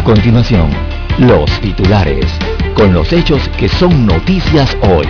[0.00, 0.70] A continuación,
[1.18, 2.24] los titulares,
[2.72, 5.06] con los hechos que son noticias hoy.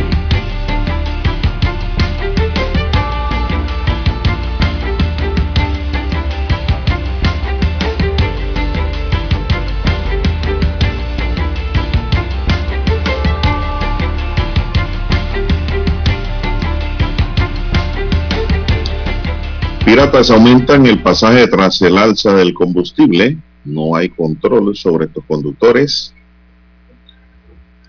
[19.84, 23.38] Piratas aumentan el pasaje tras el alza del combustible.
[23.64, 26.14] No hay control sobre estos conductores.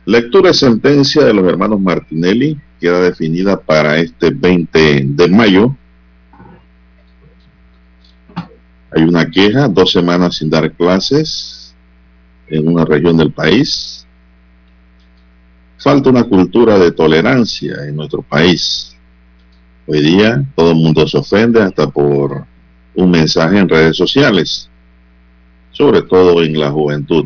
[0.05, 5.75] Lectura y sentencia de los hermanos Martinelli queda definida para este 20 de mayo.
[8.91, 11.73] Hay una queja, dos semanas sin dar clases
[12.47, 14.05] en una región del país.
[15.77, 18.95] Falta una cultura de tolerancia en nuestro país.
[19.87, 22.45] Hoy día todo el mundo se ofende hasta por
[22.95, 24.69] un mensaje en redes sociales,
[25.81, 27.25] sobre todo en la juventud.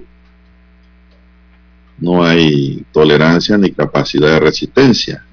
[1.98, 5.26] No hay tolerancia ni capacidad de resistencia.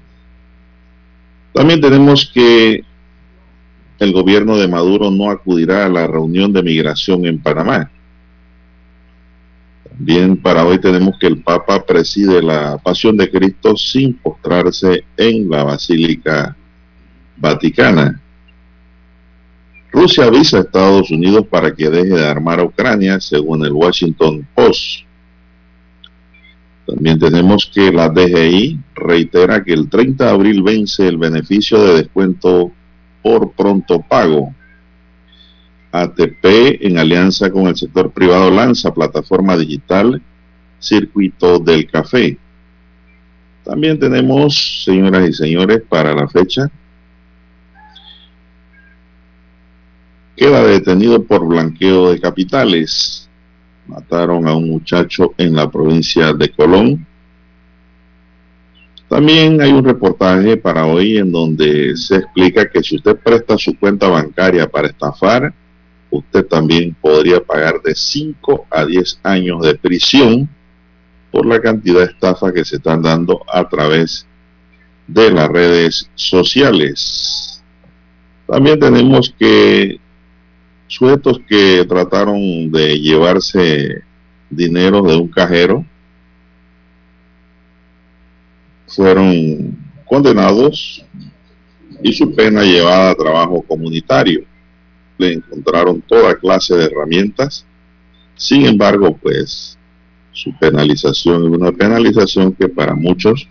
[1.53, 2.83] También tenemos que
[3.99, 7.89] el gobierno de Maduro no acudirá a la reunión de migración en Panamá.
[9.87, 15.49] También para hoy tenemos que el Papa preside la Pasión de Cristo sin postrarse en
[15.49, 16.57] la Basílica
[17.37, 18.19] Vaticana.
[19.93, 24.45] Rusia avisa a Estados Unidos para que deje de armar a Ucrania, según el Washington
[24.55, 25.05] Post.
[26.87, 31.93] También tenemos que la DGI reitera que el 30 de abril vence el beneficio de
[32.01, 32.71] descuento
[33.21, 34.53] por pronto pago.
[35.91, 40.19] ATP, en alianza con el sector privado, lanza plataforma digital
[40.79, 42.39] Circuito del Café.
[43.63, 46.69] También tenemos, señoras y señores, para la fecha,
[50.35, 53.29] queda detenido por blanqueo de capitales.
[53.87, 57.05] Mataron a un muchacho en la provincia de Colón.
[59.09, 63.77] También hay un reportaje para hoy en donde se explica que si usted presta su
[63.77, 65.53] cuenta bancaria para estafar,
[66.09, 70.49] usted también podría pagar de 5 a 10 años de prisión
[71.31, 74.25] por la cantidad de estafa que se están dando a través
[75.07, 77.63] de las redes sociales.
[78.47, 79.99] También tenemos que
[80.87, 84.03] sujetos que trataron de llevarse
[84.49, 85.85] dinero de un cajero
[88.87, 91.03] fueron condenados
[92.03, 94.43] y su pena llevada a trabajo comunitario.
[95.17, 97.65] Le encontraron toda clase de herramientas.
[98.35, 99.77] Sin embargo, pues
[100.31, 103.47] su penalización es una penalización que para muchos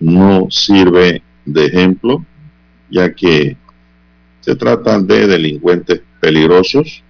[0.00, 2.24] no sirve de ejemplo,
[2.90, 3.56] ya que
[4.40, 7.02] se tratan de delincuentes peligrosos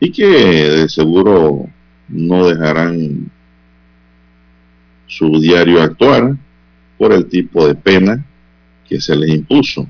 [0.00, 1.68] y que de seguro
[2.08, 3.30] no dejarán
[5.06, 6.36] su diario actuar
[6.98, 8.24] por el tipo de pena
[8.88, 9.88] que se les impuso.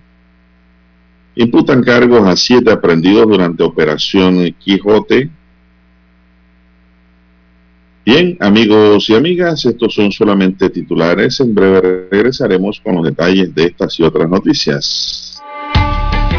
[1.35, 5.29] Imputan cargos a siete aprendidos durante Operación Quijote.
[8.05, 11.41] Bien, amigos y amigas, estos son solamente titulares.
[11.41, 15.26] En breve regresaremos con los detalles de estas y otras noticias.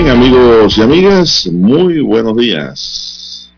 [0.00, 3.52] Bien, amigos y amigas, muy buenos días.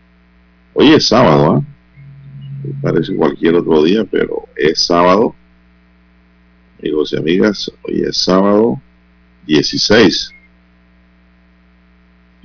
[0.73, 2.73] Hoy es sábado, ¿eh?
[2.81, 5.35] Parece cualquier otro día, pero es sábado.
[6.79, 8.81] Amigos y amigas, hoy es sábado
[9.45, 10.31] 16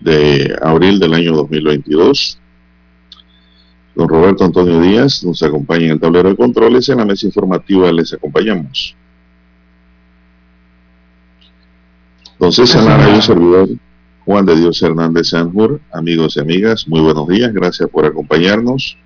[0.02, 2.38] de abril del año 2022.
[3.94, 6.86] Don Roberto Antonio Díaz nos acompaña en el tablero de controles.
[6.90, 8.94] En la mesa informativa les acompañamos.
[12.34, 13.85] Entonces, César y servidor
[14.26, 18.98] Juan de Dios Hernández Sanjur, amigos y amigas, muy buenos días, gracias por acompañarnos.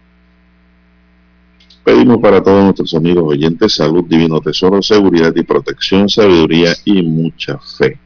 [1.84, 7.58] Pedimos para todos nuestros amigos oyentes salud, divino tesoro, seguridad y protección, sabiduría y mucha
[7.58, 7.98] fe.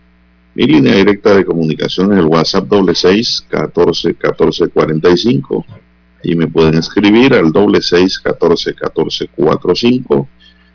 [0.57, 5.65] Mi línea directa de comunicación es el WhatsApp doble seis catorce catorce cuarenta y cinco
[6.25, 10.29] y me pueden escribir al doble seis catorce catorce cuatro cinco.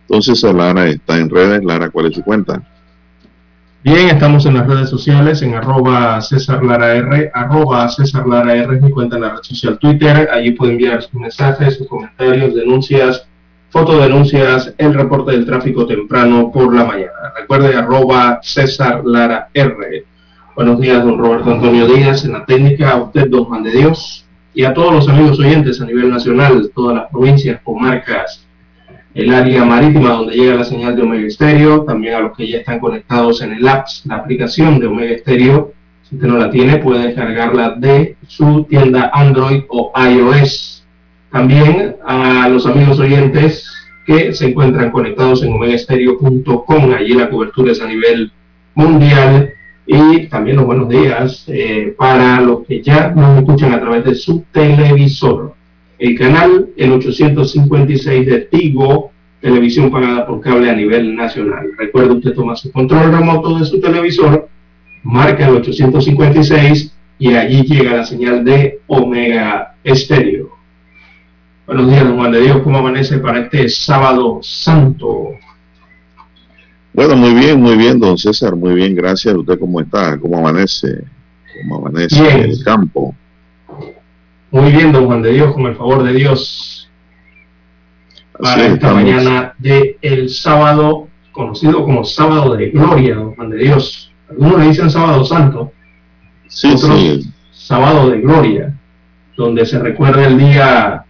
[0.07, 1.65] Entonces Lara está en redes.
[1.65, 2.65] Lara, ¿cuál es su cuenta?
[3.81, 8.75] Bien, estamos en las redes sociales, en arroba César Lara R, arroba César Lara R
[8.75, 10.27] es mi cuenta en la red social Twitter.
[10.33, 13.25] Allí pueden enviar sus mensajes, sus comentarios, denuncias,
[13.69, 17.31] fotodenuncias, el reporte del tráfico temprano por la mañana.
[17.39, 20.03] Recuerde, arroba César Lara R.
[20.57, 24.25] Buenos días, don Roberto Antonio Díaz, en la técnica, a usted, don Juan de Dios,
[24.53, 28.45] y a todos los amigos oyentes a nivel nacional, todas las provincias, comarcas,
[29.13, 32.59] el área marítima donde llega la señal de Omega Stereo, también a los que ya
[32.59, 35.73] están conectados en el apps, la aplicación de Omega Stereo.
[36.03, 40.85] Si usted no la tiene, puede descargarla de su tienda Android o iOS.
[41.31, 43.69] También a los amigos oyentes
[44.05, 48.31] que se encuentran conectados en omegastereo.com, allí la cobertura es a nivel
[48.73, 49.53] mundial.
[49.85, 54.15] Y también los buenos días eh, para los que ya nos escuchan a través de
[54.15, 55.55] su televisor
[55.99, 59.11] el canal, el 856 de Tigo,
[59.41, 61.71] televisión pagada por cable a nivel nacional.
[61.77, 64.47] Recuerde usted tomar su control remoto de su televisor,
[65.03, 70.49] marca el 856 y allí llega la señal de Omega Estéreo.
[71.67, 75.33] Buenos días, don Juan de Dios, ¿cómo amanece para este sábado santo?
[76.93, 79.35] Bueno, muy bien, muy bien, don César, muy bien, gracias.
[79.35, 80.17] ¿Usted cómo está?
[80.17, 81.03] ¿Cómo amanece?
[81.61, 83.13] ¿Cómo amanece el campo?
[84.51, 86.89] Muy bien, don Juan de Dios, con el favor de Dios,
[88.39, 94.11] para esta mañana de el sábado, conocido como sábado de gloria, don Juan de Dios.
[94.27, 95.71] Algunos le dicen sábado santo,
[96.47, 97.31] sí, sí.
[97.51, 98.73] sábado de gloria,
[99.37, 101.05] donde se recuerda el día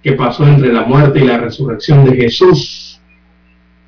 [0.00, 3.00] que pasó entre la muerte y la resurrección de Jesús,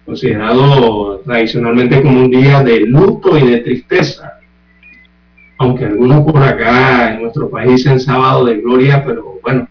[0.05, 4.40] considerado tradicionalmente como un día de luto y de tristeza
[5.62, 9.69] aunque algunos por acá en nuestro país en sábado de gloria, pero bueno,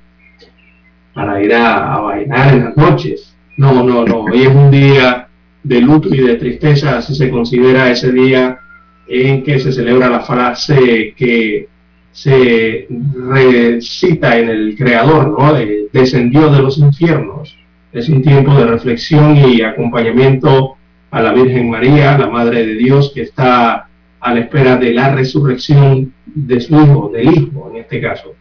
[1.13, 3.35] para ir a, bailar en las noches.
[3.57, 5.27] No, no, no, hoy es un día
[5.63, 8.59] de luto y de tristeza, así se considera ese día
[9.07, 11.67] en que se celebra la frase que
[12.13, 15.53] se recita en el Creador, ¿no?
[15.53, 17.57] De, descendió de los infiernos.
[17.91, 20.75] Es un tiempo de reflexión y acompañamiento
[21.11, 23.89] a la Virgen María, la Madre de Dios, que está
[24.21, 28.35] a la espera de la resurrección de su hijo, del hijo en este caso.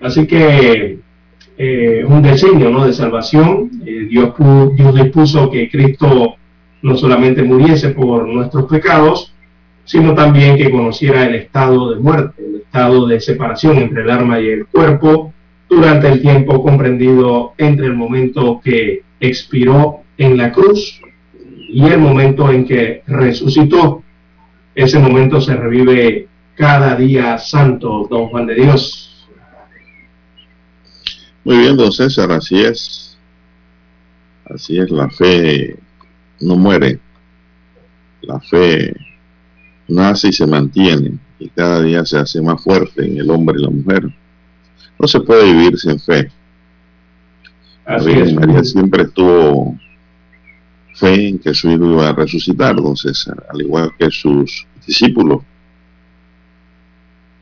[0.00, 0.98] Así que
[1.56, 2.86] eh, un diseño ¿no?
[2.86, 3.70] de salvación.
[3.86, 4.34] Eh, Dios,
[4.74, 6.34] Dios dispuso que Cristo
[6.82, 9.34] no solamente muriese por nuestros pecados,
[9.84, 14.40] sino también que conociera el estado de muerte, el estado de separación entre el alma
[14.40, 15.32] y el cuerpo
[15.68, 21.00] durante el tiempo comprendido entre el momento que expiró en la cruz
[21.68, 24.03] y el momento en que resucitó
[24.74, 29.26] ese momento se revive cada día santo, don Juan de Dios.
[31.44, 33.18] Muy bien, don César, así es.
[34.46, 35.76] Así es, la fe
[36.40, 37.00] no muere.
[38.22, 38.94] La fe
[39.88, 43.62] nace y se mantiene y cada día se hace más fuerte en el hombre y
[43.62, 44.04] la mujer.
[44.98, 46.30] No se puede vivir sin fe.
[47.84, 49.78] Así María siempre estuvo
[50.94, 55.42] fe en que su hijo iba a resucitar, don César, al igual que sus discípulos.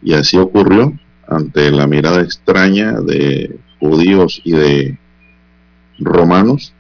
[0.03, 0.93] Y así ocurrió
[1.29, 4.99] ante la mirada extraña de judíos y de
[5.99, 6.75] romanos,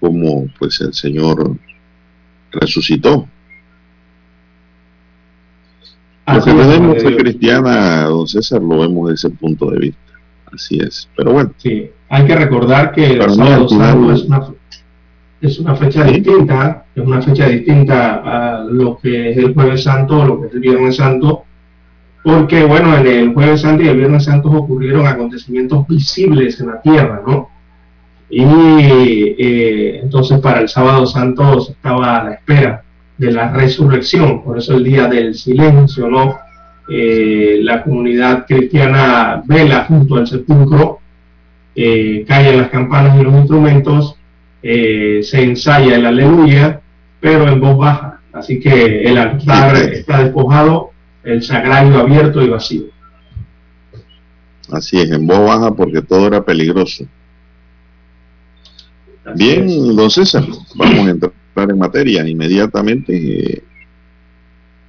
[0.00, 1.56] como pues el Señor
[2.52, 3.28] resucitó.
[6.26, 10.03] Lo que tenemos de cristiana, don César, lo vemos desde ese punto de vista.
[10.54, 11.08] Así es.
[11.16, 11.52] Pero bueno.
[11.56, 14.46] Sí, hay que recordar que el sábado santo es una,
[15.40, 20.20] es una fecha distinta, es una fecha distinta a lo que es el jueves santo
[20.20, 21.44] o lo que es el viernes santo,
[22.22, 26.80] porque bueno, en el jueves santo y el viernes santo ocurrieron acontecimientos visibles en la
[26.80, 27.50] tierra, ¿no?
[28.30, 32.82] Y eh, entonces para el sábado santo se estaba a la espera
[33.18, 36.38] de la resurrección, por eso el día del silencio, ¿no?
[36.86, 40.98] Eh, la comunidad cristiana vela junto al sepulcro,
[41.74, 44.16] eh, callan las campanas y los instrumentos,
[44.62, 46.80] eh, se ensaya el aleluya,
[47.20, 48.20] pero en voz baja.
[48.32, 50.90] Así que el altar está despojado,
[51.22, 52.84] el sagrario abierto y vacío.
[54.70, 57.06] Así es, en voz baja porque todo era peligroso.
[59.36, 60.36] Bien, entonces
[60.74, 61.32] vamos a entrar
[61.70, 63.62] en materia inmediatamente.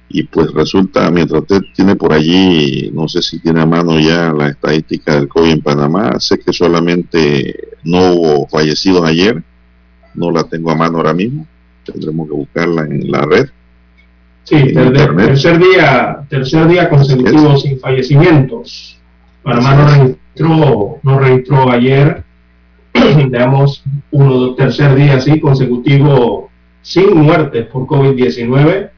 [0.08, 4.32] Y pues resulta, mientras usted tiene por allí, no sé si tiene a mano ya
[4.32, 9.42] la estadística del COVID en Panamá, sé que solamente no hubo fallecidos ayer,
[10.14, 11.46] no la tengo a mano ahora mismo,
[11.84, 13.48] tendremos que buscarla en la red.
[14.44, 18.96] Sí, tercer día, tercer día consecutivo sin fallecimientos.
[19.42, 22.22] Panamá no registró, no registró ayer,
[23.28, 23.82] veamos,
[24.12, 26.48] uno tercer día así consecutivo
[26.82, 28.90] sin muertes por COVID-19.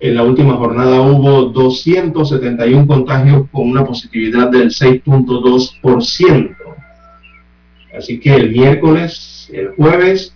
[0.00, 6.56] En la última jornada hubo 271 contagios con una positividad del 6.2%.
[7.96, 10.34] Así que el miércoles, el jueves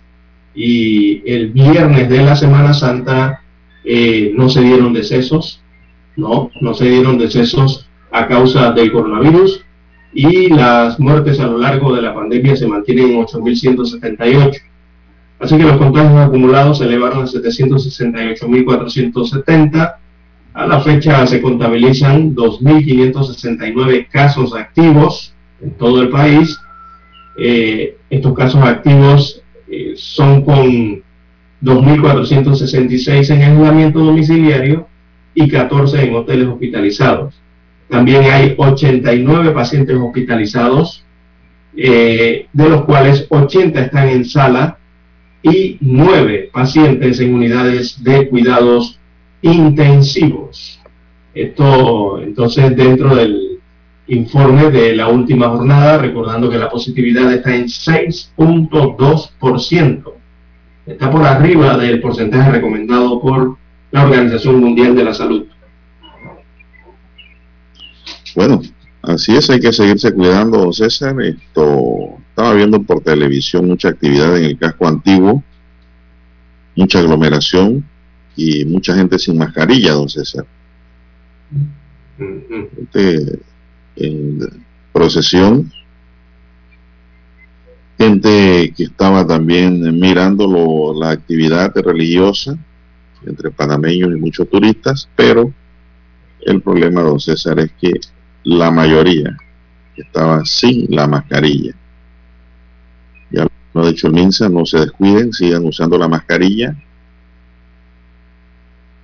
[0.53, 3.41] y el viernes de la Semana Santa
[3.83, 5.63] eh, no se dieron decesos,
[6.15, 9.65] no, no se dieron decesos a causa del coronavirus
[10.13, 14.61] y las muertes a lo largo de la pandemia se mantienen en 8.178.
[15.39, 19.95] Así que los contagios acumulados se elevaron a 768.470.
[20.53, 26.57] A la fecha se contabilizan 2.569 casos activos en todo el país.
[27.37, 31.03] Eh, estos casos activos eh, son con
[31.61, 34.87] 2.466 en aislamiento domiciliario
[35.33, 37.41] y 14 en hoteles hospitalizados.
[37.89, 41.03] También hay 89 pacientes hospitalizados,
[41.75, 44.77] eh, de los cuales 80 están en sala
[45.45, 48.99] y 9 pacientes en unidades de cuidados
[49.43, 50.81] intensivos.
[51.35, 53.59] Esto entonces dentro del
[54.07, 60.13] informe de la última jornada, recordando que la positividad está en 6.2%.
[60.87, 63.57] Está por arriba del porcentaje recomendado por
[63.91, 65.45] la Organización Mundial de la Salud.
[68.35, 68.61] Bueno,
[69.03, 71.15] así es, hay que seguirse cuidando, César.
[71.21, 75.41] Esto estaba viendo por televisión mucha actividad en el casco antiguo,
[76.75, 77.85] mucha aglomeración
[78.35, 80.45] y mucha gente sin mascarilla, don César.
[82.19, 83.39] Este,
[83.95, 84.39] en
[84.91, 85.71] procesión,
[87.97, 92.57] gente que estaba también mirando la actividad religiosa
[93.25, 95.53] entre panameños y muchos turistas, pero
[96.41, 97.93] el problema, don César, es que
[98.43, 99.37] la mayoría
[99.95, 101.73] estaba sin la mascarilla.
[103.31, 106.75] Ya lo ha dicho el MINSA, no se descuiden, sigan usando la mascarilla.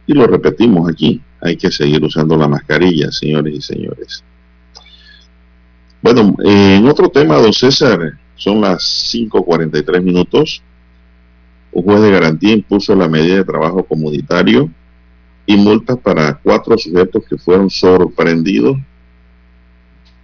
[0.07, 4.23] Y lo repetimos aquí, hay que seguir usando la mascarilla, señores y señores.
[6.01, 8.81] Bueno, en otro tema, don César, son las
[9.13, 10.63] 5.43 minutos.
[11.71, 14.69] Un juez de garantía impuso la medida de trabajo comunitario
[15.45, 18.77] y multas para cuatro sujetos que fueron sorprendidos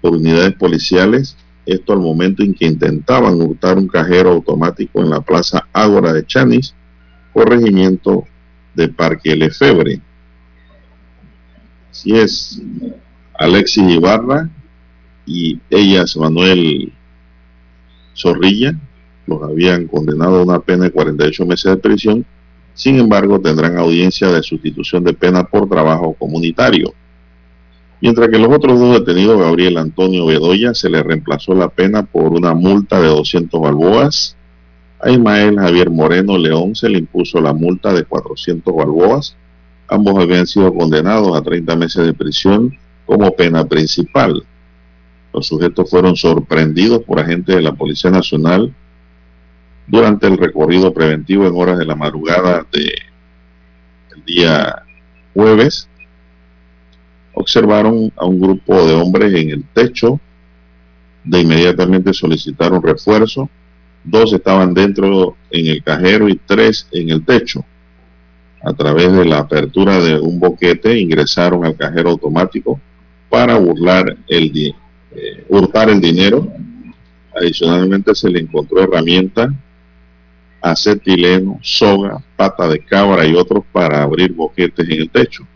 [0.02, 1.38] por unidades policiales.
[1.68, 6.26] Esto al momento en que intentaban hurtar un cajero automático en la plaza Ágora de
[6.26, 6.74] Chanis,
[7.34, 8.24] corregimiento
[8.74, 10.00] de Parque Lefebre.
[11.92, 12.62] Así es,
[13.38, 14.50] Alexis Ibarra
[15.26, 16.94] y ellas, Manuel
[18.16, 18.74] Zorrilla,
[19.26, 22.26] los habían condenado a una pena de 48 meses de prisión,
[22.76, 26.94] sin embargo tendrán audiencia de sustitución de pena por trabajo comunitario.
[28.00, 32.34] Mientras que los otros dos detenidos, Gabriel Antonio Bedoya, se le reemplazó la pena por
[32.34, 34.36] una multa de 200 balboas.
[35.00, 39.36] A Ismael Javier Moreno León se le impuso la multa de 400 balboas.
[39.88, 44.44] Ambos habían sido condenados a 30 meses de prisión como pena principal.
[45.34, 48.74] Los sujetos fueron sorprendidos por agentes de la Policía Nacional
[49.88, 54.84] durante el recorrido preventivo en horas de la madrugada del día
[55.34, 55.90] jueves.
[57.40, 60.20] Observaron a un grupo de hombres en el techo.
[61.24, 63.48] De inmediatamente solicitaron refuerzo.
[64.04, 67.64] Dos estaban dentro en el cajero y tres en el techo.
[68.64, 72.82] a través de la apertura de un boquete ingresaron al cajero automático
[73.30, 74.52] para burlar el
[75.12, 76.52] eh, hurtar el dinero.
[77.40, 79.54] Adicionalmente se le encontró herramienta,
[80.60, 85.48] acetileno, soga, pata de cabra y otros para abrir boquetes en el techo.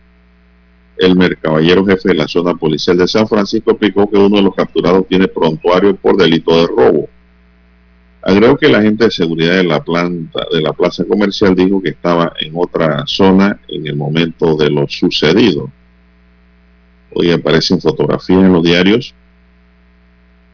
[1.02, 4.54] El mercaballero jefe de la zona policial de San Francisco explicó que uno de los
[4.54, 7.08] capturados tiene prontuario por delito de robo.
[8.22, 11.88] Agregó que la gente de seguridad de la planta de la plaza comercial dijo que
[11.88, 15.72] estaba en otra zona en el momento de lo sucedido.
[17.12, 19.12] Hoy aparecen fotografías en los diarios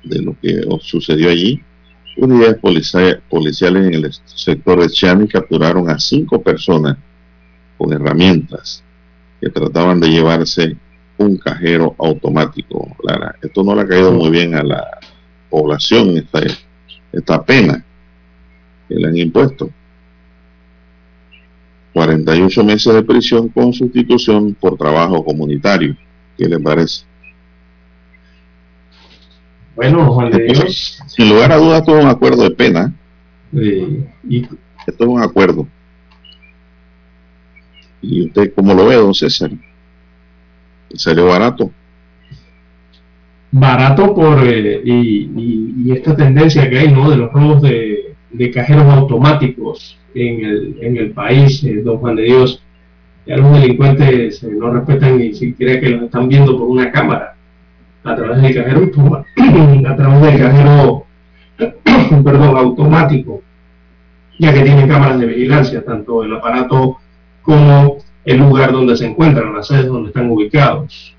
[0.03, 1.63] de lo que sucedió allí.
[2.17, 2.57] Unidades
[3.29, 6.97] policiales en el sector de Chani capturaron a cinco personas
[7.77, 8.83] con herramientas
[9.41, 10.77] que trataban de llevarse
[11.19, 12.97] un cajero automático.
[13.03, 13.35] Lara.
[13.43, 14.99] Esto no le ha caído muy bien a la
[15.51, 16.41] población, esta,
[17.13, 17.85] esta pena
[18.89, 19.71] que le han impuesto.
[21.93, 25.97] 48 meses de prisión con sustitución por trabajo comunitario.
[26.37, 27.05] ¿Qué le parece?
[29.75, 31.01] Bueno, Juan de Dios.
[31.07, 32.93] Sin lugar a dudas, esto es un acuerdo de pena.
[33.53, 34.47] y...
[34.87, 35.67] Esto es un acuerdo.
[38.03, 39.51] ¿Y usted cómo lo ve, don César?
[40.95, 41.71] ¿Salió barato?
[43.51, 47.11] Barato por eh, y, esta tendencia que hay, ¿no?
[47.11, 48.15] De los robos de,
[48.53, 52.63] cajeros automáticos en el, en el país, eh, don Juan de Dios.
[53.27, 57.35] Ya los delincuentes eh, no respetan ni siquiera que los están viendo por una cámara
[58.05, 58.81] a través del cajero
[59.87, 61.05] a través del cajero
[62.25, 63.43] perdón, automático,
[64.39, 66.99] ya que tiene cámaras de vigilancia, tanto el aparato
[67.49, 71.17] como el lugar donde se encuentran, las sedes donde están ubicados.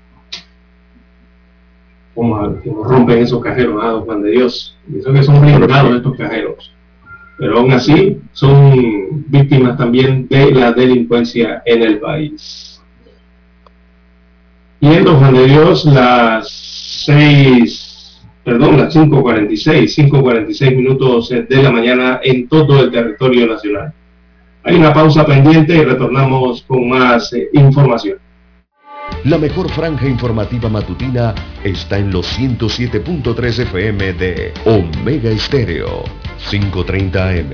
[2.14, 2.40] Como,
[2.84, 4.78] rompen esos cajeros, ah, Juan de Dios.
[4.96, 6.72] Eso que son blindados estos cajeros.
[7.36, 12.80] Pero aún así son víctimas también de la delincuencia en el país.
[14.78, 16.48] Y en Juan de Dios, las
[17.06, 23.94] 6, perdón, las 5.46, 5.46 minutos de la mañana en todo el territorio nacional.
[24.64, 28.18] Hay una pausa pendiente y retornamos con más eh, información.
[29.24, 36.04] La mejor franja informativa matutina está en los 107.3 FM de Omega Estéreo.
[36.50, 37.52] 5.30 AM.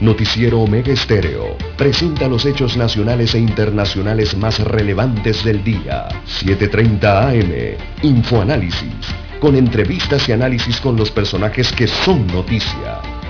[0.00, 1.56] Noticiero Omega Estéreo.
[1.76, 6.08] Presenta los hechos nacionales e internacionales más relevantes del día.
[6.26, 7.76] 7.30 AM.
[8.02, 9.14] Infoanálisis.
[9.40, 13.17] Con entrevistas y análisis con los personajes que son noticia.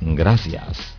[0.00, 0.97] Gracias.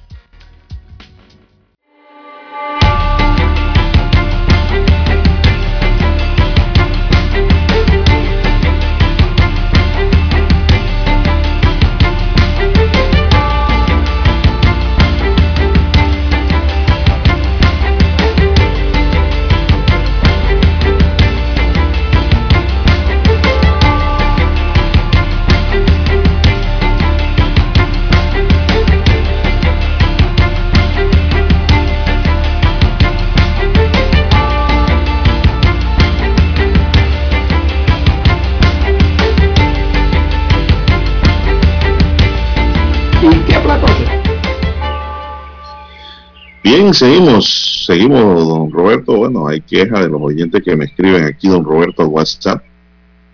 [46.93, 49.15] Seguimos, seguimos, don Roberto.
[49.15, 52.63] Bueno, hay queja de los oyentes que me escriben aquí, don Roberto, al WhatsApp,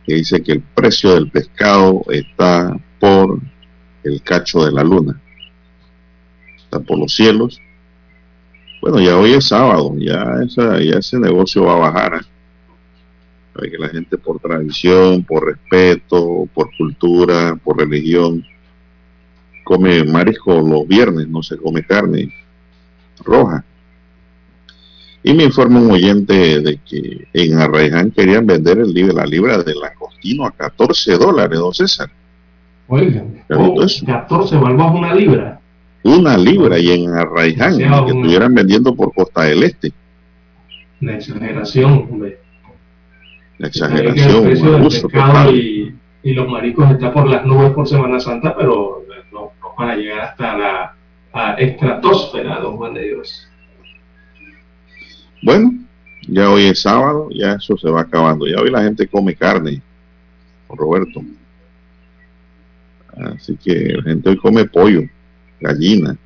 [0.06, 3.40] que dice que el precio del pescado está por
[4.04, 5.22] el cacho de la luna.
[6.58, 7.62] Está por los cielos.
[8.82, 12.22] Bueno, ya hoy es sábado, ya, esa, ya ese negocio va a bajar.
[13.62, 13.70] ¿eh?
[13.72, 18.44] que la gente por tradición, por respeto, por cultura, por religión,
[19.64, 22.34] come marisco los viernes, no se come carne
[23.24, 23.64] roja.
[25.24, 29.58] Y me informa un oyente de que en Arraiján querían vender el libra, la libra
[29.58, 32.12] de langostino a 14 dólares, don César.
[32.88, 35.60] Oigan, 14 valvas una libra.
[36.04, 39.92] Una libra y en Arraiján, que estuvieran vendiendo por Costa del Este.
[41.00, 42.40] La exageración, hombre.
[43.58, 44.52] La exageración.
[45.52, 49.90] y, y, los maricos están por las nubes por Semana Santa, pero no, no van
[49.90, 50.96] a llegar hasta la
[51.58, 53.22] estratosfera, don Juan de.
[55.44, 55.74] Bueno,
[56.28, 58.48] ya hoy es sábado, ya eso se va acabando.
[58.48, 59.82] Ya hoy la gente come carne,
[60.70, 61.22] Roberto.
[63.36, 65.02] Así que la gente hoy come pollo,
[65.60, 66.18] gallina.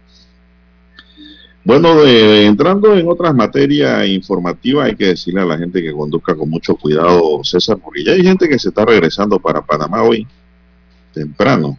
[1.64, 6.50] Bueno, entrando en otras materias informativas, hay que decirle a la gente que conduzca con
[6.50, 10.26] mucho cuidado, César, porque ya hay gente que se está regresando para Panamá hoy,
[11.14, 11.78] temprano.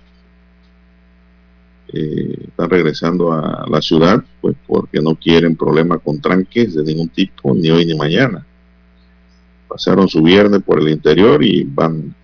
[1.93, 7.09] Eh, están regresando a la ciudad, pues porque no quieren problemas con tranques de ningún
[7.09, 8.47] tipo, ni hoy ni mañana.
[9.67, 12.15] Pasaron su viernes por el interior y van,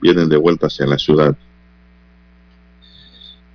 [0.00, 1.36] vienen de vuelta hacia la ciudad.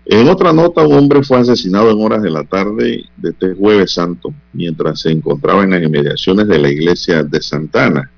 [0.06, 3.94] En otra nota, un hombre fue asesinado en horas de la tarde de este jueves
[3.94, 8.12] santo, mientras se encontraba en las inmediaciones de la iglesia de Santana.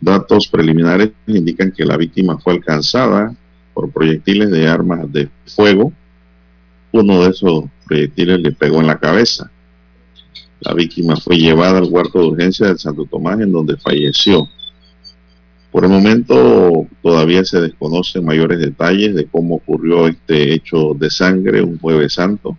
[0.00, 3.34] Datos preliminares indican que la víctima fue alcanzada
[3.76, 5.92] por proyectiles de armas de fuego.
[6.92, 9.50] Uno de esos proyectiles le pegó en la cabeza.
[10.60, 14.48] La víctima fue llevada al cuarto de urgencia del Santo Tomás en donde falleció.
[15.70, 21.60] Por el momento todavía se desconocen mayores detalles de cómo ocurrió este hecho de sangre
[21.60, 22.56] un jueves santo.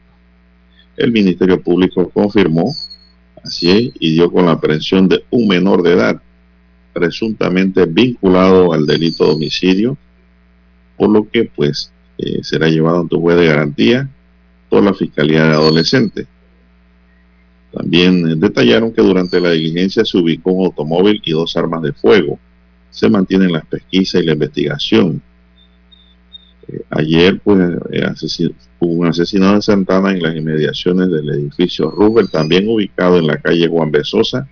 [0.96, 2.72] El Ministerio Público confirmó,
[3.44, 6.22] así es, y dio con la aprehensión de un menor de edad,
[6.94, 9.98] presuntamente vinculado al delito de homicidio
[10.98, 14.10] por lo que pues eh, será llevado ante un juez de garantía
[14.70, 16.28] por la Fiscalía de Adolescentes.
[17.72, 21.94] También eh, detallaron que durante la diligencia se ubicó un automóvil y dos armas de
[21.94, 22.40] fuego.
[22.90, 25.22] Se mantienen las pesquisas y la investigación.
[26.68, 27.60] Eh, ayer pues
[28.80, 33.38] hubo un asesinato en Santana en las inmediaciones del edificio Rubel, también ubicado en la
[33.38, 34.48] calle Juan Besosa.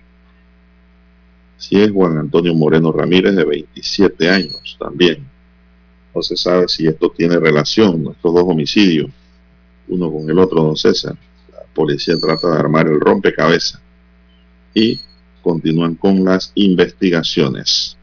[1.58, 5.35] Si es Juan Antonio Moreno Ramírez, de 27 años también.
[6.16, 9.10] No se sabe si esto tiene relación, estos dos homicidios,
[9.88, 11.14] uno con el otro, don César.
[11.52, 13.82] La policía trata de armar el rompecabezas
[14.72, 14.98] y
[15.42, 17.98] continúan con las investigaciones.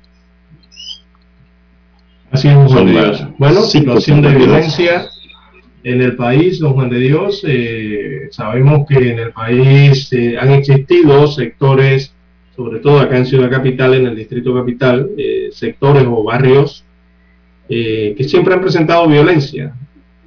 [2.30, 3.26] Así es, Juan de Dios.
[3.40, 5.10] Bueno, situación de violencia
[5.84, 7.42] en el país, don Juan de Dios.
[7.48, 12.14] Eh, sabemos que en el país eh, han existido sectores,
[12.56, 16.86] sobre todo acá en Ciudad Capital, en el Distrito Capital, eh, sectores o barrios
[17.76, 19.74] eh, que siempre han presentado violencia.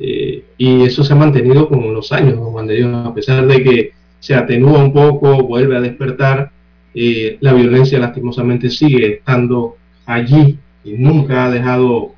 [0.00, 3.62] Eh, y eso se ha mantenido con los años, Juan de Dios, a pesar de
[3.62, 6.50] que se atenúa un poco, vuelve a despertar,
[6.92, 12.16] eh, la violencia lastimosamente sigue estando allí y nunca ha dejado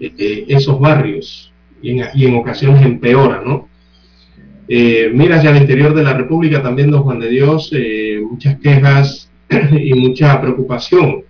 [0.00, 3.68] esos barrios y en, ocasiones empeora, ¿no?
[4.68, 7.70] mira hacia el interior de la República también, don Juan de Dios,
[8.22, 9.30] muchas quejas
[9.70, 11.24] y mucha preocupación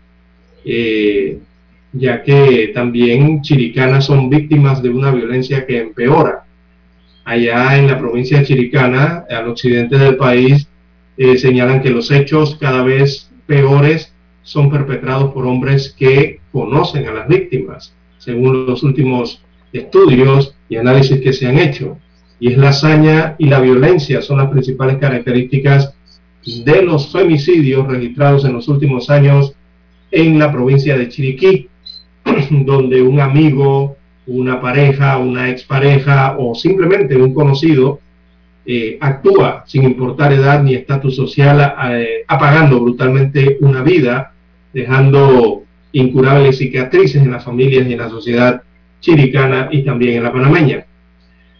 [1.92, 6.44] ya que también chiricanas son víctimas de una violencia que empeora.
[7.24, 10.68] Allá en la provincia de Chiricana, al occidente del país,
[11.16, 17.12] eh, señalan que los hechos cada vez peores son perpetrados por hombres que conocen a
[17.12, 21.98] las víctimas, según los últimos estudios y análisis que se han hecho.
[22.40, 25.94] Y es la hazaña y la violencia son las principales características
[26.64, 29.54] de los femicidios registrados en los últimos años
[30.10, 31.68] en la provincia de Chiriquí,
[32.50, 38.00] donde un amigo, una pareja, una expareja o simplemente un conocido
[38.64, 44.32] eh, actúa sin importar edad ni estatus social, eh, apagando brutalmente una vida,
[44.72, 48.62] dejando incurables cicatrices en las familias y en la sociedad
[49.00, 50.86] chiricana y también en la panameña.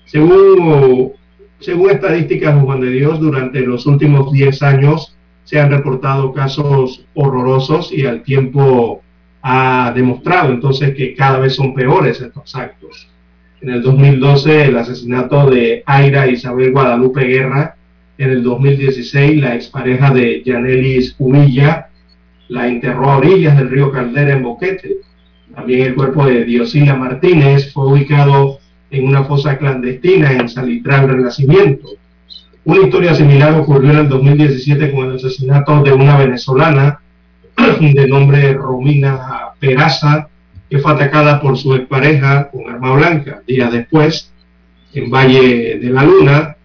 [0.05, 1.13] Según,
[1.59, 7.93] según estadísticas Juan de Dios, durante los últimos 10 años se han reportado casos horrorosos
[7.93, 9.02] y al tiempo
[9.43, 13.09] ha demostrado entonces que cada vez son peores estos actos.
[13.61, 17.77] en el 2012 el asesinato de Aira Isabel Guadalupe Guerra,
[18.19, 21.89] en el 2016 la expareja de Yanelis Uvilla
[22.49, 24.97] la enterró a orillas del río Caldera en Boquete.
[25.55, 28.59] También el cuerpo de Diosila Martínez fue ubicado
[28.91, 31.89] en una fosa clandestina en Salitral Renacimiento.
[32.65, 37.01] Una historia similar ocurrió en el 2017 con el asesinato de una venezolana
[37.81, 40.29] de nombre Romina Peraza,
[40.69, 43.43] que fue atacada por su expareja con arma blanca.
[43.47, 44.33] Días después,
[44.95, 46.57] en Valle de la Luna,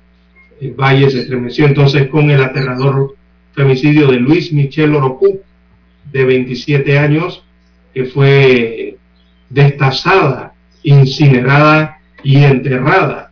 [0.60, 3.15] el valle se estremeció entonces con el aterrador
[3.54, 5.41] femicidio de Luis Michel Orocú,
[6.12, 7.43] de 27 años,
[7.93, 8.97] que fue
[9.50, 13.32] destazada, incinerada y enterrada.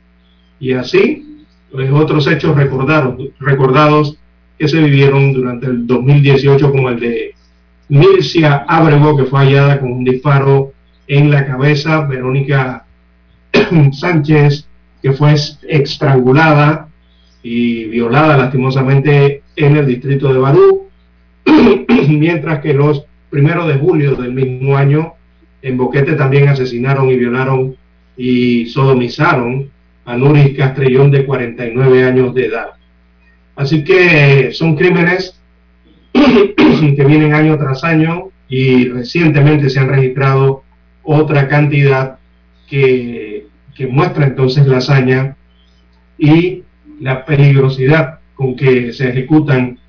[0.60, 4.18] Y así, pues otros hechos recordados, recordados
[4.58, 7.36] que se vivieron durante el 2018, como el de
[7.90, 10.74] Mircia Abrego, que fue hallada con un disparo
[11.08, 12.86] en la cabeza, Verónica
[13.92, 14.68] Sánchez,
[15.02, 15.36] que fue
[15.68, 16.90] estrangulada
[17.44, 20.90] y violada lastimosamente en el distrito de Barú,
[22.10, 25.14] mientras que los primeros de julio del mismo año
[25.62, 27.76] en Boquete también asesinaron y violaron
[28.18, 29.70] y sodomizaron
[30.06, 32.70] a Nuris Castrellón de 49 años de edad.
[33.56, 35.35] Así que son crímenes
[36.96, 40.64] que vienen año tras año y recientemente se han registrado
[41.04, 42.18] otra cantidad
[42.68, 45.36] que, que muestra entonces la hazaña
[46.18, 46.64] y
[47.00, 49.80] la peligrosidad con que se ejecutan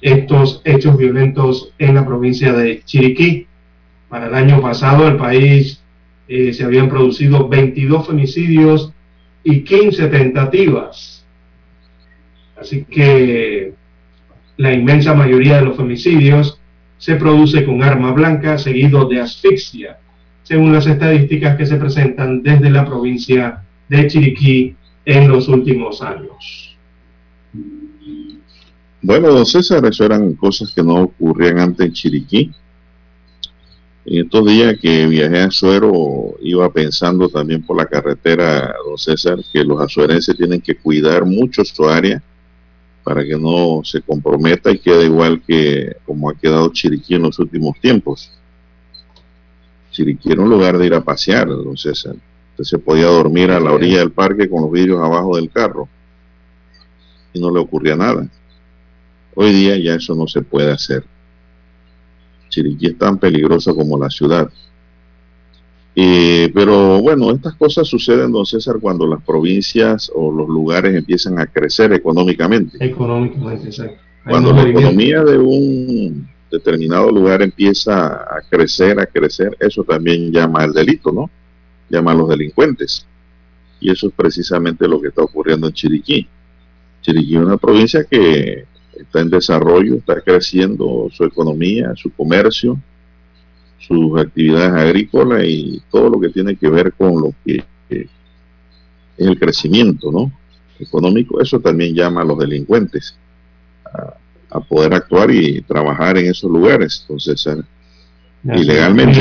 [0.00, 3.46] estos hechos violentos en la provincia de Chiriquí.
[4.08, 5.82] Para el año pasado el país
[6.28, 8.92] eh, se habían producido 22 femicidios
[9.42, 11.24] y 15 tentativas.
[12.56, 13.74] Así que
[14.56, 16.58] la inmensa mayoría de los femicidios
[16.98, 19.98] se produce con arma blanca seguido de asfixia,
[20.42, 26.76] según las estadísticas que se presentan desde la provincia de Chiriquí en los últimos años.
[29.02, 32.50] Bueno, don César, eso eran cosas que no ocurrían antes en Chiriquí.
[34.06, 39.38] En estos días que viajé a Azuero, iba pensando también por la carretera, don César,
[39.52, 42.22] que los azuerenses tienen que cuidar mucho su área
[43.04, 47.38] para que no se comprometa y quede igual que como ha quedado Chiriquí en los
[47.38, 48.30] últimos tiempos.
[49.90, 52.16] Chiriquí era un lugar de ir a pasear, don César.
[52.52, 55.88] Usted se podía dormir a la orilla del parque con los vidrios abajo del carro
[57.34, 58.26] y no le ocurría nada.
[59.34, 61.04] Hoy día ya eso no se puede hacer.
[62.48, 64.50] Chiriquí es tan peligrosa como la ciudad.
[65.94, 71.46] Pero bueno, estas cosas suceden, don César, cuando las provincias o los lugares empiezan a
[71.46, 72.76] crecer económicamente.
[72.84, 73.98] Económicamente, exacto.
[74.28, 80.62] Cuando la economía de un determinado lugar empieza a crecer, a crecer, eso también llama
[80.62, 81.30] al delito, ¿no?
[81.90, 83.06] Llama a los delincuentes.
[83.80, 86.26] Y eso es precisamente lo que está ocurriendo en Chiriquí.
[87.02, 88.64] Chiriquí es una provincia que
[88.98, 92.78] está en desarrollo, está creciendo su economía, su comercio,
[93.86, 98.06] sus actividades agrícolas y todo lo que tiene que ver con lo que es
[99.18, 100.32] el crecimiento ¿no?
[100.78, 101.40] económico.
[101.40, 103.16] Eso también llama a los delincuentes
[103.84, 107.00] a, poder actuar y trabajar en esos lugares.
[107.02, 107.62] Entonces, eh,
[108.54, 109.20] ilegalmente.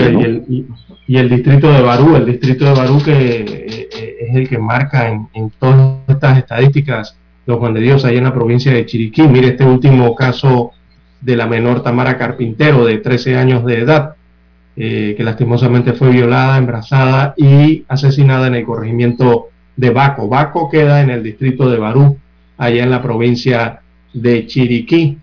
[1.07, 4.57] Y, el, distrito de Barú, el distrito de Barú que eh, eh, es el que
[4.57, 8.85] marca en, en todas estas estadísticas los Juan de Dios, ahí en la provincia de
[8.85, 9.23] Chiriquí.
[9.23, 10.71] Mire este último caso
[11.19, 14.15] de la menor Tamara Carpintero, de 13 años de edad,
[14.75, 20.27] eh, que lastimosamente fue violada, embarazada y asesinada en el corregimiento de Baco.
[20.27, 22.17] Baco queda en el distrito de Barú,
[22.57, 23.81] allá en la provincia
[24.13, 25.17] de Chiriquí.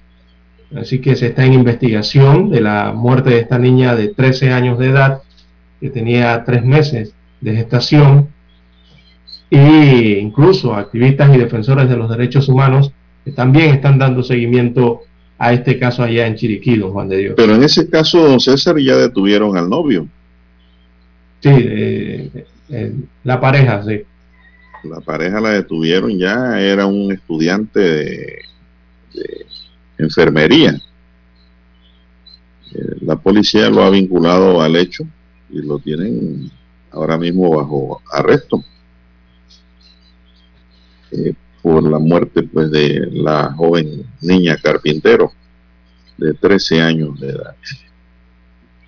[0.76, 4.78] Así que se está en investigación de la muerte de esta niña de 13 años
[4.78, 5.22] de edad,
[5.80, 8.28] que tenía tres meses de gestación
[9.50, 12.92] e incluso activistas y defensores de los derechos humanos
[13.32, 15.02] también están dando seguimiento
[15.42, 17.34] a este caso allá en Chiriquí, don Juan de Dios.
[17.34, 20.06] Pero en ese caso, don César, ya detuvieron al novio.
[21.40, 22.92] Sí, eh, eh,
[23.24, 24.02] la pareja, sí.
[24.84, 28.38] La pareja la detuvieron ya, era un estudiante de,
[29.96, 30.78] enfermería.
[32.74, 35.04] Eh, la policía lo ha vinculado al hecho
[35.48, 36.50] y lo tienen
[36.90, 38.62] ahora mismo bajo arresto.
[41.62, 45.32] Por la muerte pues de la joven niña carpintero
[46.16, 47.54] de 13 años de edad.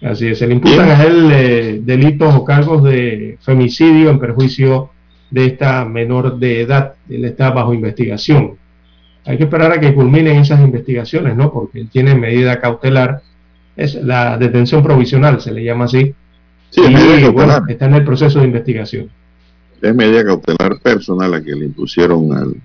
[0.03, 4.91] Así es, se le imputan a él eh, delitos o cargos de femicidio en perjuicio
[5.31, 6.95] de esta menor de edad.
[7.09, 8.57] Él está bajo investigación.
[9.25, 11.53] Hay que esperar a que culminen esas investigaciones, ¿no?
[11.53, 13.23] Porque él tiene medida cautelar,
[13.77, 16.15] es la detención provisional, se le llama así.
[16.71, 19.11] Sí, y, está en el proceso de investigación.
[19.83, 22.57] Es medida cautelar personal a que le impusieron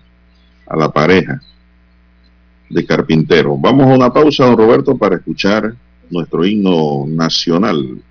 [0.67, 1.41] a la pareja
[2.69, 3.57] de carpintero.
[3.57, 5.73] Vamos a una pausa, don Roberto, para escuchar
[6.11, 8.01] nuestro himno nacional.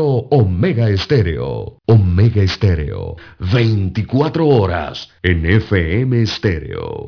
[0.00, 1.78] Omega Estéreo.
[1.86, 3.16] Omega Estéreo.
[3.38, 7.01] 24 horas en FM Estéreo.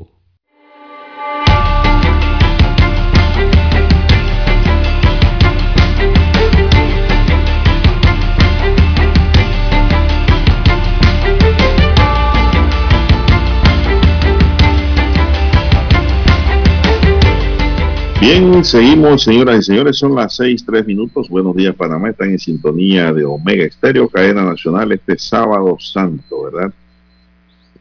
[18.26, 21.28] Bien, seguimos, señoras y señores, son las seis, tres minutos.
[21.28, 22.08] Buenos días, Panamá.
[22.08, 26.72] Están en sintonía de Omega Estéreo, cadena nacional, este sábado santo, ¿verdad?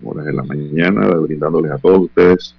[0.03, 2.55] Horas de la mañana, brindándoles a todos ustedes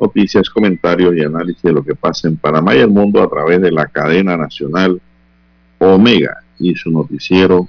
[0.00, 3.60] noticias, comentarios y análisis de lo que pasa en Panamá y el mundo a través
[3.60, 4.98] de la cadena nacional
[5.76, 7.68] Omega y su noticiero,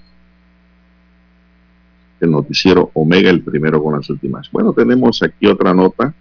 [2.21, 4.49] el noticiero Omega, el primero con las últimas.
[4.49, 6.13] Bueno, tenemos aquí otra nota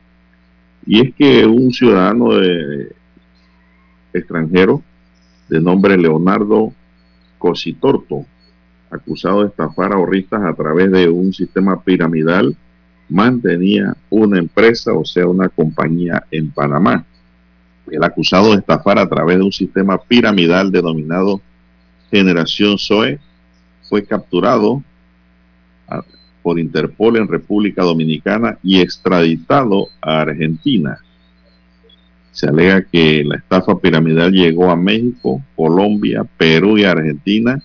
[0.84, 3.05] y es que un ciudadano de
[4.18, 4.82] extranjero
[5.48, 6.72] de nombre Leonardo
[7.38, 8.24] Cositorto,
[8.90, 12.56] acusado de estafar ahorristas a través de un sistema piramidal,
[13.08, 17.04] mantenía una empresa, o sea, una compañía en Panamá.
[17.90, 21.40] El acusado de estafar a través de un sistema piramidal denominado
[22.10, 23.18] Generación SOE
[23.88, 24.82] fue capturado
[26.42, 30.98] por Interpol en República Dominicana y extraditado a Argentina.
[32.36, 37.58] Se alega que la estafa piramidal llegó a México, Colombia, Perú y Argentina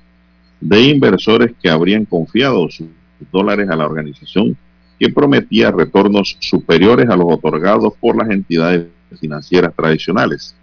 [0.62, 2.88] de inversores que habrían confiado sus
[3.34, 4.56] dólares a la organización
[4.98, 8.88] que prometía retornos superiores a los otorgados por las entidades
[9.20, 10.56] financieras tradicionales.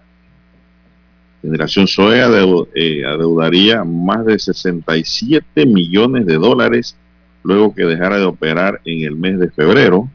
[1.42, 2.22] Generación SOE
[2.76, 6.96] eh, adeudaría más de 67 millones de dólares
[7.42, 10.08] luego que dejara de operar en el mes de febrero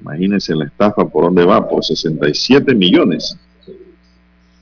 [0.00, 3.36] Imagínense la estafa por dónde va, por 67 millones.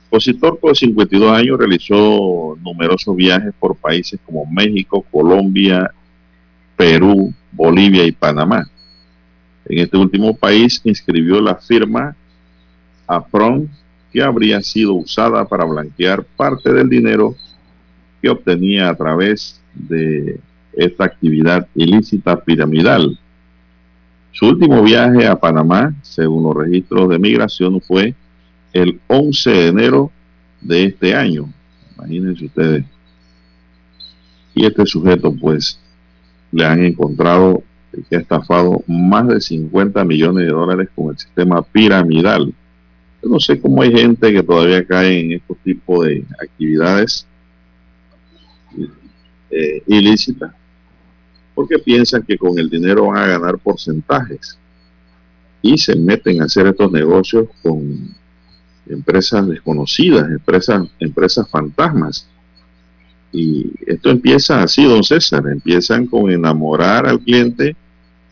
[0.07, 5.91] Opositor por 52 años realizó numerosos viajes por países como México, Colombia,
[6.75, 8.67] Perú, Bolivia y Panamá.
[9.65, 12.15] En este último país inscribió la firma
[13.05, 13.69] APRON
[14.11, 17.35] que habría sido usada para blanquear parte del dinero
[18.21, 20.39] que obtenía a través de
[20.73, 23.19] esta actividad ilícita piramidal.
[24.31, 28.15] Su último viaje a Panamá, según los registros de migración, fue
[28.73, 30.11] el 11 de enero
[30.61, 31.51] de este año.
[31.97, 32.85] Imagínense ustedes.
[34.53, 35.79] Y este sujeto, pues,
[36.51, 37.63] le han encontrado
[38.09, 42.53] que ha estafado más de 50 millones de dólares con el sistema piramidal.
[43.21, 47.25] Yo no sé cómo hay gente que todavía cae en estos tipos de actividades
[49.51, 50.53] eh, ilícitas,
[51.59, 54.57] porque piensan que con el dinero van a ganar porcentajes
[55.61, 58.15] y se meten a hacer estos negocios con
[58.87, 62.29] empresas desconocidas, empresas, empresas fantasmas.
[63.33, 67.75] Y esto empieza así, don César, empiezan con enamorar al cliente,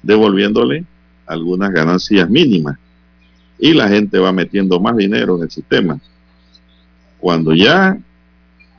[0.02, 0.86] devolviéndole
[1.26, 2.78] algunas ganancias mínimas.
[3.60, 6.00] Y la gente va metiendo más dinero en el sistema.
[7.20, 8.00] Cuando ya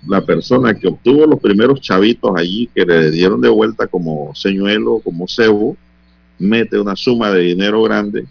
[0.07, 5.01] la persona que obtuvo los primeros chavitos allí, que le dieron de vuelta como señuelo,
[5.03, 5.76] como cebo,
[6.38, 8.26] mete una suma de dinero grande,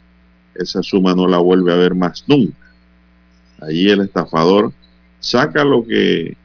[0.56, 2.58] esa suma no la vuelve a ver más nunca.
[3.60, 4.72] Allí el estafador
[5.20, 6.38] saca lo que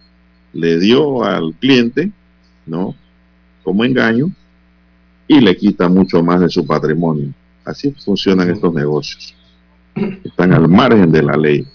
[0.52, 2.10] le dio al cliente,
[2.66, 2.94] ¿no?
[3.62, 4.30] Como engaño,
[5.28, 7.32] y le quita mucho más de su patrimonio.
[7.64, 9.34] Así funcionan estos negocios.
[10.24, 11.66] Están al margen de la ley.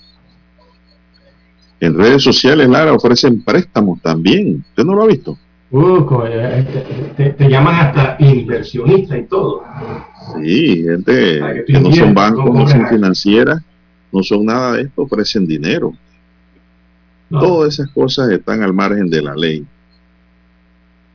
[1.80, 4.64] En redes sociales, Lara, ofrecen préstamos también.
[4.70, 5.38] ¿Usted no lo ha visto?
[5.70, 9.64] Uh, este, te, llaman hasta inversionista y todo.
[10.42, 13.62] Sí, gente que, no son bancos, no son financieras,
[14.12, 15.94] no son nada de esto, ofrecen dinero.
[17.30, 19.66] Todas esas cosas están al margen de la ley.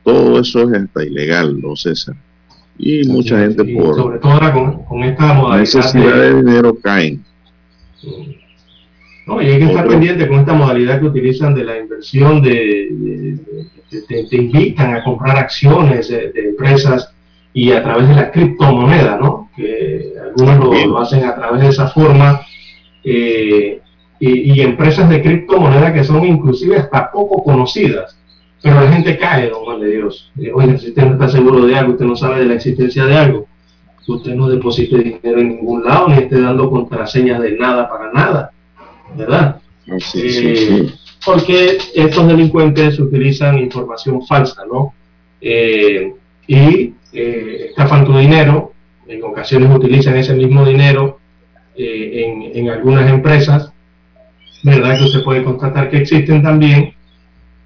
[0.03, 2.15] Todo eso es hasta ilegal, ¿no, César?
[2.77, 4.53] Y mucha gente por sobre todo ahora
[4.87, 7.23] con, esta modalidad necesidad de, dinero caen.
[9.25, 13.37] No, y hay que estar pendiente con esta modalidad que utilizan de la inversión, de,
[14.07, 17.13] te, invitan a comprar acciones de, empresas
[17.53, 19.49] y a través de la criptomoneda, ¿no?
[19.55, 22.41] Que algunos lo, hacen a través de esa forma.
[23.03, 23.79] Eh,
[24.19, 28.17] y, empresas de criptomoneda que son inclusive hasta poco conocidas.
[28.61, 30.31] Pero la gente cae, don Juan de Dios.
[30.53, 33.17] Oye, si usted no está seguro de algo, usted no sabe de la existencia de
[33.17, 33.47] algo,
[34.07, 38.51] usted no deposite dinero en ningún lado, ni esté dando contraseñas de nada para nada.
[39.15, 39.61] ¿Verdad?
[40.15, 40.91] Eh,
[41.25, 44.93] porque estos delincuentes utilizan información falsa, ¿no?
[45.41, 46.13] Eh,
[46.47, 48.73] y eh, estafan tu dinero,
[49.07, 51.19] en ocasiones utilizan ese mismo dinero
[51.75, 53.71] en, algunas empresas,
[54.63, 54.97] ¿verdad?
[54.97, 56.93] Que usted puede constatar que existen también,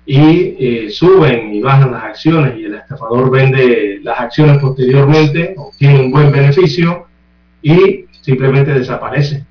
[0.05, 6.11] y suben y bajan las acciones y el estafador vende las acciones posteriormente, obtiene un
[6.11, 7.07] buen beneficio
[7.61, 9.45] y simplemente desaparece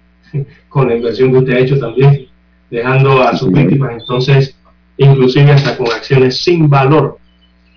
[0.69, 2.27] con la inversión que usted ha hecho también,
[2.71, 4.57] dejando a sus víctimas entonces,
[4.97, 7.19] inclusive hasta con acciones sin valor.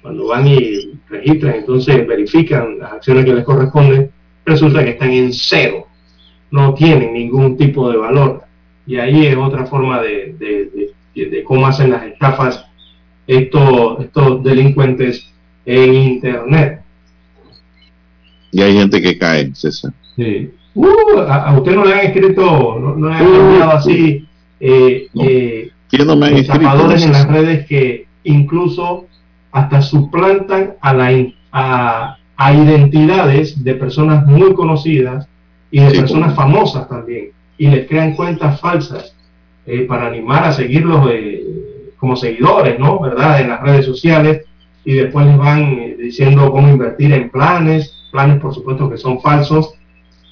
[0.01, 4.11] Cuando van y registran, entonces verifican las acciones que les corresponden,
[4.45, 5.87] resulta que están en cero,
[6.51, 8.43] no tienen ningún tipo de valor.
[8.87, 12.65] Y ahí es otra forma de, de, cómo hacen las estafas
[13.27, 15.29] estos, estos delincuentes
[15.65, 16.81] en Internet.
[18.51, 19.93] Y hay gente que cae, César.
[20.15, 20.49] Sí.
[20.75, 24.27] Uh, a, usted no le han escrito, no, le han enviado así
[24.59, 25.71] eh, eh,
[26.05, 29.07] no me han escrito, en las redes que incluso
[29.51, 31.11] hasta suplantan a, la,
[31.51, 35.27] a, a identidades de personas muy conocidas
[35.71, 39.15] y de personas famosas también y les crean cuentas falsas
[39.65, 42.99] eh, para animar a seguirlos eh, como seguidores, ¿no?
[42.99, 43.41] ¿Verdad?
[43.41, 44.45] En las redes sociales
[44.85, 49.73] y después les van diciendo cómo invertir en planes, planes por supuesto que son falsos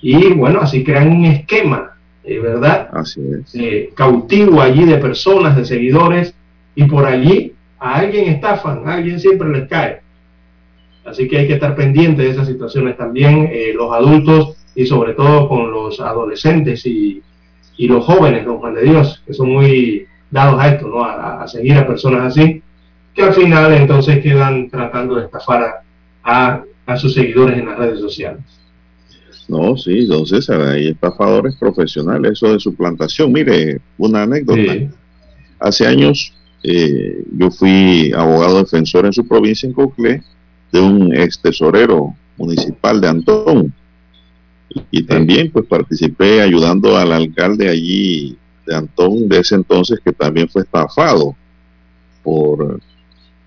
[0.02, 1.92] y bueno, así crean un esquema,
[2.24, 2.90] eh, ¿verdad?
[2.94, 3.56] Así es.
[3.56, 6.36] Eh, cautivo allí de personas, de seguidores,
[6.76, 10.02] y por allí a alguien estafan, a alguien siempre les cae.
[11.06, 15.14] Así que hay que estar pendiente de esas situaciones también, eh, los adultos y sobre
[15.14, 17.24] todo con los adolescentes y,
[17.80, 21.04] los jóvenes, don Juan de Dios, que son muy dados a esto, ¿no?
[21.04, 22.62] A, seguir a personas así,
[23.14, 25.82] que al final entonces quedan tratando de estafar
[26.24, 28.42] a sus seguidores en las redes sociales.
[29.48, 33.32] No, sí, entonces hay estafadores profesionales, eso de suplantación.
[33.32, 34.74] Mire, una anécdota.
[35.60, 36.34] Hace años
[36.64, 40.22] eh, yo fui abogado defensor en su provincia, en Coclé,
[40.72, 43.74] de un ex tesorero municipal de Antón.
[44.92, 50.50] Y también pues participé ayudando al alcalde allí de Antón de ese entonces que también
[50.50, 51.36] fue estafado
[52.22, 52.80] por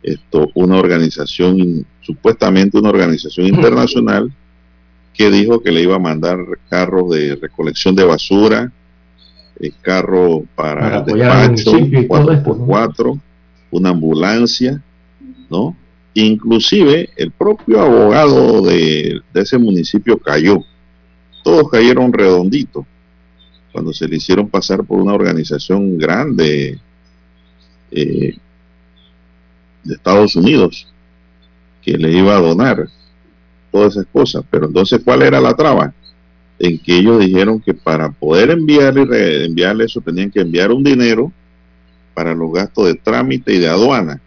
[0.02, 4.32] esto una organización supuestamente una organización internacional
[5.14, 6.38] que dijo que le iba a mandar
[6.68, 8.72] carros de recolección de basura,
[9.58, 13.20] eh, carro para, el despacho, 4x4,
[13.70, 14.82] una ambulancia,
[15.50, 15.76] ¿no?
[16.14, 20.64] Inclusive el propio abogado de, ese municipio cayó.
[21.44, 22.84] Todos cayeron redonditos
[23.72, 26.78] cuando se le hicieron pasar por una organización grande
[27.90, 28.36] eh,
[29.84, 30.86] de Estados Unidos
[31.82, 32.88] que le iba a donar
[33.70, 34.44] todas esas cosas.
[34.50, 35.92] Pero entonces, ¿cuál era la traba?
[36.58, 41.32] En que ellos dijeron que para poder enviarle, enviarle eso tenían que enviar un dinero
[42.14, 44.20] para los gastos de trámite y de aduana.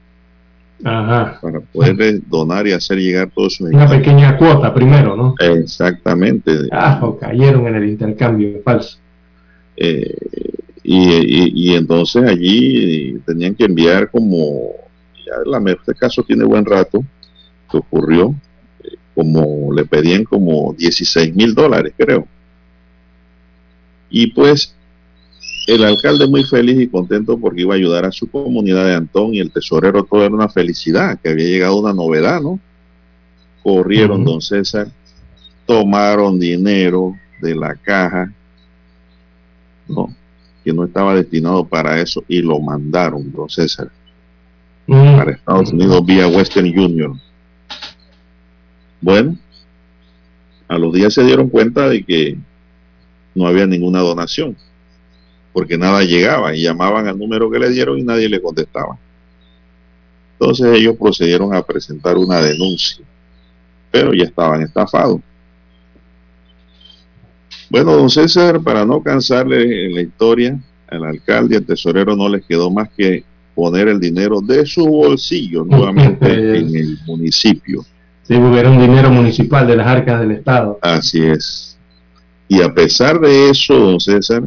[0.84, 1.40] Ajá.
[1.42, 3.66] Para poder donar y hacer llegar todo eso.
[3.66, 5.36] Una pequeña cuota primero, ¿no?
[5.40, 6.52] Exactamente.
[6.72, 8.98] Ah, cayeron en el intercambio falso.
[9.78, 10.16] Eh,
[10.84, 14.72] y, y, entonces allí tenían que enviar como,
[15.26, 17.04] ya la, este caso tiene buen rato
[17.72, 18.36] que ocurrió,
[19.16, 22.28] como le pedían como 16 mil dólares, creo.
[24.10, 24.76] Y pues
[25.68, 29.34] el alcalde muy feliz y contento porque iba a ayudar a su comunidad de Antón
[29.34, 32.60] y el tesorero todo era una felicidad, que había llegado una novedad, ¿no?
[33.64, 34.88] Corrieron, don César,
[35.66, 38.34] tomaron dinero de la caja,
[39.88, 40.14] ¿no?
[40.64, 43.90] Que no estaba destinado para eso y lo mandaron, don César,
[44.88, 47.22] para Estados Unidos vía Western Union.
[49.04, 49.36] Bueno,
[50.70, 52.38] a los días se dieron cuenta de que
[53.36, 54.56] no había ninguna donación,
[55.52, 58.98] porque nada llegaba y llamaban al número que le dieron y nadie le contestaba.
[60.40, 63.04] Entonces ellos procedieron a presentar una denuncia,
[63.92, 65.20] pero ya estaban estafados.
[67.70, 72.30] Bueno, don César, para no cansarle en la historia, al alcalde y al tesorero no
[72.30, 77.86] les quedó más que poner el dinero de su bolsillo nuevamente en el municipio
[78.24, 80.80] si hubiera un dinero municipal de las arcas del Estado.
[80.82, 81.78] Así es.
[82.48, 84.44] Y a pesar de eso, don César,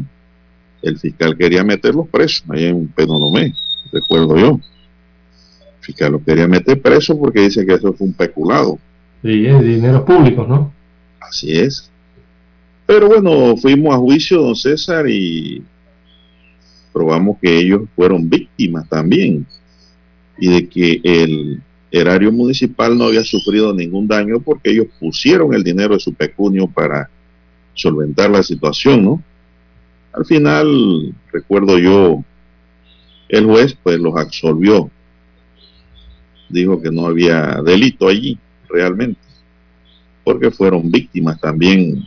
[0.83, 3.55] el fiscal quería meterlos presos ahí en Penonomé,
[3.93, 4.61] recuerdo yo.
[5.79, 8.79] El fiscal los quería meter presos porque dice que eso fue un peculado.
[9.23, 10.73] Sí, es dinero público, ¿no?
[11.21, 11.91] Así es.
[12.87, 15.63] Pero bueno, fuimos a juicio, don César, y
[16.93, 19.45] probamos que ellos fueron víctimas también.
[20.39, 25.63] Y de que el erario municipal no había sufrido ningún daño porque ellos pusieron el
[25.63, 27.09] dinero de su pecunio para
[27.75, 29.23] solventar la situación, ¿no?
[30.13, 32.25] Al final, recuerdo yo,
[33.29, 34.91] el juez pues los absolvió.
[36.49, 39.21] Dijo que no había delito allí, realmente,
[40.25, 42.03] porque fueron víctimas también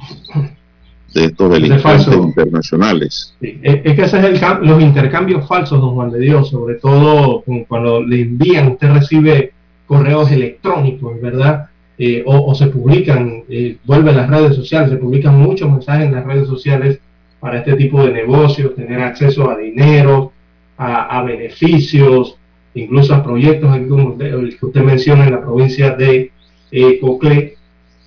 [1.13, 3.36] de estos delincuentes internacionales.
[3.41, 8.01] es que ese es el, los intercambios falsos, don Juan de Dios, sobre todo cuando
[8.01, 9.53] le envían, usted recibe
[9.90, 11.68] correos electrónicos, ¿verdad?
[11.98, 16.26] Eh, o, se publican, eh, vuelven las redes sociales, se publican muchos mensajes en las
[16.26, 17.00] redes sociales
[17.40, 20.32] para este tipo de negocios, tener acceso a dinero,
[20.78, 22.38] a, beneficios,
[22.76, 26.32] incluso a proyectos como que usted menciona en la provincia de
[26.72, 27.02] eh,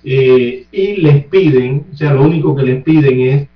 [0.05, 3.47] eh, y les piden, o sea, lo único que les piden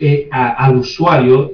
[0.00, 1.50] es al usuario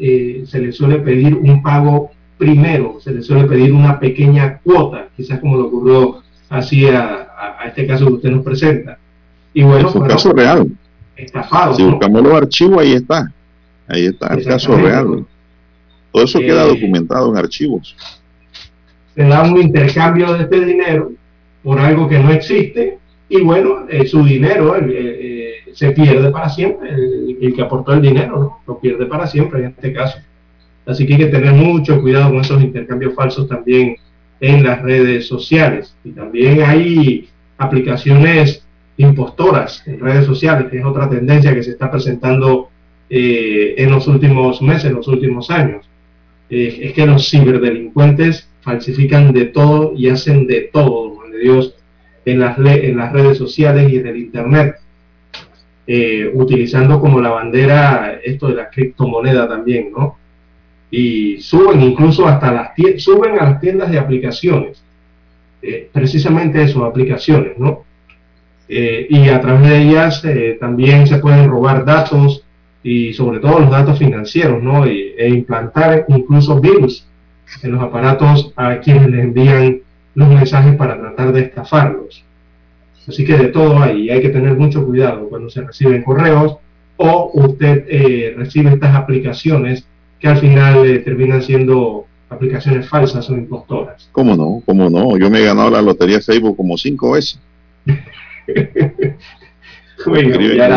[0.46, 5.40] se le suele pedir un pago primero se le suele pedir una pequeña cuota, quizás
[5.40, 7.28] como lo ocurrió así a,
[7.66, 8.98] este caso que usted nos presenta.
[9.52, 10.68] Y bueno, es un caso real.
[11.16, 11.74] Estafado.
[11.74, 13.32] Si buscamos los archivos, ahí está.
[13.86, 15.24] Ahí está el caso real.
[16.12, 17.96] Todo eso queda eh, documentado en archivos.
[19.14, 21.12] Se da un intercambio de este dinero
[21.62, 26.90] por algo que no existe y bueno, eh, su dinero eh, se pierde para siempre.
[26.90, 28.60] El, el, que aportó el dinero ¿no?
[28.66, 30.18] lo pierde para siempre en este caso.
[30.86, 33.96] Así que hay que tener mucho cuidado con esos intercambios falsos también
[34.40, 35.96] en las redes sociales.
[36.04, 37.28] Y también hay
[37.58, 38.64] aplicaciones
[38.96, 42.68] impostoras en redes sociales, que es otra tendencia que se está presentando
[43.10, 45.88] eh, en los últimos meses, en los últimos años.
[46.50, 51.74] Eh, es que los ciberdelincuentes falsifican de todo y hacen de todo, de Dios,
[52.24, 54.76] en las, en las redes sociales y en el Internet.
[55.86, 60.16] Eh, utilizando como la bandera esto de la criptomoneda también, ¿no?
[60.90, 64.82] Y suben incluso hasta las suben a las tiendas de aplicaciones,
[65.62, 67.84] eh, precisamente eso, aplicaciones, ¿no?
[68.68, 72.44] Eh, y a través de ellas eh, también se pueden robar datos
[72.82, 74.86] y sobre todo los datos financieros, ¿no?
[74.86, 77.06] E, e, implantar incluso virus
[77.62, 79.80] en los aparatos a quienes les envían
[80.14, 82.24] los mensajes para tratar de estafarlos.
[83.06, 86.56] Así que de todo hay, hay que tener mucho cuidado cuando se reciben correos
[86.96, 89.86] o usted eh, recibe estas aplicaciones
[90.24, 94.08] que al final eh, terminan siendo aplicaciones falsas o impostoras.
[94.10, 94.62] ¿Cómo no?
[94.64, 95.18] ¿Cómo no?
[95.18, 97.38] Yo me he ganado la lotería Facebook como cinco veces.
[97.84, 97.94] ya,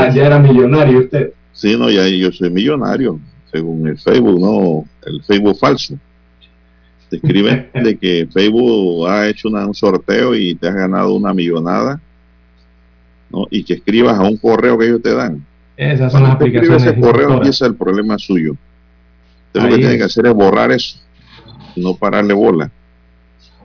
[0.09, 1.31] era, millonario usted.
[1.53, 5.97] Sí, no, ya yo soy millonario, según el Facebook, no, el Facebook falso.
[7.09, 12.01] Te escriben de que Facebook ha hecho un sorteo y te has ganado una millonada,
[13.31, 13.47] ¿no?
[13.49, 15.41] Y que escribas a un correo que ellos te dan.
[15.77, 16.83] Esas son las aplicaciones.
[16.83, 18.57] ese correo empieza el problema suyo.
[19.53, 20.99] Lo que tiene que hacer es borrar eso,
[21.75, 22.71] no pararle bola.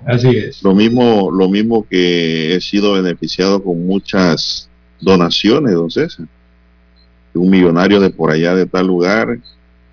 [0.04, 0.62] Así es.
[0.62, 4.68] Lo mismo, lo mismo que he sido beneficiado con muchas
[5.00, 6.26] donaciones, don César.
[7.34, 9.38] Un millonario de por allá, de tal lugar,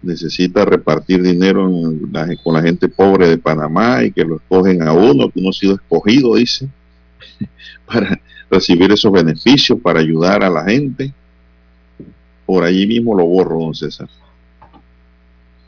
[0.02, 1.70] necesita repartir dinero
[2.44, 5.54] con la gente pobre de Panamá y que lo escogen a uno, que uno ha
[5.54, 6.68] sido escogido, dice,
[7.86, 8.20] para
[8.50, 11.14] recibir esos beneficios, para ayudar a la gente.
[12.46, 14.10] Por allí mismo lo borro, don César.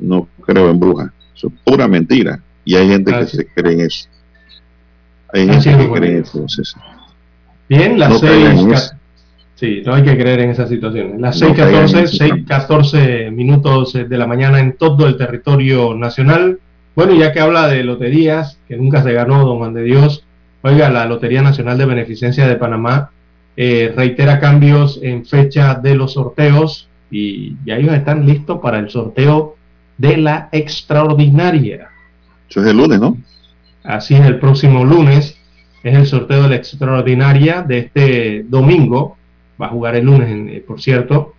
[0.02, 1.12] No creo en brujas.
[1.36, 2.40] Eso es pura mentira.
[2.66, 4.10] Y hay gente que se cree en eso.
[5.34, 6.46] Hay gente que cree en eso.
[7.70, 8.94] Bien, las seis,
[9.56, 11.22] Sí, no hay que creer en esas situaciones.
[11.22, 16.58] Las 6.14, 6.14 minutos de la mañana en todo el territorio nacional.
[16.96, 20.26] Bueno, ya que habla de loterías, que nunca se ganó, don Juan de Dios,
[20.64, 23.12] oiga, la Lotería Nacional de Beneficencia de Panamá
[23.56, 28.90] eh, reitera cambios en fecha de los sorteos y ya ellos están listos para el
[28.90, 29.58] sorteo
[29.98, 31.90] de la extraordinaria.
[32.50, 33.18] Eso es el lunes, ¿no?
[33.84, 35.38] Así es, el próximo lunes
[35.84, 39.18] es el sorteo de la extraordinaria de este domingo
[39.62, 41.34] va a jugar el lunes, eh, por cierto,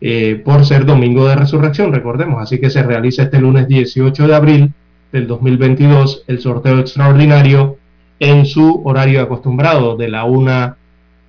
[0.00, 2.42] eh, por ser domingo de resurrección, recordemos.
[2.42, 4.72] Así que se realiza este lunes 18 de abril
[5.12, 7.76] del 2022 el sorteo extraordinario
[8.20, 10.76] en su horario acostumbrado de la una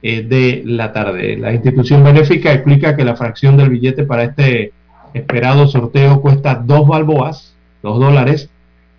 [0.02, 1.38] eh, de la tarde.
[1.38, 4.72] La institución benéfica explica que la fracción del billete para este
[5.14, 8.50] esperado sorteo cuesta dos balboas, dos dólares,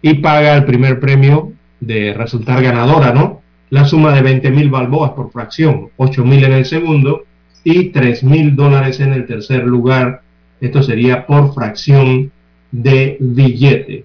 [0.02, 3.42] y paga el primer premio de resultar ganadora, ¿no?
[3.70, 7.24] La suma de 20 mil balboas por fracción, 8 mil en el segundo
[7.62, 10.22] y 3 mil dólares en el tercer lugar.
[10.60, 12.32] Esto sería por fracción
[12.70, 14.04] de billete.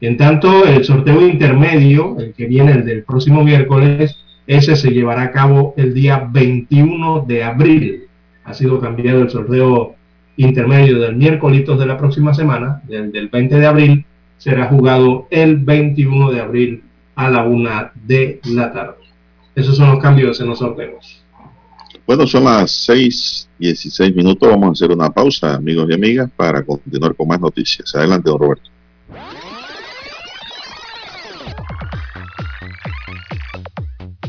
[0.00, 4.16] En tanto, el sorteo intermedio, el que viene el del próximo miércoles,
[4.46, 8.04] ese se llevará a cabo el día 21 de abril.
[8.44, 9.94] Ha sido cambiado el sorteo
[10.36, 14.06] intermedio del miércoles de la próxima semana, del, del 20 de abril,
[14.38, 16.82] será jugado el 21 de abril
[17.14, 18.96] a la una de la tarde.
[19.54, 21.22] Esos son los cambios en los sorteos.
[22.06, 24.48] Bueno, son las 6 16 minutos.
[24.48, 27.94] Vamos a hacer una pausa, amigos y amigas, para continuar con más noticias.
[27.94, 28.70] Adelante, don Roberto.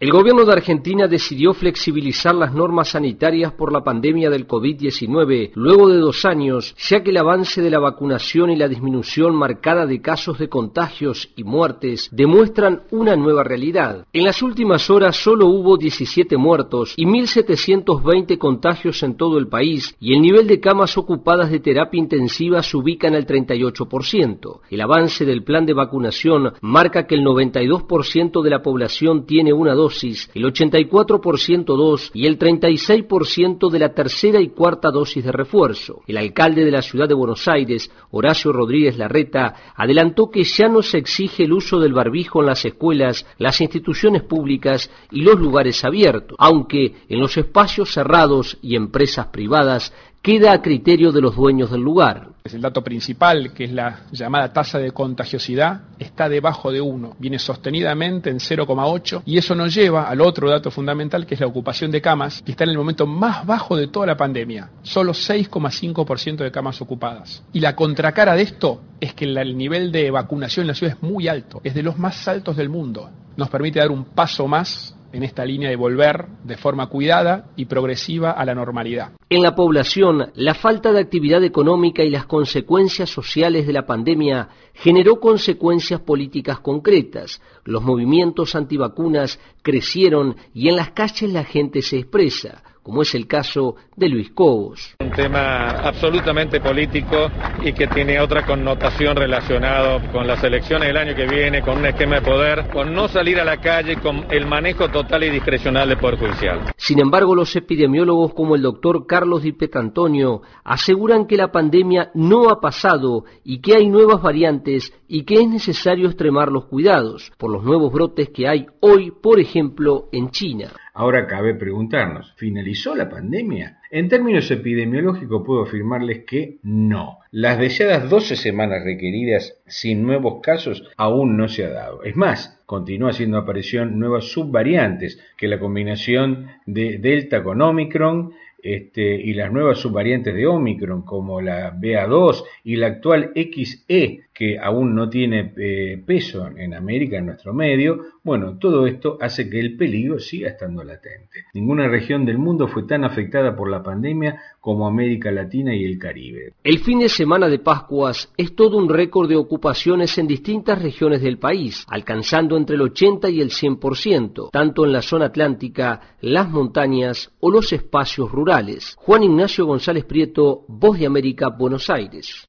[0.00, 5.88] El gobierno de Argentina decidió flexibilizar las normas sanitarias por la pandemia del COVID-19 luego
[5.88, 10.00] de dos años, ya que el avance de la vacunación y la disminución marcada de
[10.00, 14.06] casos de contagios y muertes demuestran una nueva realidad.
[14.12, 19.96] En las últimas horas solo hubo 17 muertos y 1.720 contagios en todo el país
[19.98, 24.60] y el nivel de camas ocupadas de terapia intensiva se ubica en el 38%.
[24.70, 29.74] El avance del plan de vacunación marca que el 92% de la población tiene una
[29.74, 29.87] dosis
[30.34, 36.02] el 84% dos y el 36% de la tercera y cuarta dosis de refuerzo.
[36.06, 40.82] El alcalde de la ciudad de Buenos Aires, Horacio Rodríguez Larreta, adelantó que ya no
[40.82, 45.84] se exige el uso del barbijo en las escuelas, las instituciones públicas y los lugares
[45.84, 51.70] abiertos, aunque en los espacios cerrados y empresas privadas queda a criterio de los dueños
[51.70, 52.28] del lugar.
[52.44, 55.82] El dato principal, que es la llamada tasa de contagiosidad,
[56.18, 60.68] está debajo de 1, viene sostenidamente en 0,8 y eso nos lleva al otro dato
[60.68, 63.86] fundamental, que es la ocupación de camas, que está en el momento más bajo de
[63.86, 67.44] toda la pandemia, solo 6,5% de camas ocupadas.
[67.52, 71.08] Y la contracara de esto es que el nivel de vacunación en la ciudad es
[71.08, 73.08] muy alto, es de los más altos del mundo.
[73.36, 77.66] Nos permite dar un paso más en esta línea de volver de forma cuidada y
[77.66, 79.12] progresiva a la normalidad.
[79.30, 84.48] En la población, la falta de actividad económica y las consecuencias sociales de la pandemia
[84.74, 87.40] generó consecuencias políticas concretas.
[87.64, 93.26] Los movimientos antivacunas crecieron y en las calles la gente se expresa como es el
[93.26, 94.94] caso de Luis Cobos.
[95.00, 97.28] Un tema absolutamente político
[97.62, 101.84] y que tiene otra connotación relacionado con las elecciones del año que viene, con un
[101.84, 105.90] esquema de poder, con no salir a la calle, con el manejo total y discrecional
[105.90, 106.60] del Poder Judicial.
[106.78, 112.48] Sin embargo, los epidemiólogos como el doctor Carlos Di Petrantonio aseguran que la pandemia no
[112.48, 117.50] ha pasado y que hay nuevas variantes y que es necesario extremar los cuidados por
[117.50, 120.72] los nuevos brotes que hay hoy, por ejemplo, en China.
[120.98, 123.78] Ahora cabe preguntarnos, ¿finalizó la pandemia?
[123.88, 127.20] En términos epidemiológicos puedo afirmarles que no.
[127.30, 132.02] Las deseadas 12 semanas requeridas sin nuevos casos aún no se ha dado.
[132.02, 139.14] Es más, continúa haciendo aparición nuevas subvariantes que la combinación de Delta con Omicron este,
[139.14, 144.94] y las nuevas subvariantes de Omicron como la BA2 y la actual XE que aún
[144.94, 149.76] no tiene eh, peso en América, en nuestro medio, bueno, todo esto hace que el
[149.76, 151.46] peligro siga estando latente.
[151.54, 155.98] Ninguna región del mundo fue tan afectada por la pandemia como América Latina y el
[155.98, 156.52] Caribe.
[156.62, 161.20] El fin de semana de Pascuas es todo un récord de ocupaciones en distintas regiones
[161.20, 166.48] del país, alcanzando entre el 80 y el 100%, tanto en la zona atlántica, las
[166.48, 168.94] montañas o los espacios rurales.
[168.98, 172.48] Juan Ignacio González Prieto, Voz de América, Buenos Aires.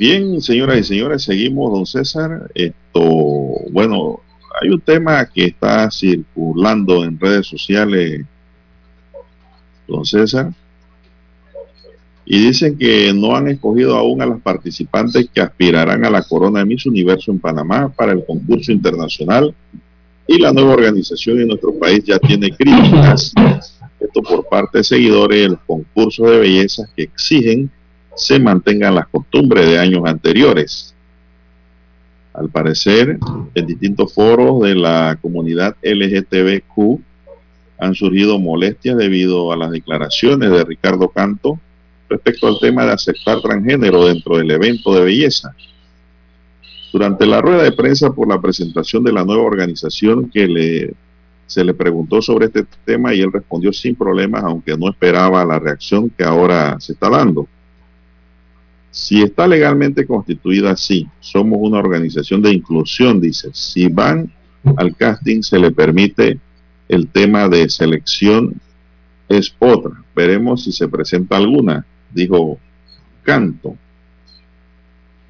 [0.00, 2.50] Bien, señoras y señores, seguimos, don César.
[2.54, 3.02] Esto,
[3.70, 4.20] bueno,
[4.58, 8.24] hay un tema que está circulando en redes sociales,
[9.86, 10.54] don César,
[12.24, 16.60] y dicen que no han escogido aún a las participantes que aspirarán a la corona
[16.60, 19.54] de Miss Universo en Panamá para el concurso internacional
[20.26, 23.34] y la nueva organización en nuestro país ya tiene críticas,
[24.00, 25.58] esto por parte de seguidores de
[25.94, 27.70] los de belleza que exigen
[28.14, 30.94] se mantengan las costumbres de años anteriores.
[32.32, 33.18] Al parecer,
[33.54, 37.00] en distintos foros de la comunidad LGTBQ
[37.78, 41.58] han surgido molestias debido a las declaraciones de Ricardo Canto
[42.08, 45.54] respecto al tema de aceptar transgénero dentro del evento de belleza.
[46.92, 50.94] Durante la rueda de prensa por la presentación de la nueva organización que le,
[51.46, 55.58] se le preguntó sobre este tema y él respondió sin problemas, aunque no esperaba la
[55.58, 57.48] reacción que ahora se está dando.
[59.00, 61.08] Si está legalmente constituida, sí.
[61.20, 63.48] Somos una organización de inclusión, dice.
[63.54, 64.30] Si van
[64.76, 66.38] al casting, se le permite
[66.86, 68.60] el tema de selección,
[69.26, 69.92] es otra.
[70.14, 72.58] Veremos si se presenta alguna, dijo
[73.22, 73.74] Canto.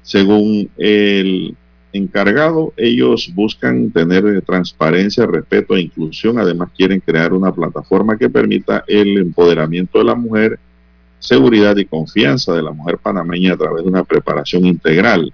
[0.01, 1.55] Según el
[1.93, 6.37] encargado, ellos buscan tener transparencia, respeto e inclusión.
[6.39, 10.59] Además, quieren crear una plataforma que permita el empoderamiento de la mujer
[11.21, 15.31] seguridad y confianza de la mujer panameña a través de una preparación integral.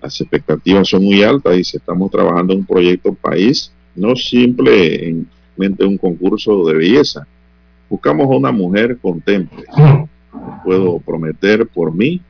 [0.00, 5.98] Las expectativas son muy altas, dice, estamos trabajando en un proyecto país, no simplemente un
[5.98, 7.26] concurso de belleza.
[7.90, 9.64] Buscamos a una mujer contemple.
[10.64, 12.20] Puedo prometer por mí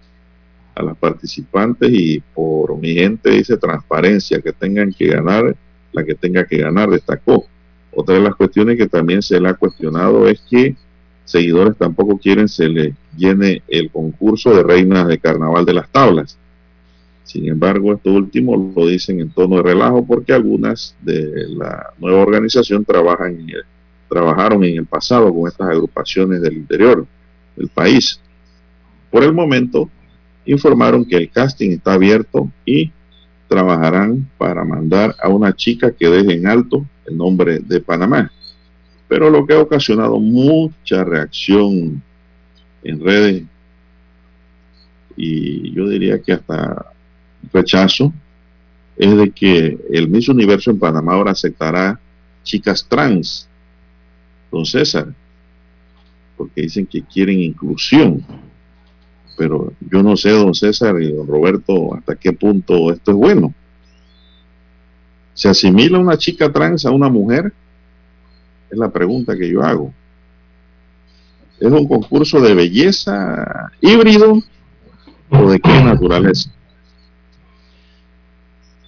[0.74, 5.54] a las participantes y por mi gente, dice, transparencia, que tengan que ganar,
[5.92, 7.44] la que tenga que ganar, destacó.
[7.92, 10.74] Otra de las cuestiones que también se le ha cuestionado es que
[11.24, 16.38] seguidores tampoco quieren se le llene el concurso de reinas de carnaval de las tablas.
[17.24, 22.20] Sin embargo, esto último lo dicen en tono de relajo porque algunas de la nueva
[22.20, 23.46] organización trabajan
[24.08, 27.06] trabajaron en el pasado con estas agrupaciones del interior
[27.56, 28.20] del país.
[29.10, 29.88] Por el momento,
[30.44, 32.92] informaron que el casting está abierto y
[33.48, 38.30] trabajarán para mandar a una chica que deje en alto el nombre de Panamá
[39.14, 42.02] pero lo que ha ocasionado mucha reacción
[42.82, 43.44] en redes
[45.16, 46.86] y yo diría que hasta
[47.52, 48.12] rechazo
[48.96, 52.00] es de que el Miss Universo en Panamá ahora aceptará
[52.42, 53.48] chicas trans,
[54.50, 55.14] don César,
[56.36, 58.20] porque dicen que quieren inclusión.
[59.38, 63.54] Pero yo no sé, don César y don Roberto, hasta qué punto esto es bueno.
[65.34, 67.52] ¿Se asimila una chica trans a una mujer?
[68.74, 69.94] Es la pregunta que yo hago.
[71.60, 74.42] ¿Es un concurso de belleza híbrido
[75.30, 76.50] o de qué naturaleza?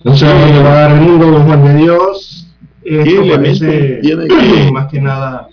[0.02, 2.52] No sé dónde va a dar el mundo, los Juan de Dios.
[2.82, 5.46] Esto parece, tiene que, más que nada,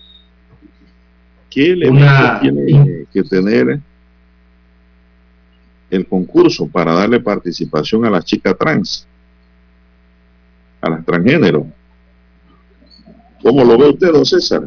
[1.52, 3.80] ¿qué elementos tiene que tener
[5.92, 9.08] el concurso para darle participación a las chicas trans?
[10.82, 11.68] a las transgénero.
[13.44, 14.62] ¿Cómo lo ve usted, don César?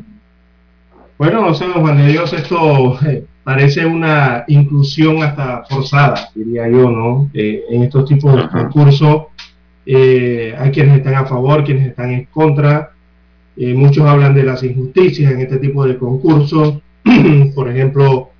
[1.17, 6.69] Bueno, no sé, don Juan de Dios, esto eh, parece una inclusión hasta forzada, diría
[6.69, 7.31] yo, ¿no?
[7.33, 9.23] Eh, en estos tipos de concursos
[9.87, 12.93] eh, hay quienes están a favor, quienes están en contra.
[13.57, 16.81] muchos hablan de las injusticias en este tipo de concursos.
[17.55, 18.31] Por ejemplo,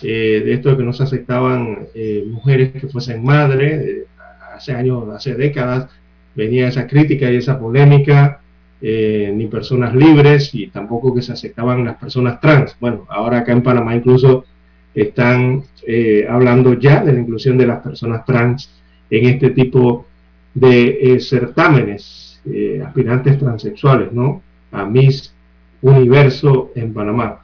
[0.00, 1.88] de esto de que no se aceptaban
[2.30, 4.06] mujeres que fuesen madres,
[4.54, 5.88] hace años, hace décadas,
[6.34, 8.41] venía esa crítica y esa polémica,
[8.84, 12.76] eh, ni personas libres y tampoco que se aceptaban las personas trans.
[12.80, 14.44] Bueno, ahora acá en Panamá incluso
[14.92, 18.74] están eh, hablando ya de la inclusión de las personas trans
[19.08, 20.06] en este tipo
[20.52, 22.42] de eh, certámenes,
[22.84, 24.42] aspirantes transexuales, ¿no?
[24.72, 25.32] A Miss
[25.80, 27.38] Universo en Panamá.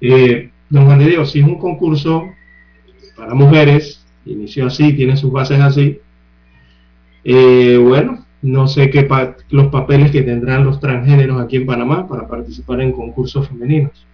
[0.00, 2.24] don Juan de Dios, si es un concurso
[3.16, 6.00] para mujeres, inició así, tiene sus bases así,
[7.24, 9.08] bueno, no sé qué
[9.50, 14.06] los papeles que tendrán los transgéneros aquí en Panamá para participar en concursos femeninos.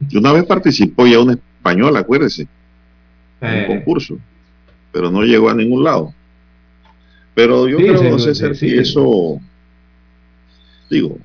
[0.00, 2.48] Yo una vez participó ya una española, acuérdese,
[3.42, 3.66] en un eh.
[3.66, 4.18] concurso,
[4.90, 6.14] pero no llegó a ningún lado.
[7.34, 9.38] Pero yo creo, no sé si eso,
[10.90, 11.18] digo,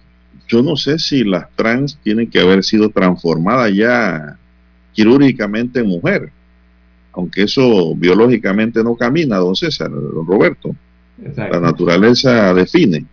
[0.49, 4.37] yo no sé si las trans tienen que haber sido transformadas ya
[4.91, 6.29] quirúrgicamente en mujer,
[7.13, 10.75] aunque eso biológicamente no camina, don César, don Roberto.
[11.17, 13.05] La naturaleza define.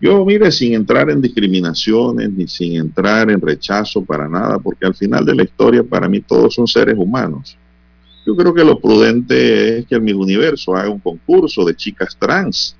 [0.00, 4.94] Yo, mire, sin entrar en discriminaciones ni sin entrar en rechazo para nada, porque al
[4.94, 7.56] final de la historia para mí todos son seres humanos.
[8.26, 12.76] Yo creo que lo prudente es que el universo haga un concurso de chicas trans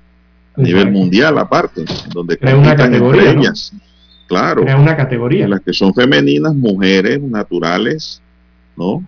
[0.55, 3.71] a nivel mundial aparte, donde Crea una categoría, ellas.
[4.27, 4.63] Claro.
[4.63, 5.47] una categoría.
[5.47, 8.21] Las que son femeninas, mujeres, naturales,
[8.75, 9.03] ¿no?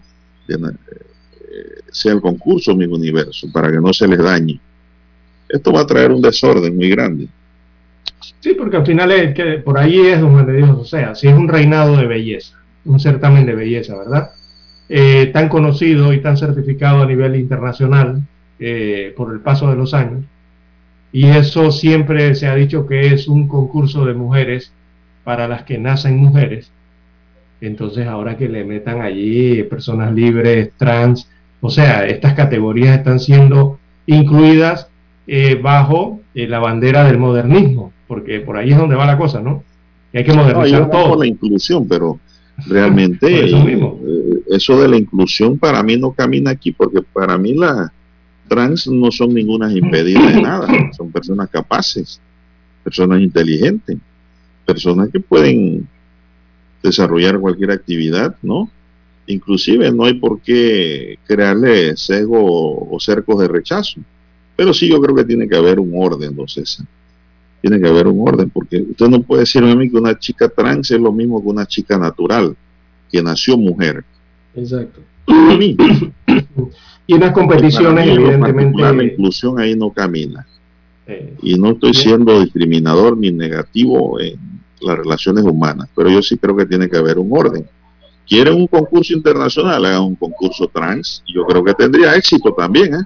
[1.92, 4.60] Sea el concurso mi universo, para que no se les dañe.
[5.50, 7.28] Esto va a traer un desorden muy grande.
[8.40, 11.34] Sí, porque al final es que por ahí es donde Dios, o sea, si es
[11.34, 14.32] un reinado de belleza, un certamen de belleza, ¿verdad?
[14.90, 18.22] Eh, tan conocido y tan certificado a nivel internacional
[18.60, 20.26] eh, por el paso de los años.
[21.12, 24.74] Y eso siempre se ha dicho que es un concurso de mujeres
[25.24, 26.72] para las que nacen mujeres.
[27.62, 31.30] Entonces ahora que le metan allí personas libres, trans,
[31.66, 34.90] o sea, estas categorías están siendo incluidas
[35.28, 39.42] eh, bajo eh, la bandera del modernismo, porque por ahí es donde va la cosa,
[39.42, 39.64] ¿no?
[40.14, 41.18] hay que modernizar todo.
[41.18, 42.20] la inclusión, pero
[42.68, 47.54] realmente eso, eh, eso, de la inclusión para mí no camina aquí, porque para mí
[47.54, 47.90] las
[48.50, 52.20] trans no son ninguna impedidas de nada, son personas capaces,
[52.84, 53.98] personas inteligentes,
[54.66, 55.88] personas que pueden
[56.84, 58.70] desarrollar cualquier actividad, ¿no?
[59.28, 64.02] Inclusive no hay por qué crearle sesgo o cercos de rechazo.
[64.56, 66.84] Pero sí yo creo que tiene que haber un orden, entonces.
[67.62, 70.50] Tiene que haber un orden, porque usted no puede decirme a mí que una chica
[70.50, 72.56] trans es lo mismo que una chica natural,
[73.12, 74.04] que nació mujer.
[74.54, 75.00] Exacto.
[77.08, 78.82] y en las competiciones, evidentemente.
[78.82, 80.46] La inclusión ahí no camina.
[81.08, 84.38] Eh, y no estoy siendo discriminador ni negativo en
[84.82, 87.66] las relaciones humanas, pero yo sí creo que tiene que haber un orden
[88.28, 91.24] quieren un concurso internacional, hagan un concurso trans.
[91.28, 93.04] Yo creo que tendría éxito también, ¿eh?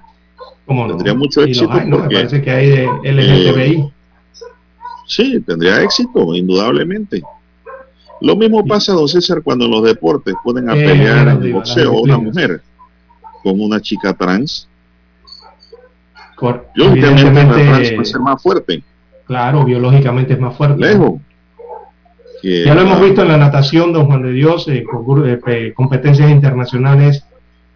[0.66, 1.70] Tendría mucho éxito.
[1.90, 3.76] porque, parece que hay de LGTBI.
[3.80, 3.92] Eh,
[5.06, 7.22] sí, tendría éxito, indudablemente.
[8.20, 11.92] Lo mismo pasa, don César, cuando en los deportes ponen a eh, pelear en boxeo
[11.92, 12.60] a una mujer
[13.42, 14.68] con una chica trans.
[16.40, 18.82] Yo, evidentemente, la trans puede ser más fuerte.
[19.24, 20.80] Claro, biológicamente es más fuerte.
[20.80, 21.20] Lejos
[22.42, 24.84] ya lo hemos visto en la natación, don Juan de Dios, eh,
[25.46, 27.24] eh competencias internacionales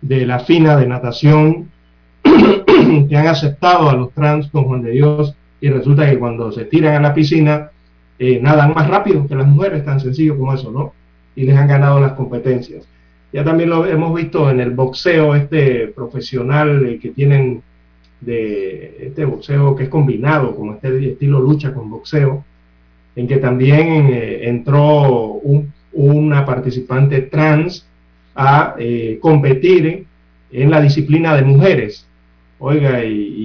[0.01, 1.71] de la FINA de natación
[2.23, 6.65] que han aceptado a los trans, don Juan de Dios, y resulta que cuando se
[6.65, 7.71] tiran a la piscina
[8.19, 10.93] eh, nadan más rápido que las mujeres, tan sencillo como eso, ¿no?
[11.35, 12.87] Y les han ganado las competencias.
[13.33, 17.63] Ya también lo hemos visto en el boxeo, este profesional eh, que tienen
[18.21, 22.45] de este boxeo que es combinado con este estilo lucha con boxeo,
[23.17, 25.41] en que también eh, entró
[25.93, 27.87] una participante trans
[28.35, 30.07] a eh, competir
[30.51, 32.07] en la disciplina de mujeres.
[32.59, 33.43] Oiga, y,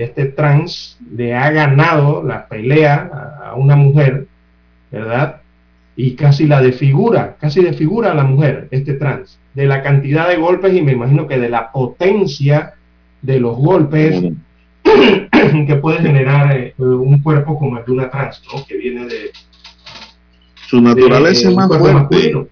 [0.00, 3.10] este trans le ha ganado la pelea
[3.42, 4.26] a, una mujer,
[4.92, 5.40] ¿verdad?
[5.96, 10.36] Y casi la desfigura, casi desfigura a la mujer, este trans, de la cantidad de
[10.36, 12.74] golpes y me imagino que de la potencia
[13.22, 14.22] de los golpes
[15.66, 18.64] que puede generar eh, un cuerpo como el de una trans, ¿no?
[18.66, 19.30] Que viene de...
[20.66, 22.46] Su naturaleza es más fuerte.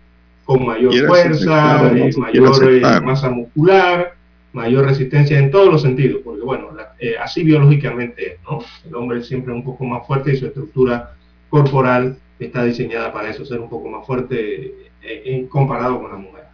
[0.45, 4.15] con mayor fuerza, eh, mayor eh, masa muscular,
[4.53, 6.71] mayor resistencia en todos los sentidos, porque bueno,
[7.23, 8.61] así biológicamente, ¿no?
[8.87, 11.13] El hombre es siempre un poco más fuerte y su estructura
[11.51, 14.73] corporal está diseñada para eso, ser un poco más fuerte
[15.51, 16.45] comparado con la mujer.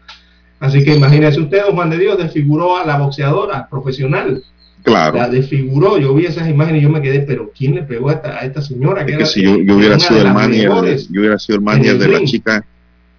[0.59, 4.43] Así que imagínese usted, don Juan de Dios, desfiguró a la boxeadora profesional
[4.83, 5.17] Claro.
[5.17, 8.41] La desfiguró, yo vi esas imágenes y yo me quedé, pero ¿quién le pegó a
[8.43, 9.07] esta, señora?
[9.07, 12.67] Que si yo, hubiera sido el manager, yo hubiera sido el manager de la chica,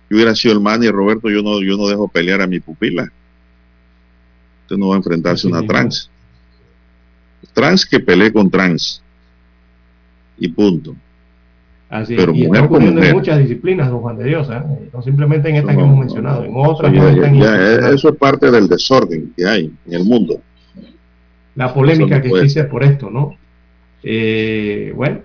[0.09, 3.11] yo hubiera sido el manager, Roberto, yo no, yo no dejo pelear a mi pupila.
[4.63, 6.09] Usted no va a enfrentarse a una trans.
[7.53, 9.01] Trans que pelee con trans.
[10.37, 10.95] Y punto.
[11.89, 13.05] Así pero y mujer con mujer.
[13.05, 14.89] en muchas disciplinas, don Juan de Dios, ¿eh?
[14.91, 16.91] no simplemente en estas que hemos mencionado, en otras.
[17.93, 20.41] eso es parte del desorden que hay en el mundo
[21.55, 23.35] la polémica que existe por esto, ¿no?
[24.03, 25.19] Eh, bueno,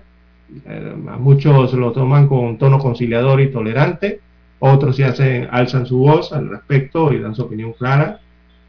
[0.65, 4.19] eh, muchos lo toman con tono conciliador y tolerante,
[4.59, 8.19] otros se hacen, alzan su voz al respecto y dan su opinión clara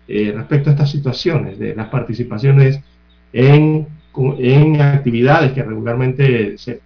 [0.08, 2.80] eh, respecto a estas situaciones de las participaciones
[3.32, 3.86] en,
[4.38, 6.80] en actividades que regularmente se,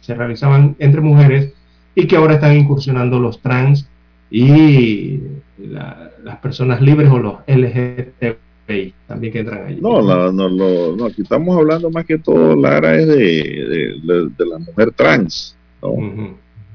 [0.00, 1.52] se, realizaban entre mujeres
[1.94, 3.88] y que ahora están incursionando los trans
[4.30, 5.20] y
[5.58, 7.34] las personas libres o los
[9.06, 9.80] También que entran allí.
[9.80, 14.58] No, no, no, no, aquí estamos hablando más que todo, Lara, es de, de, la
[14.58, 15.56] mujer trans,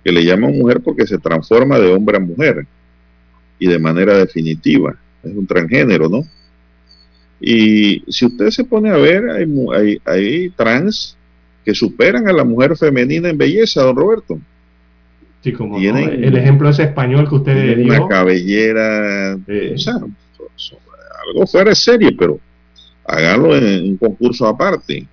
[0.04, 2.68] que le llaman mujer porque se transforma de hombre a mujer
[3.60, 6.24] y de manera definitiva, es un transgénero, ¿no?
[7.40, 11.18] Y si usted se pone a ver, hay, hay, hay trans
[11.64, 14.40] que superan a la mujer femenina en belleza, don Roberto.
[15.42, 17.86] Sí, como el ejemplo es español que usted dio.
[17.86, 19.96] Una cabellera, o sea,
[21.28, 22.40] algo fuera de serie, pero
[23.06, 25.08] hágalo en un concurso aparte.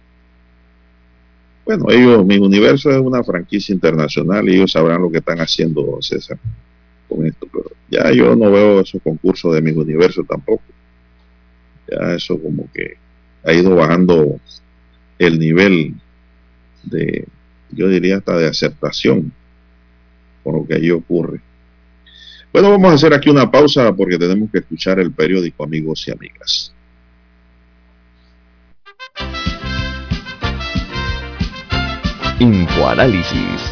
[1.65, 5.99] Bueno, ellos, mi universo es una franquicia internacional y ellos sabrán lo que están haciendo,
[6.01, 6.39] César,
[7.09, 10.65] con esto, pero ya yo no veo esos concursos de mi universo tampoco.
[11.89, 12.97] Ya eso como que
[13.45, 14.41] ha ido bajando
[15.19, 15.95] el nivel
[16.83, 17.27] de,
[17.71, 19.33] yo diría hasta de aceptación
[20.43, 21.41] por lo que allí ocurre.
[22.53, 26.12] Bueno, vamos a hacer aquí una pausa porque tenemos que escuchar el periódico, amigos y
[26.12, 26.74] amigas.
[32.38, 33.72] Infoanálisis,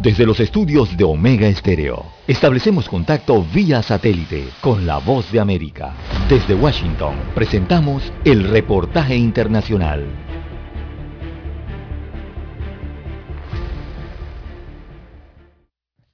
[0.00, 5.92] Desde los estudios de Omega Estéreo, establecemos contacto vía satélite con la voz de América.
[6.28, 10.06] Desde Washington, presentamos el reportaje internacional.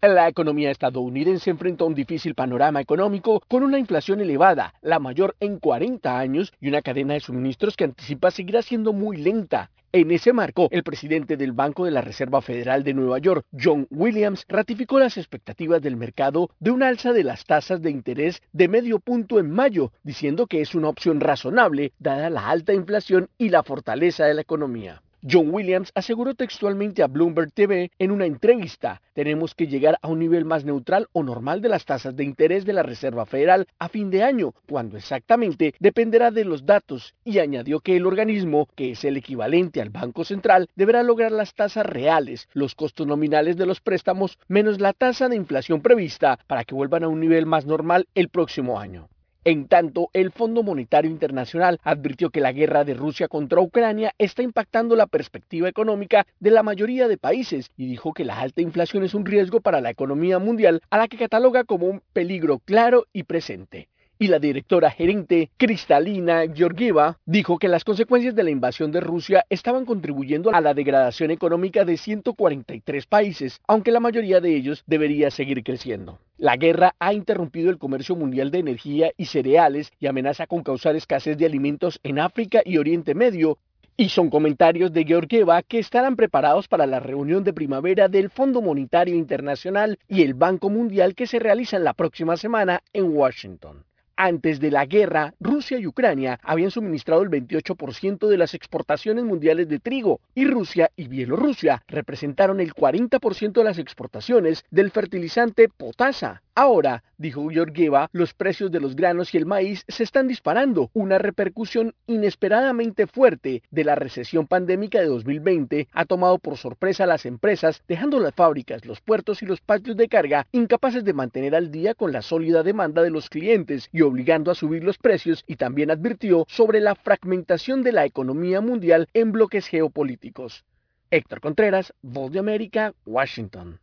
[0.01, 5.59] La economía estadounidense enfrenta un difícil panorama económico con una inflación elevada, la mayor en
[5.59, 9.71] 40 años, y una cadena de suministros que anticipa seguirá siendo muy lenta.
[9.97, 13.87] En ese marco, el presidente del Banco de la Reserva Federal de Nueva York, John
[13.91, 18.67] Williams, ratificó las expectativas del mercado de un alza de las tasas de interés de
[18.67, 23.51] medio punto en mayo, diciendo que es una opción razonable dada la alta inflación y
[23.51, 25.01] la fortaleza de la economía.
[25.27, 30.19] John Williams aseguró textualmente a Bloomberg TV en una entrevista, tenemos que llegar a un
[30.19, 33.89] nivel más neutral o normal de las tasas de interés de la Reserva Federal a
[33.89, 38.91] fin de año, cuando exactamente dependerá de los datos, y añadió que el organismo, que
[38.91, 43.65] es el equivalente al Banco Central, deberá lograr las tasas reales, los costos nominales de
[43.65, 47.65] los préstamos, menos la tasa de inflación prevista, para que vuelvan a un nivel más
[47.65, 49.09] normal el próximo año.
[49.47, 54.43] En tanto, el Fondo Monetario Internacional advirtió que la guerra de Rusia contra Ucrania está
[54.43, 59.05] impactando la perspectiva económica de la mayoría de países y dijo que la alta inflación
[59.05, 63.05] es un riesgo para la economía mundial a la que cataloga como un peligro claro
[63.13, 63.89] y presente.
[64.25, 69.45] Y la directora gerente Cristalina Georgieva dijo que las consecuencias de la invasión de Rusia
[69.51, 75.31] estaban contribuyendo a la degradación económica de 143 países, aunque la mayoría de ellos debería
[75.31, 76.21] seguir creciendo.
[76.39, 80.97] La guerra ha interrumpido el comercio mundial de energía y cereales y amenaza con causar
[80.97, 83.59] escasez de alimentos en África y Oriente Medio,
[83.95, 88.63] y son comentarios de Georgieva que estarán preparados para la reunión de primavera del Fondo
[88.63, 93.85] Monetario Internacional y el Banco Mundial que se realiza la próxima semana en Washington.
[94.17, 99.69] Antes de la guerra, Rusia y Ucrania habían suministrado el 28% de las exportaciones mundiales
[99.69, 106.43] de trigo y Rusia y Bielorrusia representaron el 40% de las exportaciones del fertilizante potasa.
[106.57, 111.19] Ahora, dijo Georgieva, los precios de los granos y el maíz se están disparando, una
[111.19, 117.27] repercusión inesperadamente fuerte de la recesión pandémica de 2020 ha tomado por sorpresa a las
[117.27, 121.73] empresas, dejando las fábricas, los puertos y los patios de carga incapaces de mantener al
[121.73, 125.57] día con la sólida demanda de los clientes y obligando a subir los precios y
[125.57, 130.65] también advirtió sobre la fragmentación de la economía mundial en bloques geopolíticos.
[131.11, 133.81] Héctor Contreras, Voz de América, Washington.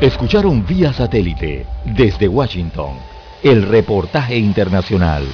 [0.00, 2.96] Escucharon vía satélite desde Washington
[3.42, 5.24] el reportaje internacional.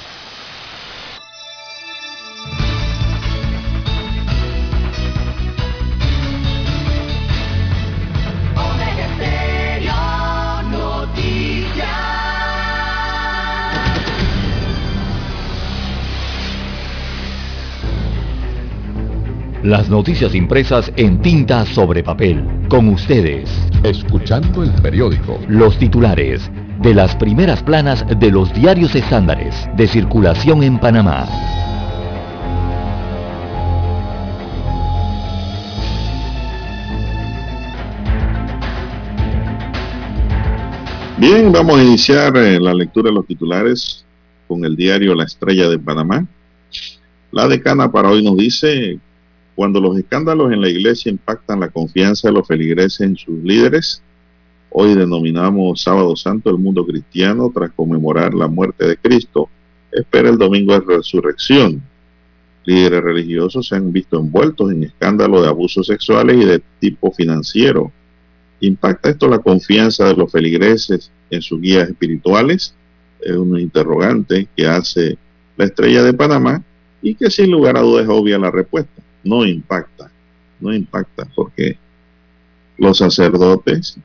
[19.64, 22.44] Las noticias impresas en tinta sobre papel.
[22.68, 23.48] Con ustedes.
[23.82, 25.40] Escuchando el periódico.
[25.48, 26.50] Los titulares
[26.82, 31.26] de las primeras planas de los diarios estándares de circulación en Panamá.
[41.16, 44.04] Bien, vamos a iniciar eh, la lectura de los titulares
[44.46, 46.26] con el diario La Estrella de Panamá.
[47.32, 49.00] La decana para hoy nos dice
[49.54, 54.02] cuando los escándalos en la iglesia impactan la confianza de los feligreses en sus líderes,
[54.70, 59.48] hoy denominamos Sábado Santo el mundo cristiano tras conmemorar la muerte de Cristo,
[59.92, 61.80] espera el domingo de resurrección.
[62.64, 67.92] Líderes religiosos se han visto envueltos en escándalos de abusos sexuales y de tipo financiero.
[68.60, 72.74] ¿Impacta esto la confianza de los feligreses en sus guías espirituales?
[73.20, 75.16] Es un interrogante que hace
[75.56, 76.64] la estrella de Panamá
[77.02, 80.10] y que sin lugar a dudas es obvia la respuesta no impacta,
[80.60, 81.78] no impacta porque
[82.78, 83.96] los sacerdotes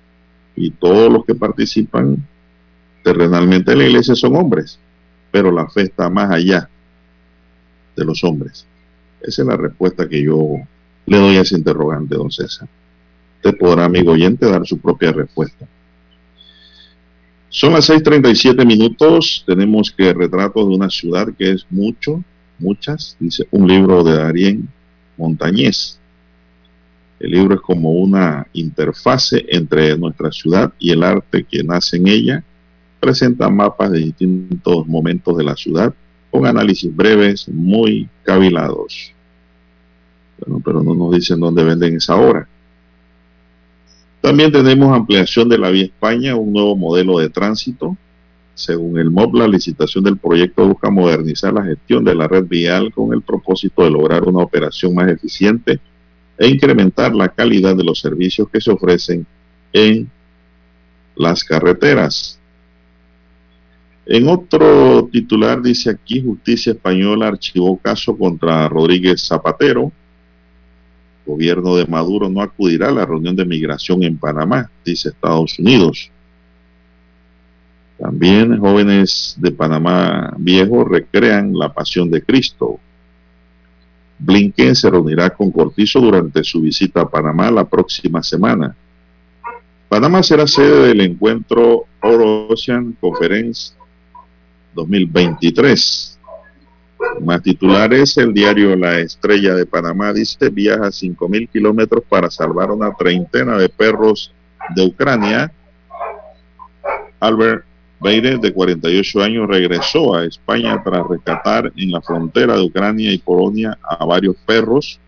[0.55, 2.17] y todos los que participan
[3.03, 4.79] terrenalmente en la iglesia son hombres,
[5.31, 6.69] pero la fe está más allá
[7.95, 8.65] de los hombres.
[9.21, 10.55] Esa es la respuesta que yo
[11.05, 12.67] le doy a ese interrogante, don César.
[13.37, 15.67] Usted podrá, amigo oyente, dar su propia respuesta.
[17.49, 19.43] Son las 6:37 minutos.
[19.45, 22.23] Tenemos que retrato de una ciudad que es mucho,
[22.59, 24.69] muchas, dice un libro de Darien
[25.19, 25.99] Montañés.
[27.19, 32.07] El libro es como una interfase entre nuestra ciudad y el arte que nace en
[32.07, 32.43] ella.
[32.99, 35.93] Presenta mapas de distintos momentos de la ciudad
[36.31, 39.11] con análisis breves, muy cavilados.
[40.39, 42.47] Bueno, pero no nos dicen dónde venden esa obra.
[44.21, 47.97] También tenemos ampliación de la Vía España, un nuevo modelo de tránsito,
[48.59, 52.93] según el MOB, la licitación del proyecto busca modernizar la gestión de la red vial
[52.93, 55.79] con el propósito de lograr una operación más eficiente
[56.37, 59.25] e incrementar la calidad de los servicios que se ofrecen
[59.71, 60.11] en
[61.15, 62.37] las carreteras.
[64.05, 69.89] En otro titular dice aquí, Justicia Española archivó caso contra Rodríguez Zapatero.
[71.25, 76.11] gobierno de Maduro no acudirá a la reunión de migración en Panamá, dice Estados Unidos.
[77.99, 82.79] También jóvenes de Panamá Viejo recrean la pasión de Cristo.
[84.19, 88.73] Blinken se reunirá con Cortizo durante su visita a Panamá la próxima semana.
[89.89, 93.73] Panamá será sede del encuentro Ocean Conference
[94.75, 96.19] 2023.
[97.21, 102.93] Más titulares, el diario La Estrella de Panamá dice viaja 5.000 kilómetros para salvar una
[102.93, 104.33] treintena de perros
[104.75, 105.51] de Ucrania.
[107.19, 107.68] Albert
[108.01, 113.17] Beire, de 48 años, regresó a España tras rescatar en la frontera de Ucrania y
[113.17, 114.99] Polonia a varios perros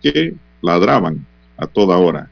[0.00, 1.26] que ladraban
[1.56, 2.30] a toda hora.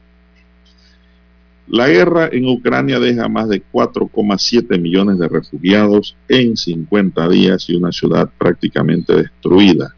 [1.67, 7.75] La guerra en Ucrania deja más de 4,7 millones de refugiados en 50 días y
[7.75, 9.93] una ciudad prácticamente destruida.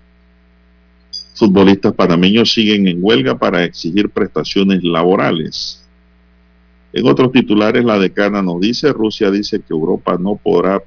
[1.33, 5.80] Futbolistas panameños siguen en huelga para exigir prestaciones laborales.
[6.93, 10.81] En otros titulares, la decana nos dice, Rusia dice que Europa no podrá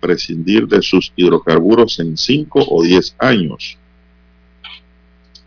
[0.00, 3.78] prescindir de sus hidrocarburos en 5 o 10 años.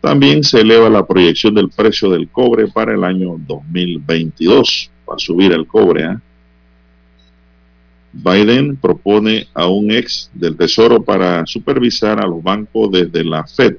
[0.00, 4.90] También se eleva la proyección del precio del cobre para el año 2022.
[5.08, 6.04] Va a subir el cobre.
[6.04, 6.16] ¿eh?
[8.12, 13.76] Biden propone a un ex del Tesoro para supervisar a los bancos desde la Fed.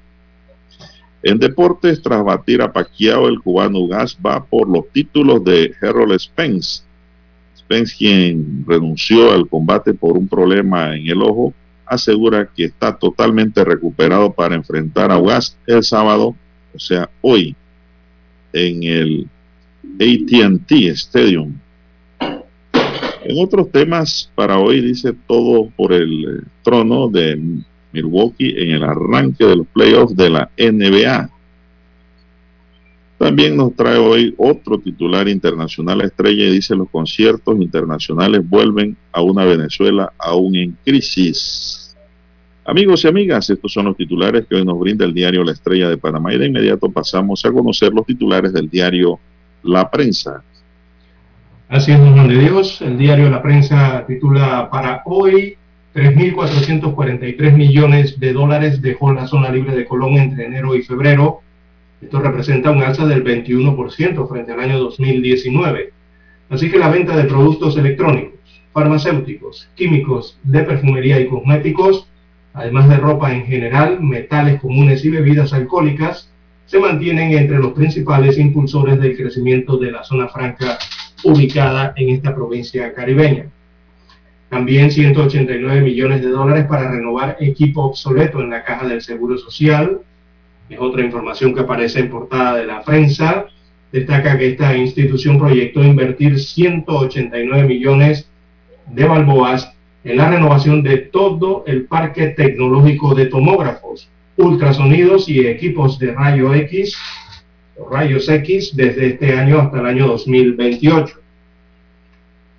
[1.21, 6.17] En deportes, tras batir a Pacquiao, el cubano Gas va por los títulos de Harold
[6.17, 6.83] Spence.
[7.57, 11.53] Spence, quien renunció al combate por un problema en el ojo,
[11.85, 16.35] asegura que está totalmente recuperado para enfrentar a Gas el sábado,
[16.73, 17.55] o sea, hoy,
[18.53, 19.27] en el
[19.99, 21.53] ATT Stadium
[23.29, 27.39] en otros temas, para hoy dice todo por el eh, trono de
[27.91, 31.29] Milwaukee en el arranque de los playoffs de la NBA.
[33.17, 39.21] También nos trae hoy otro titular internacional estrella y dice los conciertos internacionales vuelven a
[39.21, 41.97] una Venezuela aún en crisis.
[42.63, 45.89] Amigos y amigas, estos son los titulares que hoy nos brinda el diario La Estrella
[45.89, 49.19] de Panamá y de inmediato pasamos a conocer los titulares del diario
[49.63, 50.43] La Prensa.
[51.67, 52.81] Así es, don Juan de Dios.
[52.81, 55.57] El diario La Prensa titula para hoy
[55.99, 61.41] 3.443 millones de dólares dejó la zona libre de Colón entre enero y febrero.
[62.01, 65.91] Esto representa un alza del 21% frente al año 2019.
[66.49, 68.39] Así que la venta de productos electrónicos,
[68.71, 72.07] farmacéuticos, químicos, de perfumería y cosméticos,
[72.53, 76.31] además de ropa en general, metales comunes y bebidas alcohólicas,
[76.65, 80.77] se mantienen entre los principales impulsores del crecimiento de la zona franca
[81.25, 83.47] ubicada en esta provincia caribeña.
[84.49, 90.01] También 189 millones de dólares para renovar equipo obsoleto en la caja del Seguro Social.
[90.69, 93.45] Es otra información que aparece en portada de la prensa.
[93.91, 98.29] Destaca que esta institución proyectó invertir 189 millones
[98.87, 99.71] de balboas
[100.03, 106.53] en la renovación de todo el parque tecnológico de tomógrafos, ultrasonidos y equipos de rayo
[106.53, 106.97] X
[107.89, 111.18] rayos X desde este año hasta el año 2028.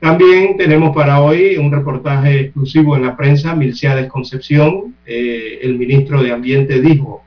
[0.00, 4.94] También tenemos para hoy un reportaje exclusivo en la prensa, Milciades Concepción.
[5.04, 7.22] Eh, el ministro de Ambiente dijo,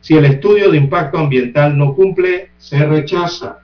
[0.00, 3.58] si el estudio de impacto ambiental no cumple, se rechaza.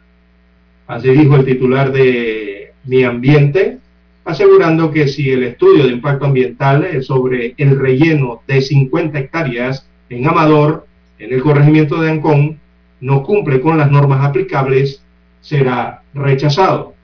[0.89, 3.79] Así dijo el titular de Mi Ambiente,
[4.25, 10.27] asegurando que si el estudio de impacto ambiental sobre el relleno de 50 hectáreas en
[10.27, 10.89] Amador,
[11.21, 12.59] en el corregimiento de Ancón,
[13.01, 15.05] no cumple con las normas aplicables,
[15.41, 16.95] será rechazado.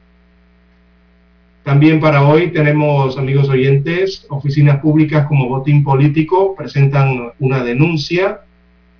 [1.66, 8.42] También para hoy tenemos, amigos oyentes, oficinas públicas como Botín Político presentan una denuncia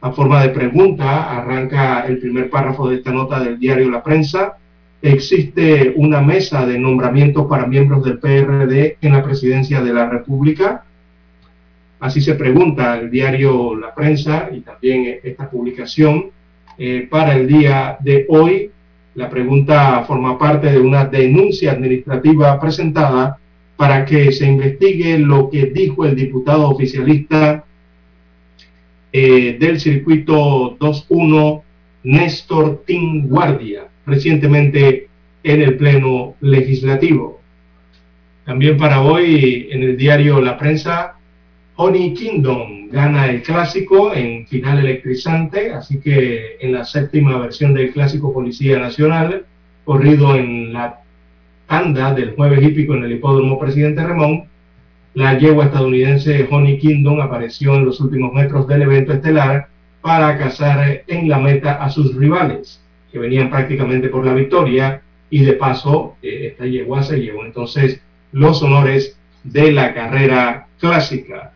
[0.01, 1.39] a forma de pregunta.
[1.39, 4.57] Arranca el primer párrafo de esta nota del diario La Prensa.
[5.01, 10.83] Existe una mesa de nombramientos para miembros del PRD en la presidencia de la República.
[12.01, 16.33] Así se pregunta el diario La Prensa y también esta publicación
[16.79, 18.73] eh, para el día de hoy.
[19.17, 23.39] La pregunta forma parte de una denuncia administrativa presentada
[23.75, 27.65] para que se investigue lo que dijo el diputado oficialista
[29.11, 31.63] eh, del circuito 2.1,
[32.03, 35.09] Néstor Tim Guardia, recientemente
[35.43, 37.41] en el Pleno Legislativo.
[38.45, 41.17] También para hoy en el diario La Prensa
[41.77, 47.93] Honey Kingdom gana el clásico en final electrizante, así que en la séptima versión del
[47.93, 49.45] clásico Policía Nacional,
[49.85, 51.01] corrido en la
[51.67, 54.45] tanda del jueves hípico en el hipódromo Presidente Ramón,
[55.15, 59.69] la yegua estadounidense Honey Kingdom apareció en los últimos metros del evento estelar
[60.01, 62.81] para cazar en la meta a sus rivales,
[63.11, 68.01] que venían prácticamente por la victoria, y de paso eh, esta yegua se llevó entonces
[68.33, 71.53] los honores de la carrera clásica.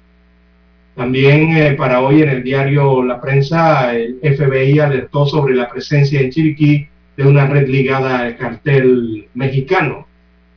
[0.94, 6.20] También eh, para hoy en el diario La Prensa, el FBI alertó sobre la presencia
[6.20, 6.86] en Chiriquí
[7.16, 10.06] de una red ligada al cartel mexicano.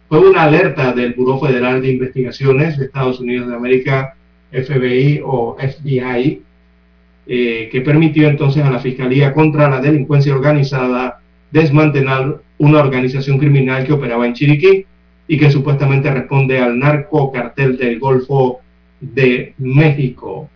[0.09, 4.15] Fue una alerta del Buró Federal de Investigaciones de Estados Unidos de América,
[4.51, 6.41] FBI o FBI,
[7.25, 11.19] eh, que permitió entonces a la Fiscalía contra la Delincuencia Organizada
[11.51, 14.85] desmantelar una organización criminal que operaba en Chiriquí
[15.27, 18.62] y que supuestamente responde al narcocartel del Golfo
[19.13, 20.49] de México.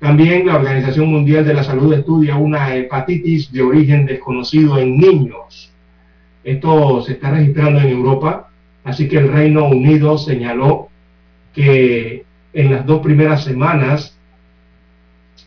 [0.00, 5.72] También la Organización Mundial de la Salud estudia una hepatitis de origen desconocido en niños.
[6.42, 8.50] Esto se está registrando en Europa,
[8.82, 10.88] así que el Reino Unido señaló
[11.54, 14.18] que en las dos primeras semanas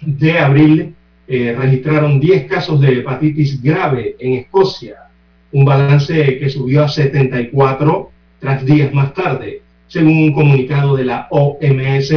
[0.02, 0.96] de abril
[1.28, 5.02] eh, registraron 10 casos de hepatitis grave en Escocia.
[5.52, 11.28] un balance que subió a 74 tras días más tarde, según un comunicado de la
[11.30, 12.14] OMS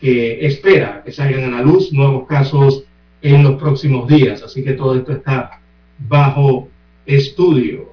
[0.00, 2.84] que espera que salgan a la luz nuevos casos
[3.22, 4.42] en los próximos días.
[4.42, 5.60] Así que todo esto está
[5.98, 6.68] bajo
[7.06, 7.90] estudio.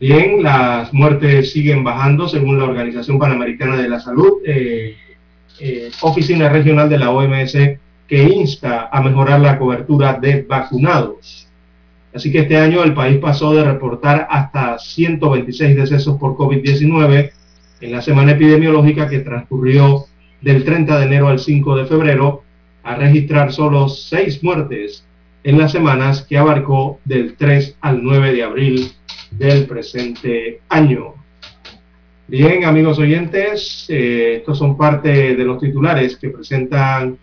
[0.00, 4.96] Bien, las muertes siguen bajando según la Organización Panamericana de la Salud, eh,
[5.60, 7.56] eh, Oficina Regional de la OMS,
[8.08, 11.46] que insta a mejorar la cobertura de vacunados.
[12.12, 17.30] Así que este año el país pasó de reportar hasta 126 decesos por COVID-19
[17.82, 20.06] en la semana epidemiológica que transcurrió
[20.40, 22.42] del 30 de enero al 5 de febrero
[22.84, 25.04] a registrar solo seis muertes
[25.44, 28.92] en las semanas que abarcó del 3 al 9 de abril
[29.32, 31.14] del presente año.
[32.28, 37.18] Bien, amigos oyentes, eh, estos son parte de los titulares que presentan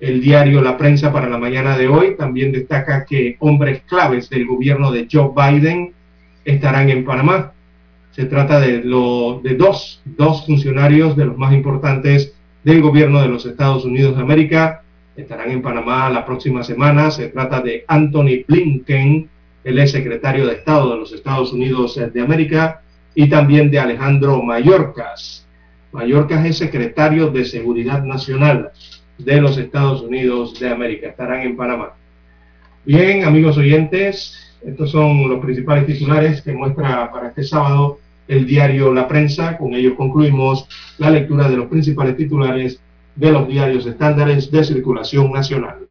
[0.00, 2.16] el diario La Prensa para la mañana de hoy.
[2.16, 5.92] También destaca que hombres claves del gobierno de Joe Biden
[6.44, 7.52] estarán en Panamá.
[8.18, 12.34] Se trata de, lo, de dos, dos funcionarios de los más importantes
[12.64, 14.82] del gobierno de los Estados Unidos de América.
[15.14, 17.12] Estarán en Panamá la próxima semana.
[17.12, 19.28] Se trata de Anthony Blinken,
[19.62, 22.82] el ex secretario de Estado de los Estados Unidos de América,
[23.14, 25.46] y también de Alejandro Mayorkas.
[25.92, 28.72] Mayorkas es secretario de Seguridad Nacional
[29.16, 31.10] de los Estados Unidos de América.
[31.10, 31.92] Estarán en Panamá.
[32.84, 38.94] Bien, amigos oyentes, estos son los principales titulares que muestra para este sábado el diario
[38.94, 39.58] La Prensa.
[39.58, 40.68] Con ello concluimos
[40.98, 42.80] la lectura de los principales titulares
[43.16, 45.88] de los diarios estándares de circulación nacional.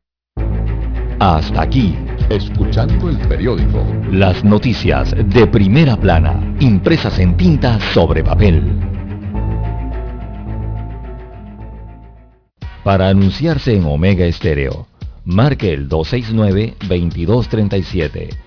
[1.19, 1.95] Hasta aquí,
[2.29, 3.83] escuchando el periódico.
[4.11, 8.61] Las noticias de primera plana, impresas en tinta sobre papel.
[12.83, 14.85] Para anunciarse en Omega Estéreo,
[15.25, 18.46] marque el 269-2237.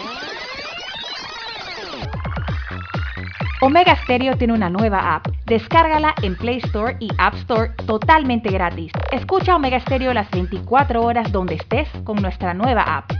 [3.63, 5.27] Omega Stereo tiene una nueva app.
[5.45, 8.91] Descárgala en Play Store y App Store totalmente gratis.
[9.11, 13.11] Escucha Omega Stereo las 24 horas donde estés con nuestra nueva app.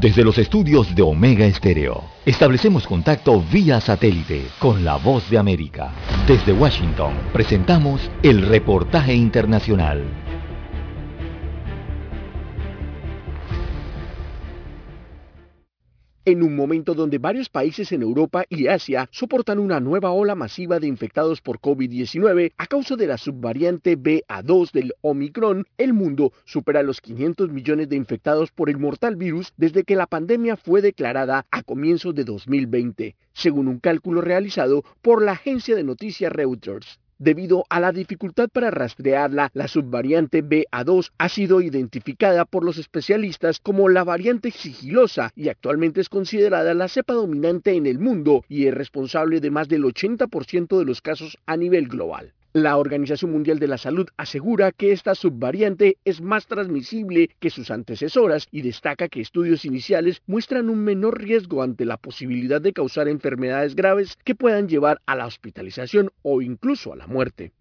[0.00, 5.90] Desde los estudios de Omega Estéreo, establecemos contacto vía satélite con la voz de América.
[6.28, 10.04] Desde Washington, presentamos el reportaje internacional.
[16.26, 20.78] En un momento donde varios países en Europa y Asia soportan una nueva ola masiva
[20.78, 26.82] de infectados por COVID-19 a causa de la subvariante BA2 del Omicron, el mundo supera
[26.82, 31.46] los 500 millones de infectados por el mortal virus desde que la pandemia fue declarada
[31.50, 37.00] a comienzos de 2020, según un cálculo realizado por la agencia de noticias Reuters.
[37.20, 43.58] Debido a la dificultad para rastrearla, la subvariante BA2 ha sido identificada por los especialistas
[43.58, 48.68] como la variante sigilosa y actualmente es considerada la cepa dominante en el mundo y
[48.68, 52.32] es responsable de más del 80% de los casos a nivel global.
[52.52, 57.70] La Organización Mundial de la Salud asegura que esta subvariante es más transmisible que sus
[57.70, 63.06] antecesoras y destaca que estudios iniciales muestran un menor riesgo ante la posibilidad de causar
[63.06, 67.52] enfermedades graves que puedan llevar a la hospitalización o incluso a la muerte.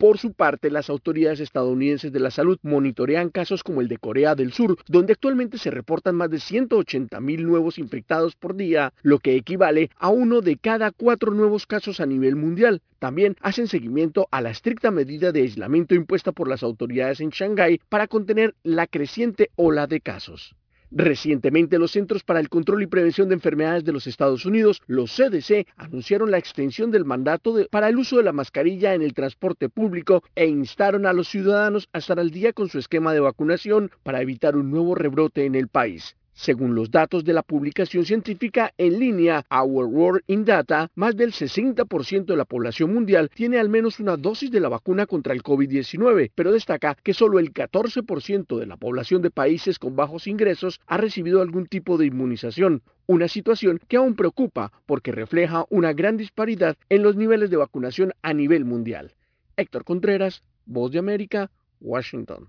[0.00, 4.34] Por su parte, las autoridades estadounidenses de la salud monitorean casos como el de Corea
[4.34, 9.18] del Sur, donde actualmente se reportan más de 180 mil nuevos infectados por día, lo
[9.18, 12.80] que equivale a uno de cada cuatro nuevos casos a nivel mundial.
[12.98, 17.82] También hacen seguimiento a la estricta medida de aislamiento impuesta por las autoridades en Shanghái
[17.90, 20.54] para contener la creciente ola de casos.
[20.92, 25.14] Recientemente, los Centros para el Control y Prevención de Enfermedades de los Estados Unidos, los
[25.14, 29.68] CDC, anunciaron la extensión del mandato para el uso de la mascarilla en el transporte
[29.68, 33.92] público e instaron a los ciudadanos a estar al día con su esquema de vacunación
[34.02, 36.16] para evitar un nuevo rebrote en el país.
[36.40, 41.32] Según los datos de la publicación científica en línea Our World in Data, más del
[41.32, 45.42] 60% de la población mundial tiene al menos una dosis de la vacuna contra el
[45.42, 50.80] COVID-19, pero destaca que solo el 14% de la población de países con bajos ingresos
[50.86, 56.16] ha recibido algún tipo de inmunización, una situación que aún preocupa porque refleja una gran
[56.16, 59.12] disparidad en los niveles de vacunación a nivel mundial.
[59.58, 61.50] Héctor Contreras, Voz de América,
[61.82, 62.48] Washington.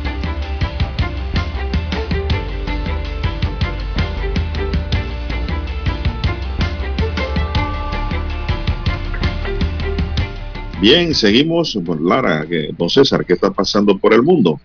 [10.81, 11.77] Bien, seguimos.
[11.85, 12.43] Pues Lara,
[12.75, 14.59] don César, ¿qué está pasando por el mundo?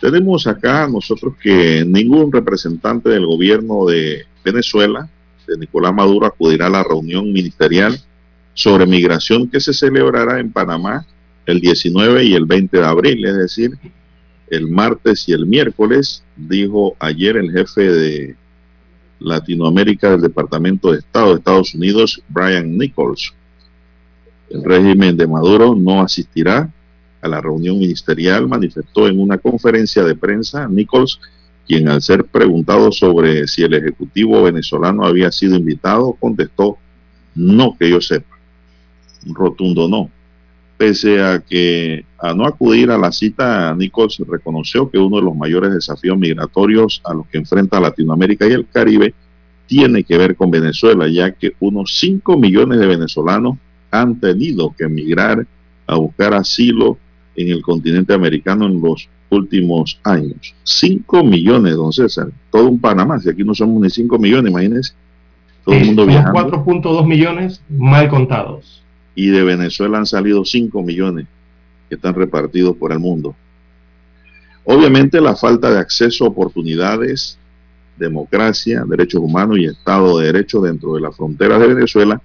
[0.00, 5.08] Tenemos acá nosotros que ningún representante del gobierno de Venezuela,
[5.48, 8.00] de Nicolás Maduro, acudirá a la reunión ministerial
[8.54, 11.04] sobre migración que se celebrará en Panamá
[11.46, 13.72] el 19 y el 20 de abril, es decir,
[14.50, 18.36] el martes y el miércoles, dijo ayer el jefe de
[19.18, 23.34] Latinoamérica del Departamento de Estado de Estados Unidos, Brian Nichols.
[24.50, 26.68] El régimen de Maduro no asistirá
[27.22, 31.20] a la reunión ministerial, manifestó en una conferencia de prensa Nichols,
[31.68, 36.78] quien al ser preguntado sobre si el Ejecutivo venezolano había sido invitado, contestó,
[37.36, 38.36] no que yo sepa.
[39.24, 40.10] Un rotundo no.
[40.76, 45.36] Pese a que a no acudir a la cita, Nichols reconoció que uno de los
[45.36, 49.14] mayores desafíos migratorios a los que enfrenta Latinoamérica y el Caribe
[49.66, 53.58] tiene que ver con Venezuela, ya que unos 5 millones de venezolanos
[53.90, 55.46] han tenido que emigrar
[55.86, 56.98] a buscar asilo
[57.36, 60.54] en el continente americano en los últimos años.
[60.64, 62.28] 5 millones, don César.
[62.50, 63.18] Todo un Panamá.
[63.18, 64.94] Si aquí no somos ni 5 millones, imagínense.
[65.64, 66.64] Todo el mundo viajando.
[66.64, 68.82] 4.2 millones mal contados.
[69.14, 71.26] Y de Venezuela han salido 5 millones
[71.88, 73.34] que están repartidos por el mundo.
[74.64, 77.38] Obviamente la falta de acceso a oportunidades,
[77.96, 82.20] democracia, derechos humanos y Estado de Derecho dentro de las fronteras de Venezuela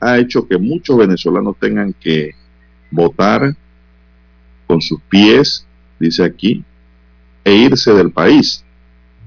[0.00, 2.32] ha hecho que muchos venezolanos tengan que
[2.90, 3.54] votar
[4.66, 5.66] con sus pies,
[5.98, 6.64] dice aquí,
[7.44, 8.64] e irse del país,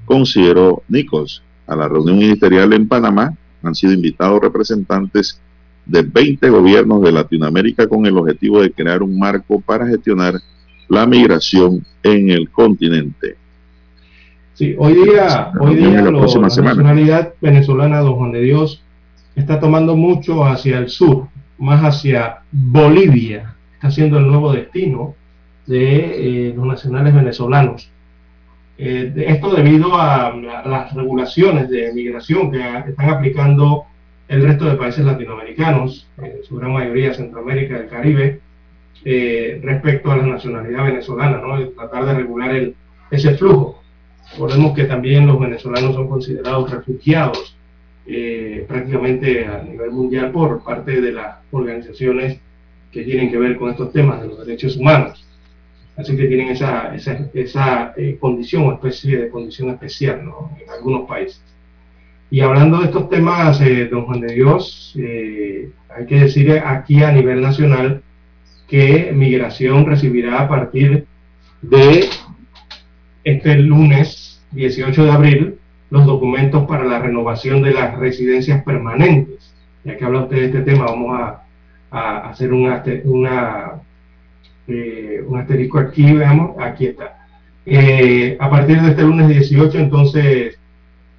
[0.04, 1.42] consideró Nichols.
[1.66, 5.40] A la reunión ministerial en Panamá han sido invitados representantes
[5.86, 10.34] de 20 gobiernos de Latinoamérica con el objetivo de crear un marco para gestionar
[10.88, 13.36] la migración en el continente.
[14.54, 18.83] Sí, hoy día, hoy día la, nacionalidad venezolana, don Juan de Dios,
[19.34, 21.28] está tomando mucho hacia el sur,
[21.58, 25.14] más hacia Bolivia, está siendo el nuevo destino
[25.66, 27.90] de eh, los nacionales venezolanos.
[28.76, 32.58] Eh, esto debido a, las regulaciones de migración que
[32.88, 33.84] están aplicando
[34.26, 38.40] el resto de países latinoamericanos, en su gran mayoría Centroamérica el Caribe,
[39.04, 41.68] eh, respecto a la nacionalidad venezolana, ¿no?
[41.70, 42.74] tratar de regular el,
[43.10, 43.82] ese flujo.
[44.32, 47.56] Recordemos que también los venezolanos son considerados refugiados
[48.06, 52.38] eh, prácticamente a nivel mundial por parte de las organizaciones
[52.92, 55.26] que tienen que ver con estos temas de los derechos humanos.
[55.96, 61.08] Así que tienen esa, esa, esa eh, condición o especie de condición especial en algunos
[61.08, 61.42] países.
[62.30, 67.12] Y hablando de estos temas, eh, don Juan de Dios, hay que decir aquí a
[67.12, 68.02] nivel nacional
[68.68, 71.06] que Migración recibirá a partir
[71.62, 72.08] de
[73.22, 75.58] este lunes 18 de abril
[75.94, 79.54] los documentos para la renovación de las residencias permanentes.
[79.84, 81.16] Ya que habla usted de este tema, vamos
[81.92, 82.82] a, hacer una,
[84.66, 87.28] eh, un asterisco aquí, veamos, aquí está.
[87.64, 90.58] Eh, a partir de este lunes 18, entonces,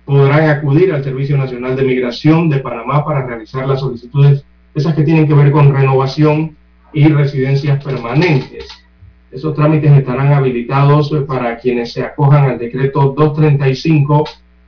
[0.03, 4.43] podrán acudir al Servicio Nacional de Migración de Panamá para realizar las solicitudes,
[4.73, 6.57] esas que tienen que ver con renovación
[6.91, 8.67] y residencias permanentes.
[9.31, 14.25] Esos trámites estarán habilitados para quienes se acojan al decreto 235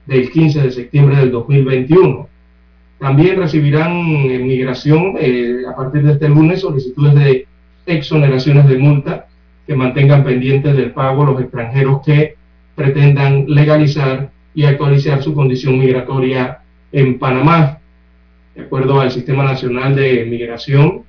[0.08, 2.28] del 15 de septiembre del 2021.
[3.00, 7.48] También recibirán en migración eh, a partir de este lunes solicitudes de
[7.86, 9.28] exoneraciones de multa
[9.68, 12.36] que mantengan pendientes del pago los extranjeros que
[12.76, 16.60] pretendan legalizar y actualizar su condición migratoria
[16.92, 17.80] en Panamá.
[18.56, 21.04] De acuerdo al Sistema Nacional de Migración,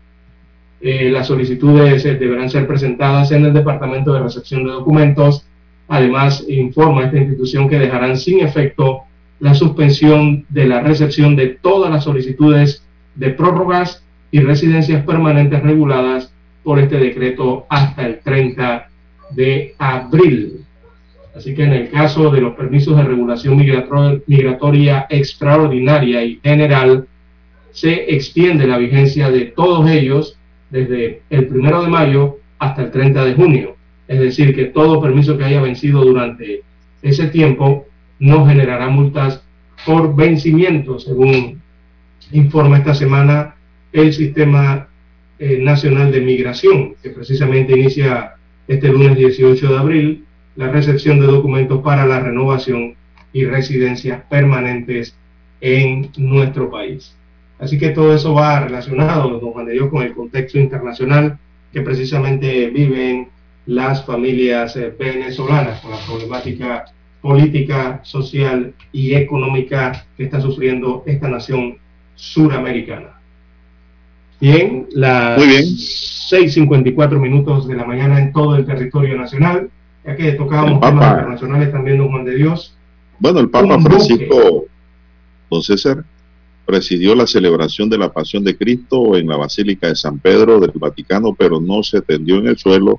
[0.80, 5.47] eh, las solicitudes deberán ser presentadas en el Departamento de Recepción de Documentos
[5.88, 9.00] Además, informa esta institución que dejarán sin efecto
[9.40, 12.84] la suspensión de la recepción de todas las solicitudes
[13.14, 16.32] de prórrogas y residencias permanentes reguladas
[16.62, 18.88] por este decreto hasta el 30
[19.30, 20.64] de abril.
[21.34, 23.56] Así que en el caso de los permisos de regulación
[24.26, 27.06] migratoria extraordinaria y general,
[27.70, 30.36] se extiende la vigencia de todos ellos
[30.68, 33.77] desde el primero de mayo hasta el 30 de junio.
[34.08, 36.62] Es decir, que todo permiso que haya vencido durante
[37.02, 37.86] ese tiempo
[38.18, 39.42] no generará multas
[39.84, 41.60] por vencimiento, según
[42.32, 43.54] informa esta semana
[43.92, 44.88] el Sistema
[45.38, 48.34] eh, Nacional de Migración, que precisamente inicia
[48.66, 50.24] este lunes 18 de abril
[50.56, 52.96] la recepción de documentos para la renovación
[53.32, 55.16] y residencias permanentes
[55.60, 57.14] en nuestro país.
[57.58, 61.38] Así que todo eso va relacionado, don Juan de Dios, con el contexto internacional
[61.72, 63.28] que precisamente viven
[63.68, 66.86] las familias eh, venezolanas, con la problemática
[67.20, 71.76] política, social y económica que está sufriendo esta nación
[72.14, 73.20] suramericana.
[74.40, 79.68] Bien, las 6.54 minutos de la mañana en todo el territorio nacional,
[80.02, 82.74] ya que tocábamos temas internacionales también, don Juan de Dios.
[83.18, 84.64] Bueno, el Papa Francisco,
[85.50, 86.04] don César,
[86.64, 90.72] presidió la celebración de la Pasión de Cristo en la Basílica de San Pedro del
[90.74, 92.98] Vaticano, pero no se tendió en el suelo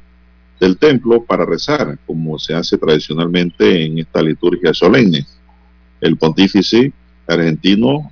[0.60, 5.26] del templo para rezar, como se hace tradicionalmente en esta liturgia solemne.
[6.02, 6.92] El pontífice
[7.28, 8.12] argentino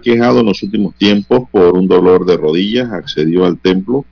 [0.00, 4.04] quejado en los últimos tiempos por un dolor de rodillas, accedió al templo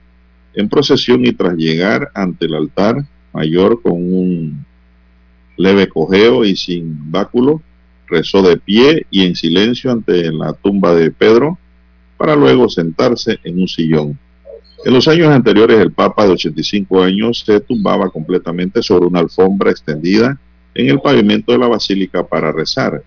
[0.53, 4.65] en procesión y tras llegar ante el altar mayor con un
[5.57, 7.61] leve cojeo y sin báculo,
[8.07, 11.57] rezó de pie y en silencio ante la tumba de Pedro
[12.17, 14.19] para luego sentarse en un sillón.
[14.83, 19.69] En los años anteriores el Papa de 85 años se tumbaba completamente sobre una alfombra
[19.69, 20.39] extendida
[20.73, 23.03] en el pavimento de la basílica para rezar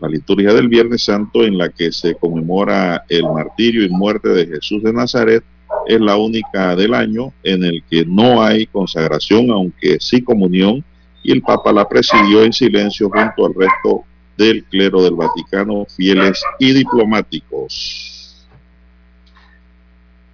[0.00, 4.46] la liturgia del Viernes Santo en la que se conmemora el martirio y muerte de
[4.46, 5.44] Jesús de Nazaret
[5.86, 10.82] es la única del año en el que no hay consagración, aunque sí comunión,
[11.22, 14.04] y el Papa la presidió en silencio junto al resto
[14.38, 18.09] del clero del Vaticano, fieles y diplomáticos.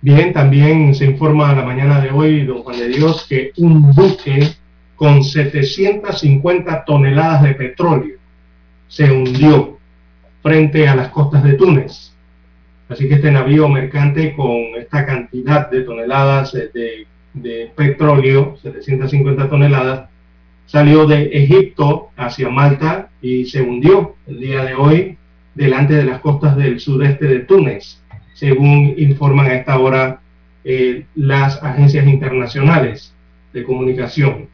[0.07, 3.91] Bien, también se informa a la mañana de hoy, don Juan de Dios, que un
[3.91, 4.53] buque
[4.95, 8.17] con 750 toneladas de petróleo
[8.87, 9.81] se hundió
[10.45, 12.15] frente a las costas de Túnez.
[12.89, 20.09] Así que este navío mercante con esta cantidad de toneladas de, petróleo, 750 toneladas,
[20.67, 25.19] salió de Egipto hacia Malta y se hundió el día de hoy
[25.57, 28.01] delante de las costas del sudeste de Túnez,
[28.37, 30.21] según informan a esta hora
[30.63, 33.15] eh, las agencias internacionales
[33.55, 34.49] de comunicación.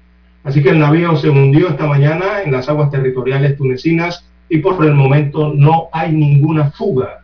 [0.45, 4.85] Así que el navío se hundió esta mañana en las aguas territoriales tunecinas y por
[4.85, 7.23] el momento no hay ninguna fuga,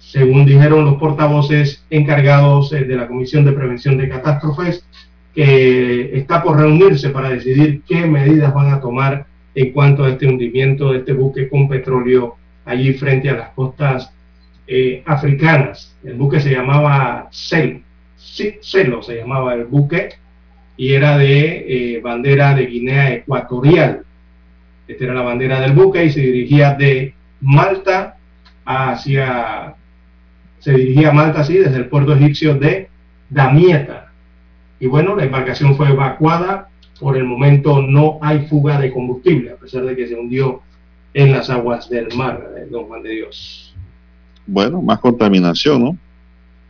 [0.00, 4.84] según dijeron los portavoces encargados eh, de la Comisión de Prevención de Catástrofes,
[5.32, 10.26] que está por reunirse para decidir qué medidas van a tomar en cuanto a este
[10.26, 12.34] hundimiento de este buque con petróleo
[12.64, 14.12] allí frente a las costas
[14.74, 15.94] eh, africanas.
[16.02, 17.80] El buque se llamaba Celo,
[18.16, 20.08] Celo se llamaba el buque,
[20.78, 24.02] y era de eh, bandera de Guinea Ecuatorial.
[24.88, 27.12] Esta era la bandera del buque y se dirigía de
[27.42, 28.16] Malta
[28.64, 29.74] hacia,
[30.58, 32.88] se dirigía a Malta así desde el puerto egipcio de
[33.28, 34.10] Damieta.
[34.80, 36.70] Y bueno, la embarcación fue evacuada.
[36.98, 40.62] Por el momento no hay fuga de combustible, a pesar de que se hundió
[41.12, 43.71] en las aguas del mar, eh, don Juan de Dios.
[44.46, 45.98] Bueno, más contaminación, ¿no?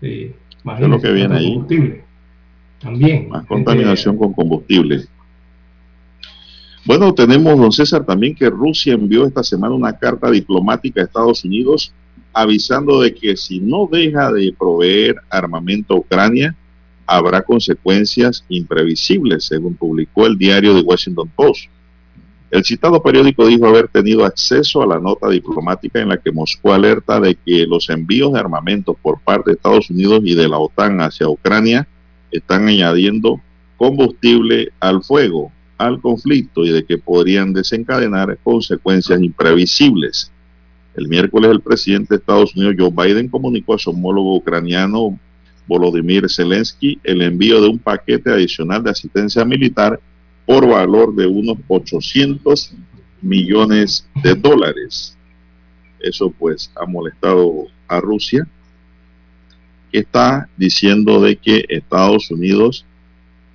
[0.01, 0.33] Sí,
[0.65, 2.03] más lo que viene ahí.
[2.79, 3.29] También.
[3.29, 5.05] Más contaminación con combustible.
[6.85, 11.45] Bueno, tenemos, don César, también que Rusia envió esta semana una carta diplomática a Estados
[11.45, 11.95] Unidos
[12.33, 16.57] avisando de que si no deja de proveer armamento a Ucrania,
[17.07, 21.67] habrá consecuencias imprevisibles, según publicó el diario de Washington Post.
[22.53, 26.71] El citado periódico dijo haber tenido acceso a la nota diplomática en la que Moscú
[26.71, 30.59] alerta de que los envíos de armamento por parte de Estados Unidos y de la
[30.59, 31.89] OTAN hacia Ucrania
[32.31, 33.41] están añadiendo
[33.79, 40.31] combustible al fuego, al conflicto y de que podrían desencadenar consecuencias imprevisibles.
[40.95, 45.19] El miércoles el presidente de Estados Unidos, Joe Biden, comunicó a su homólogo ucraniano
[45.67, 49.99] Volodymyr Zelensky el envío de un paquete adicional de asistencia militar
[50.47, 52.75] por valor de unos 800
[53.21, 55.17] millones de dólares.
[56.01, 58.47] Eso pues ha molestado a Rusia,
[59.91, 62.85] que está diciendo de que Estados Unidos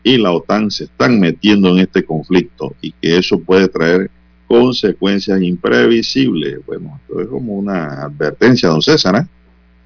[0.03, 4.09] y la OTAN se están metiendo en este conflicto y que eso puede traer
[4.47, 6.65] consecuencias imprevisibles.
[6.65, 9.15] Bueno, esto es como una advertencia, don César.
[9.15, 9.27] ¿eh?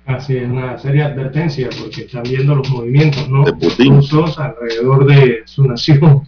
[0.06, 3.44] Así es, una seria advertencia, porque están viendo los movimientos ¿no?
[3.44, 4.00] de Putin.
[4.38, 6.24] alrededor de su nación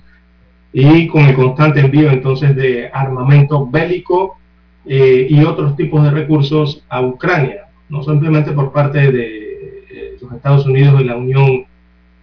[0.74, 4.38] y con el constante envío entonces de armamento bélico
[4.86, 10.34] eh, y otros tipos de recursos a Ucrania, no simplemente por parte de eh, los
[10.34, 11.66] Estados Unidos y la Unión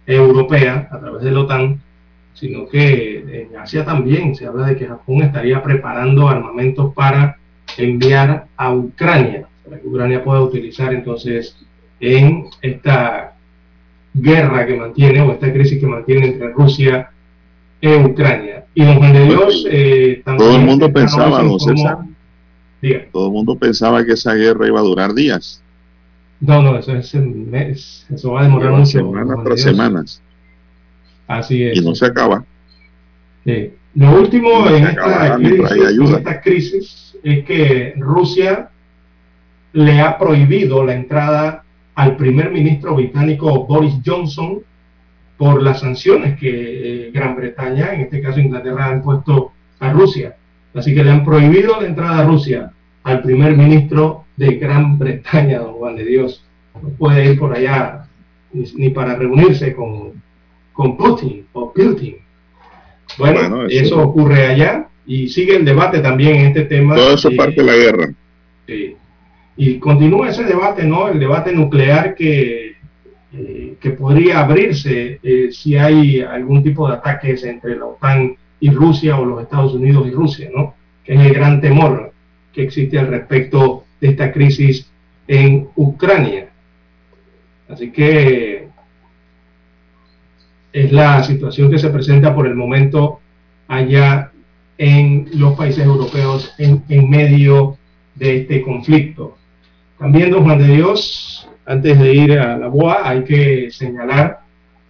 [0.05, 1.81] Europea a través de la OTAN,
[2.33, 7.37] sino que en Asia también se habla de que Japón estaría preparando armamentos para
[7.77, 9.47] enviar a Ucrania.
[9.63, 11.55] para que Ucrania pueda utilizar entonces
[11.99, 13.35] en esta
[14.13, 17.11] guerra que mantiene o esta crisis que mantiene entre Rusia
[17.81, 18.65] e Ucrania.
[18.73, 19.65] Y don Juan de Dios...
[19.69, 21.97] Eh, todo el mundo pensaba, no César,
[23.11, 25.61] todo el mundo pensaba que esa guerra iba a durar días.
[26.39, 28.85] No, no, eso es mes, eso va a demorar mucho.
[28.85, 30.21] Semanas tras semanas.
[31.27, 31.77] Así es.
[31.77, 32.43] Y no se acaba.
[33.95, 38.69] Lo último en, esta crisis, en esta crisis es que Rusia
[39.73, 41.63] le ha prohibido la entrada
[41.95, 44.59] al primer ministro británico Boris Johnson
[45.41, 46.49] por las sanciones que
[47.07, 50.35] eh, Gran Bretaña, en este caso Inglaterra, ha impuesto a Rusia.
[50.75, 55.57] Así que le han prohibido la entrada a Rusia al primer ministro de Gran Bretaña,
[55.57, 56.45] don Juan de Dios.
[56.79, 58.05] No puede ir por allá
[58.53, 60.21] ni, para reunirse con,
[60.73, 62.17] con Putin o Putin.
[63.17, 63.99] Bueno, eso...
[63.99, 66.93] ocurre allá y sigue el debate también en este tema.
[66.93, 68.13] Todo eso parte de la guerra.
[68.67, 68.95] Sí.
[69.57, 71.07] Y continúa ese debate, ¿no?
[71.07, 72.75] El debate nuclear que,
[73.33, 78.69] eh, que podría abrirse eh, si hay algún tipo de ataques entre la OTAN y
[78.71, 80.75] Rusia o los Estados Unidos y Rusia, ¿no?
[81.03, 82.11] Que es el gran temor
[82.51, 84.91] que existe al respecto de esta crisis
[85.27, 86.49] en Ucrania.
[87.69, 88.67] Así que
[90.73, 93.21] es la situación que se presenta por el momento
[93.69, 94.31] allá
[94.77, 97.77] en los países europeos en, en medio
[98.15, 99.37] de este conflicto.
[99.97, 101.30] También, don Juan de Dios,
[101.71, 104.41] antes de ir a la BOA, hay que señalar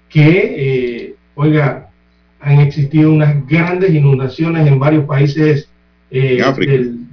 [0.10, 1.90] que, eh, oiga,
[2.40, 5.70] han existido unas grandes inundaciones en varios países
[6.10, 6.44] eh,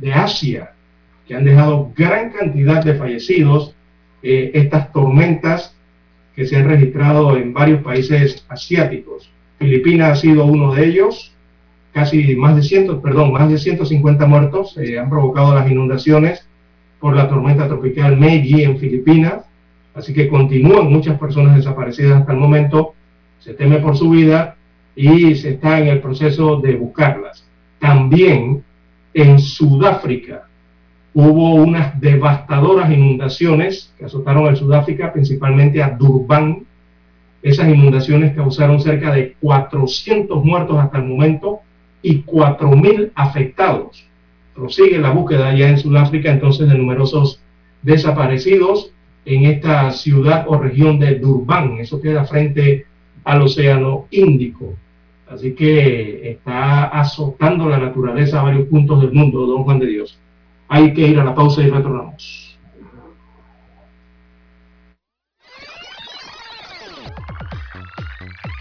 [0.01, 0.71] de Asia,
[1.27, 3.75] que han dejado gran cantidad de fallecidos.
[4.23, 5.77] Eh, estas tormentas
[6.35, 9.31] que se han registrado en varios países asiáticos.
[9.59, 11.33] Filipinas ha sido uno de ellos,
[11.93, 16.49] casi más de 100, perdón, más de 150 muertos han provocado las inundaciones
[17.01, 19.48] por la tormenta tropical Meiji en Filipinas,
[19.99, 22.95] así que continúan muchas personas desaparecidas hasta el momento,
[23.41, 24.57] se teme por su vida
[24.95, 27.47] y se está en el proceso de buscarlas.
[27.79, 28.63] También
[29.15, 30.49] en Sudáfrica
[31.15, 36.65] hubo unas devastadoras inundaciones que azotaron al Sudáfrica, principalmente a Durban.
[37.43, 41.61] Esas inundaciones causaron cerca de 400 muertos hasta el momento
[42.03, 44.09] y 4.000 afectados
[44.59, 47.41] prosigue la búsqueda ya en Sudáfrica entonces de numerosos
[47.83, 48.93] desaparecidos
[49.29, 51.77] en esta ciudad o región de Durban.
[51.79, 52.87] Eso queda frente
[53.25, 54.75] al Océano Índico.
[55.29, 60.19] Así que está azotando la naturaleza a varios puntos del mundo, don Juan de Dios.
[60.69, 62.59] Hay que ir a la pausa y retornamos.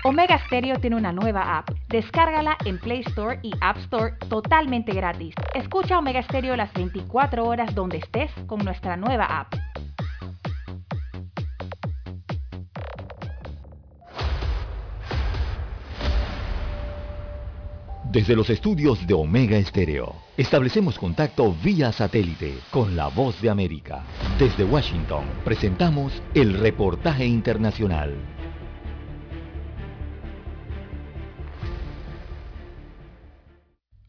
[0.03, 1.69] Omega Stereo tiene una nueva app.
[1.89, 5.33] Descárgala en Play Store y App Store totalmente gratis.
[5.53, 9.53] Escucha Omega Stereo las 24 horas donde estés con nuestra nueva app.
[18.11, 24.05] Desde los estudios de Omega Stereo, establecemos contacto vía satélite con la voz de América.
[24.39, 28.15] Desde Washington, presentamos el reportaje internacional.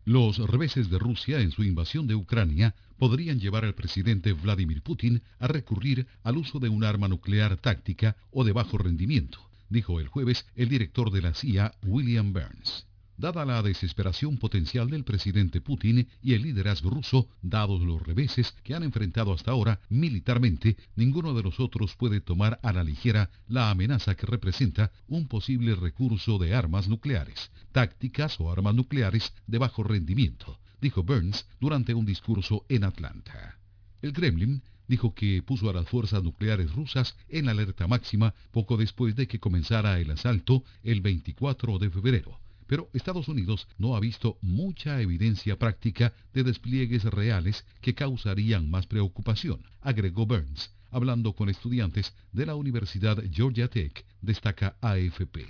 [0.04, 5.22] Los reveses de Rusia en su invasión de Ucrania podrían llevar al presidente Vladimir Putin
[5.40, 10.06] a recurrir al uso de un arma nuclear táctica o de bajo rendimiento, dijo el
[10.06, 12.87] jueves el director de la CIA, William Burns.
[13.18, 18.76] Dada la desesperación potencial del presidente Putin y el liderazgo ruso, dados los reveses que
[18.76, 24.14] han enfrentado hasta ahora militarmente, ninguno de nosotros puede tomar a la ligera la amenaza
[24.14, 30.60] que representa un posible recurso de armas nucleares, tácticas o armas nucleares de bajo rendimiento,
[30.80, 33.58] dijo Burns durante un discurso en Atlanta.
[34.00, 39.16] El Kremlin dijo que puso a las fuerzas nucleares rusas en alerta máxima poco después
[39.16, 42.38] de que comenzara el asalto el 24 de febrero
[42.68, 48.86] pero Estados Unidos no ha visto mucha evidencia práctica de despliegues reales que causarían más
[48.86, 55.46] preocupación, agregó Burns, hablando con estudiantes de la Universidad Georgia Tech, destaca AFP.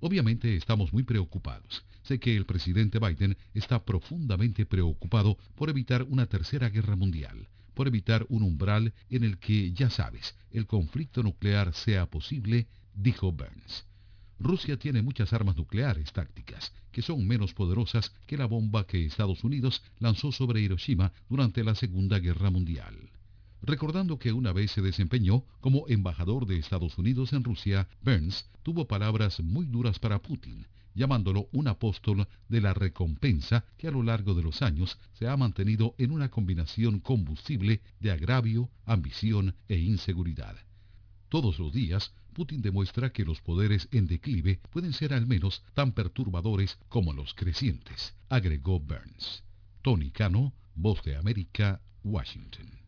[0.00, 1.82] Obviamente estamos muy preocupados.
[2.02, 7.88] Sé que el presidente Biden está profundamente preocupado por evitar una tercera guerra mundial, por
[7.88, 13.89] evitar un umbral en el que, ya sabes, el conflicto nuclear sea posible, dijo Burns.
[14.42, 19.44] Rusia tiene muchas armas nucleares tácticas, que son menos poderosas que la bomba que Estados
[19.44, 23.10] Unidos lanzó sobre Hiroshima durante la Segunda Guerra Mundial.
[23.60, 28.88] Recordando que una vez se desempeñó como embajador de Estados Unidos en Rusia, Burns tuvo
[28.88, 34.32] palabras muy duras para Putin, llamándolo un apóstol de la recompensa que a lo largo
[34.32, 40.56] de los años se ha mantenido en una combinación combustible de agravio, ambición e inseguridad.
[41.28, 45.92] Todos los días, Putin demuestra que los poderes en declive pueden ser al menos tan
[45.92, 49.44] perturbadores como los crecientes, agregó Burns.
[49.82, 52.80] Tony Cano, Voz de América, Washington.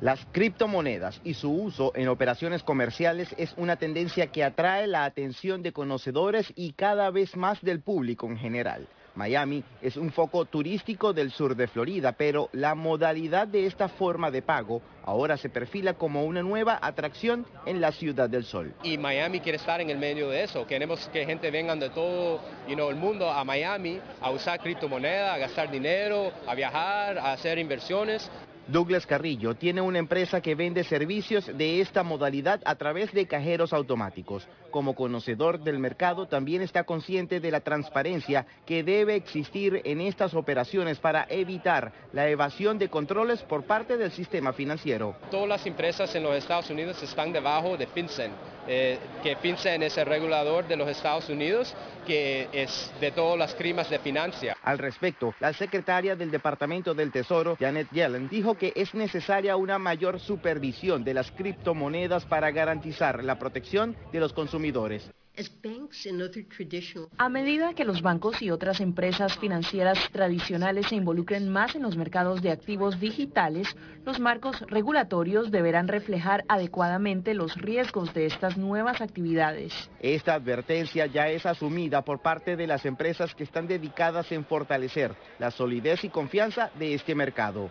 [0.00, 5.62] Las criptomonedas y su uso en operaciones comerciales es una tendencia que atrae la atención
[5.62, 8.86] de conocedores y cada vez más del público en general.
[9.18, 14.30] Miami es un foco turístico del sur de Florida, pero la modalidad de esta forma
[14.30, 18.72] de pago ahora se perfila como una nueva atracción en la Ciudad del Sol.
[18.84, 20.66] Y Miami quiere estar en el medio de eso.
[20.68, 25.68] Queremos que gente venga de todo el mundo a Miami a usar criptomonedas, a gastar
[25.68, 28.30] dinero, a viajar, a hacer inversiones.
[28.68, 33.72] Douglas Carrillo tiene una empresa que vende servicios de esta modalidad a través de cajeros
[33.72, 34.46] automáticos.
[34.70, 40.34] Como conocedor del mercado, también está consciente de la transparencia que debe existir en estas
[40.34, 45.16] operaciones para evitar la evasión de controles por parte del sistema financiero.
[45.30, 48.32] Todas las empresas en los Estados Unidos están debajo de FinCEN,
[48.68, 51.74] eh, que FinCEN es el regulador de los Estados Unidos,
[52.06, 54.56] que es de todas las crimas de financia.
[54.62, 59.78] Al respecto, la secretaria del Departamento del Tesoro, Janet Yellen, dijo que es necesaria una
[59.78, 65.10] mayor supervisión de las criptomonedas para garantizar la protección de los consumidores.
[67.16, 71.96] A medida que los bancos y otras empresas financieras tradicionales se involucren más en los
[71.96, 73.68] mercados de activos digitales,
[74.04, 79.72] los marcos regulatorios deberán reflejar adecuadamente los riesgos de estas nuevas actividades.
[80.00, 85.14] Esta advertencia ya es asumida por parte de las empresas que están dedicadas en fortalecer
[85.38, 87.70] la solidez y confianza de este mercado.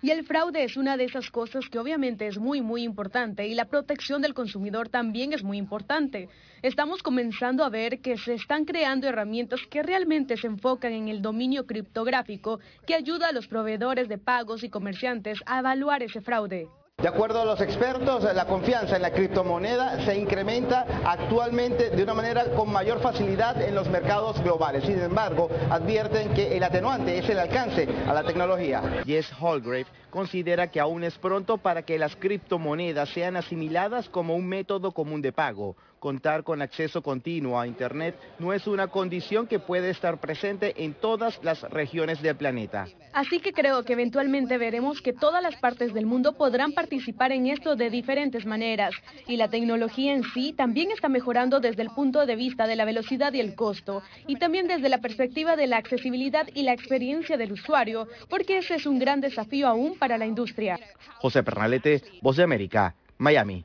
[0.00, 3.54] Y el fraude es una de esas cosas que obviamente es muy, muy importante y
[3.54, 6.28] la protección del consumidor también es muy importante.
[6.62, 11.20] Estamos comenzando a ver que se están creando herramientas que realmente se enfocan en el
[11.20, 16.68] dominio criptográfico que ayuda a los proveedores de pagos y comerciantes a evaluar ese fraude.
[17.00, 22.12] De acuerdo a los expertos, la confianza en la criptomoneda se incrementa actualmente de una
[22.12, 24.82] manera con mayor facilidad en los mercados globales.
[24.82, 28.82] Sin embargo, advierten que el atenuante es el alcance a la tecnología.
[29.06, 34.48] Jess Holgrave considera que aún es pronto para que las criptomonedas sean asimiladas como un
[34.48, 39.58] método común de pago contar con acceso continuo a Internet no es una condición que
[39.58, 42.86] puede estar presente en todas las regiones del planeta.
[43.12, 47.46] Así que creo que eventualmente veremos que todas las partes del mundo podrán participar en
[47.46, 48.94] esto de diferentes maneras
[49.26, 52.84] y la tecnología en sí también está mejorando desde el punto de vista de la
[52.84, 57.36] velocidad y el costo y también desde la perspectiva de la accesibilidad y la experiencia
[57.36, 60.78] del usuario porque ese es un gran desafío aún para la industria.
[61.18, 63.64] José Pernalete, Voz de América, Miami.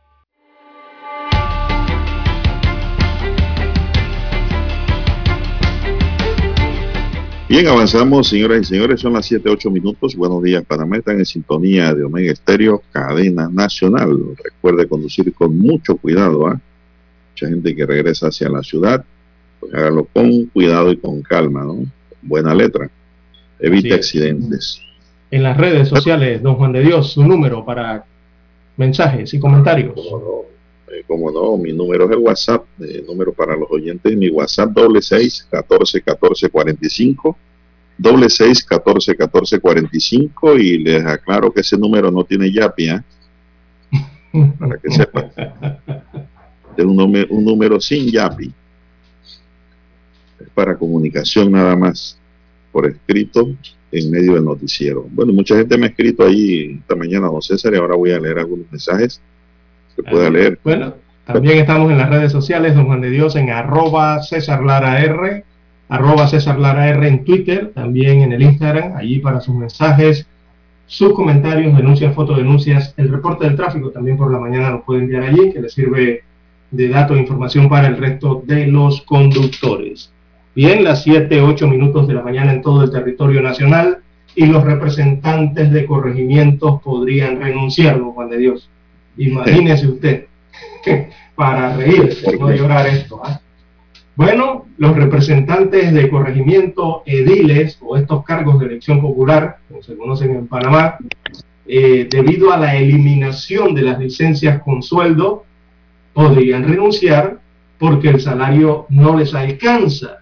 [7.51, 10.15] Bien, avanzamos, señoras y señores, son las 7, 8 minutos.
[10.15, 10.95] Buenos días, Panamá.
[10.95, 14.17] Están en sintonía de Omega Estéreo, cadena nacional.
[14.41, 16.47] Recuerde conducir con mucho cuidado.
[16.47, 16.61] ¿ah?
[17.31, 19.03] Mucha gente que regresa hacia la ciudad,
[19.59, 21.79] pues hágalo con cuidado y con calma, ¿no?
[22.21, 22.89] Buena letra.
[23.59, 24.81] Evite accidentes.
[25.29, 28.05] En las redes sociales, don Juan de Dios, su número para
[28.77, 29.99] mensajes y comentarios.
[31.07, 35.01] Como no, mi número es el WhatsApp, el número para los oyentes, mi WhatsApp doble
[35.01, 37.37] seis catorce catorce cuarenta y cinco,
[37.97, 42.51] doble seis catorce catorce cuarenta y cinco y les aclaro que ese número no tiene
[42.51, 43.03] yapia,
[44.33, 44.53] ¿eh?
[44.59, 45.31] para que sepan.
[46.77, 48.53] Es un número, un número sin yapi.
[50.39, 52.17] Es para comunicación nada más,
[52.71, 53.49] por escrito
[53.91, 55.05] en medio del noticiero.
[55.11, 58.19] Bueno, mucha gente me ha escrito ahí esta mañana, don César, y ahora voy a
[58.19, 59.21] leer algunos mensajes
[60.03, 60.59] pueda leer.
[60.63, 60.95] Bueno,
[61.25, 65.43] también estamos en las redes sociales, don Juan de Dios, en arroba César Lara R,
[65.89, 70.27] arroba César Lara R en Twitter, también en el Instagram, allí para sus mensajes,
[70.87, 75.23] sus comentarios, denuncias, fotodenuncias, el reporte del tráfico también por la mañana lo puede enviar
[75.23, 76.23] allí, que le sirve
[76.71, 80.11] de datos e información para el resto de los conductores.
[80.53, 83.99] Bien, las 7, 8 minutos de la mañana en todo el territorio nacional
[84.35, 88.69] y los representantes de corregimientos podrían renunciar, don Juan de Dios.
[89.17, 90.25] Imagínese usted,
[91.35, 93.21] para reírse, no llorar esto.
[93.23, 93.39] ¿ah?
[94.15, 100.35] Bueno, los representantes de corregimiento, ediles o estos cargos de elección popular, como se conocen
[100.35, 100.97] en Panamá,
[101.65, 105.45] eh, debido a la eliminación de las licencias con sueldo,
[106.13, 107.39] podrían renunciar
[107.79, 110.17] porque el salario no les alcanza.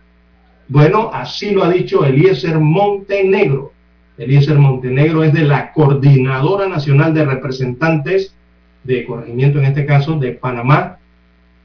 [0.68, 3.74] Bueno, así lo ha dicho Eliezer Montenegro.
[4.18, 8.36] Eliezer Montenegro es de la Coordinadora Nacional de Representantes
[8.84, 10.98] de Corregimiento, en este caso, de Panamá.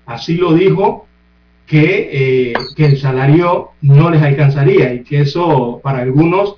[0.07, 1.07] Así lo dijo
[1.66, 6.57] que, eh, que el salario no les alcanzaría y que eso para algunos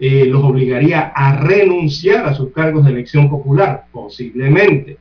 [0.00, 4.96] eh, los obligaría a renunciar a sus cargos de elección popular, posiblemente.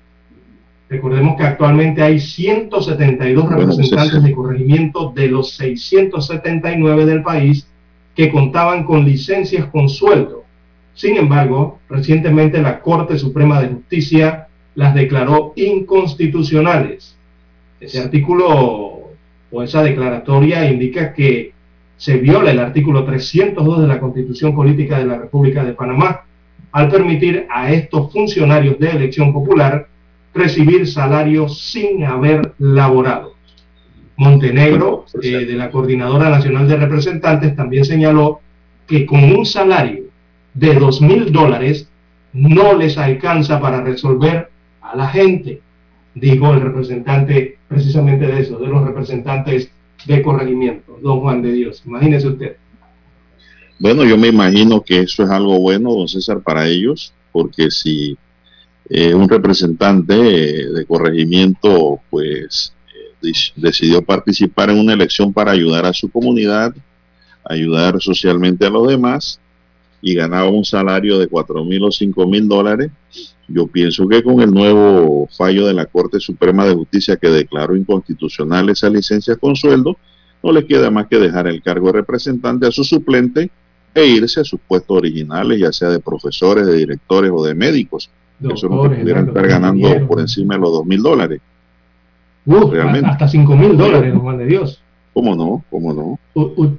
[0.89, 7.67] Recordemos que actualmente hay 172 representantes de corregimiento de los 679 del país
[8.15, 10.45] que contaban con licencias con sueldo.
[10.95, 14.46] Sin embargo, recientemente la Corte Suprema de Justicia
[14.77, 17.17] las declaró inconstitucionales.
[17.79, 19.09] Ese artículo
[19.51, 21.51] o esa declaratoria indica que
[21.97, 26.25] se viola el artículo 302 de la Constitución Política de la República de Panamá
[26.71, 29.87] al permitir a estos funcionarios de elección popular
[30.31, 33.33] recibir salarios sin haber laborado.
[34.15, 38.41] Montenegro, eh, de la Coordinadora Nacional de Representantes, también señaló
[38.85, 40.03] que con un salario
[40.53, 41.89] de dos mil dólares
[42.31, 44.51] no les alcanza para resolver
[44.91, 45.61] a la gente,
[46.15, 49.69] dijo el representante precisamente de eso, de los representantes
[50.05, 51.83] de corregimiento, don Juan de Dios.
[51.85, 52.55] Imagínese usted.
[53.79, 58.17] Bueno, yo me imagino que eso es algo bueno, don César, para ellos, porque si
[58.89, 62.73] eh, un representante de corregimiento, pues,
[63.21, 66.73] eh, decidió participar en una elección para ayudar a su comunidad,
[67.43, 69.39] ayudar socialmente a los demás,
[70.01, 72.91] y ganaba un salario de cuatro mil o cinco mil dólares,
[73.47, 77.75] yo pienso que con el nuevo fallo de la Corte Suprema de Justicia que declaró
[77.75, 79.97] inconstitucional esa licencia con sueldo,
[80.43, 83.49] no le queda más que dejar el cargo de representante a su suplente
[83.93, 88.09] e irse a sus puestos originales, ya sea de profesores, de directores o de médicos.
[88.43, 91.41] Eso no pudieran estar ganando por encima de los dos mil dólares.
[92.45, 93.09] Realmente.
[93.09, 94.81] Hasta cinco mil dólares, Juan de Dios.
[95.13, 95.63] ¿Cómo no?
[95.71, 96.19] ¿Cómo no?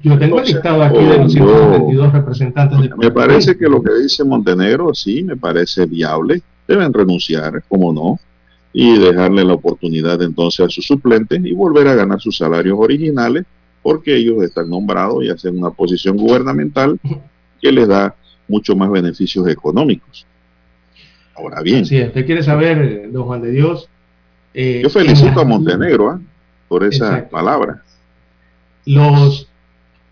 [0.01, 3.93] yo tengo el listado aquí de los 122 representantes de Me parece que lo que
[3.95, 6.41] dice Montenegro, sí, me parece viable.
[6.69, 8.21] Deben renunciar, ¿cómo no?
[8.73, 13.45] Y dejarle la oportunidad entonces a sus suplentes y volver a ganar sus salarios originales,
[13.83, 17.01] porque ellos están nombrados y hacen una posición gubernamental
[17.61, 18.15] que les da
[18.47, 20.27] mucho más beneficios económicos.
[21.35, 21.87] Ahora bien.
[21.87, 23.89] Si usted quiere saber, don Juan de Dios.
[24.55, 26.19] Eh, yo felicito a Montenegro ¿eh?
[26.69, 27.83] por esa palabra.
[28.85, 29.49] Los,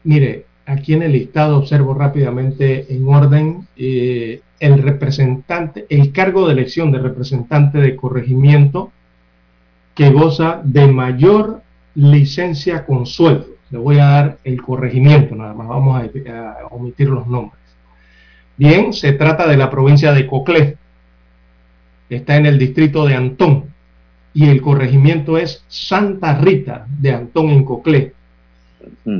[0.04, 6.54] mire, aquí en el listado observo rápidamente en orden eh, el representante, el cargo de
[6.54, 8.92] elección de representante de corregimiento
[9.94, 11.62] que goza de mayor
[11.94, 13.46] licencia con sueldo.
[13.70, 17.60] Le voy a dar el corregimiento, nada más vamos a, omitir los nombres.
[18.56, 20.76] Bien, se trata de la provincia de Coclé.
[22.08, 23.64] Está en el distrito de Antón.
[24.32, 28.12] Y el corregimiento es Santa Rita de Antón en Coclé.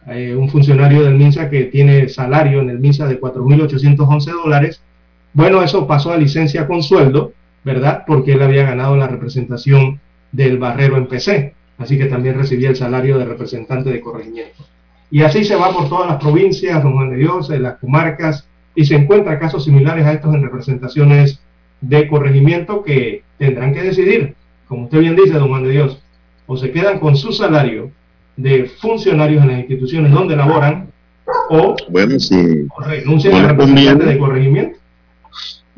[0.07, 4.83] eh, un funcionario del MINSA que tiene salario en el MINSA de 4.811 dólares.
[5.33, 7.33] Bueno, eso pasó a licencia con sueldo,
[7.65, 8.05] ¿verdad?
[8.07, 10.01] Porque él había ganado la representación
[10.33, 11.55] del barrero en PC.
[11.79, 14.65] Así que también recibía el salario de representante de corregimiento.
[15.11, 18.47] Y así se va por todas las provincias, don Juan de Dios, en las comarcas,
[18.75, 21.41] y se encuentra casos similares a estos en representaciones
[21.81, 24.35] de corregimiento que tendrán que decidir,
[24.69, 26.03] como usted bien dice, don Juan de Dios,
[26.47, 27.91] o se quedan con su salario
[28.37, 30.89] de funcionarios en las instituciones donde laboran
[31.49, 32.17] o, bueno,
[32.87, 34.79] renuncian a representante de corregimiento.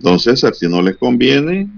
[0.03, 1.69] Entonces, si no les conviene,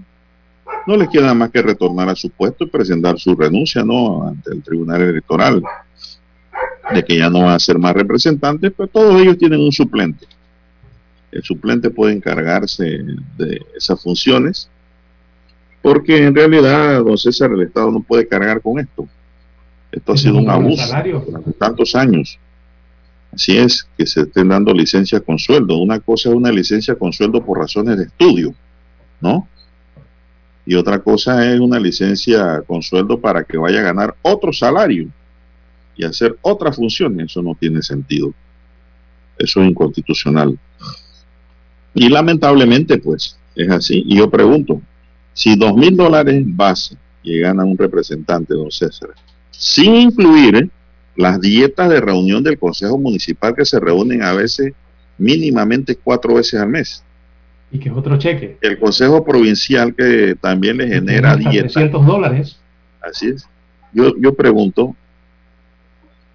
[0.87, 4.27] no les queda más que retornar a su puesto y presentar su renuncia ¿no?
[4.27, 5.63] ante el Tribunal Electoral.
[6.93, 10.27] de que ya no van a ser más representantes, pero todos ellos tienen un suplente.
[11.33, 12.85] El suplente puede encargarse
[13.37, 14.71] de esas funciones,
[15.83, 19.07] porque en realidad, don César, el Estado no puede cargar con esto.
[19.93, 20.95] Esto ha sido un abuso
[21.27, 22.39] durante tantos años.
[23.35, 25.79] Así es, que se estén dando licencias con sueldo.
[25.79, 28.55] Una cosa es una licencia con sueldo por razones de estudio,
[29.21, 29.49] ¿no?
[30.65, 35.09] Y otra cosa es una licencia con sueldo para que vaya a ganar otro salario
[35.97, 37.27] y hacer otras funciones.
[37.27, 38.33] Eso no tiene sentido.
[39.37, 40.57] Eso es inconstitucional.
[41.93, 44.05] Y lamentablemente, pues, es así.
[44.07, 44.81] Y yo pregunto,
[45.33, 49.11] si dos mil dólares base que gana un representante, don César,
[49.51, 50.71] sin incluir
[51.17, 54.73] las dietas de reunión del Consejo Municipal que se reúnen a veces
[55.19, 57.03] mínimamente cuatro veces al mes.
[57.71, 58.59] Y que es otro cheque.
[58.61, 61.73] El Consejo Provincial que también le genera dietas.
[61.73, 62.59] 300 dólares.
[63.01, 63.47] Así es.
[63.93, 64.95] Yo, yo pregunto,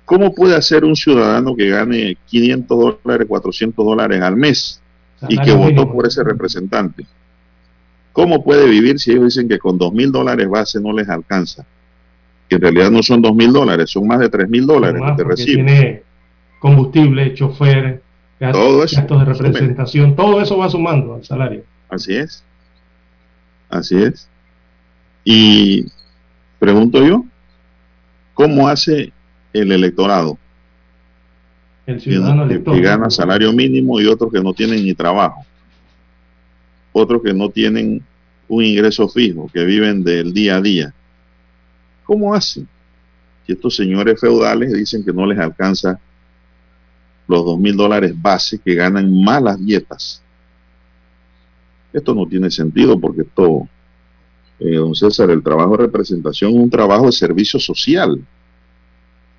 [0.06, 4.82] ¿cómo puede hacer un ciudadano que gane 500 dólares, 400 dólares al mes
[5.28, 7.06] y que votó por ese representante?
[8.14, 11.66] ¿Cómo puede vivir si ellos dicen que con dos mil dólares base no les alcanza?
[12.50, 15.24] Que en realidad no son dos mil dólares, son más de tres mil dólares que
[15.24, 15.66] reciben.
[15.66, 16.04] Tiene
[16.60, 18.02] combustible, chofer,
[18.40, 21.64] gastos, de representación, todo eso va sumando al salario.
[21.90, 22.44] Así es.
[23.70, 24.28] Así es.
[25.24, 25.86] Y
[26.58, 27.24] pregunto yo,
[28.34, 29.14] ¿cómo hace
[29.54, 30.38] el electorado?
[31.86, 35.46] El ciudadano que, que gana salario mínimo y otros que no tienen ni trabajo
[36.92, 38.02] otros que no tienen
[38.48, 40.94] un ingreso fijo, que viven del día a día.
[42.10, 42.68] ¿Cómo hacen?
[43.46, 46.00] Si estos señores feudales dicen que no les alcanza
[47.28, 50.20] los dos mil dólares base que ganan malas dietas.
[51.94, 53.70] Esto no tiene sentido porque esto,
[54.60, 58.20] eh, don César, el trabajo de representación es un trabajo de servicio social.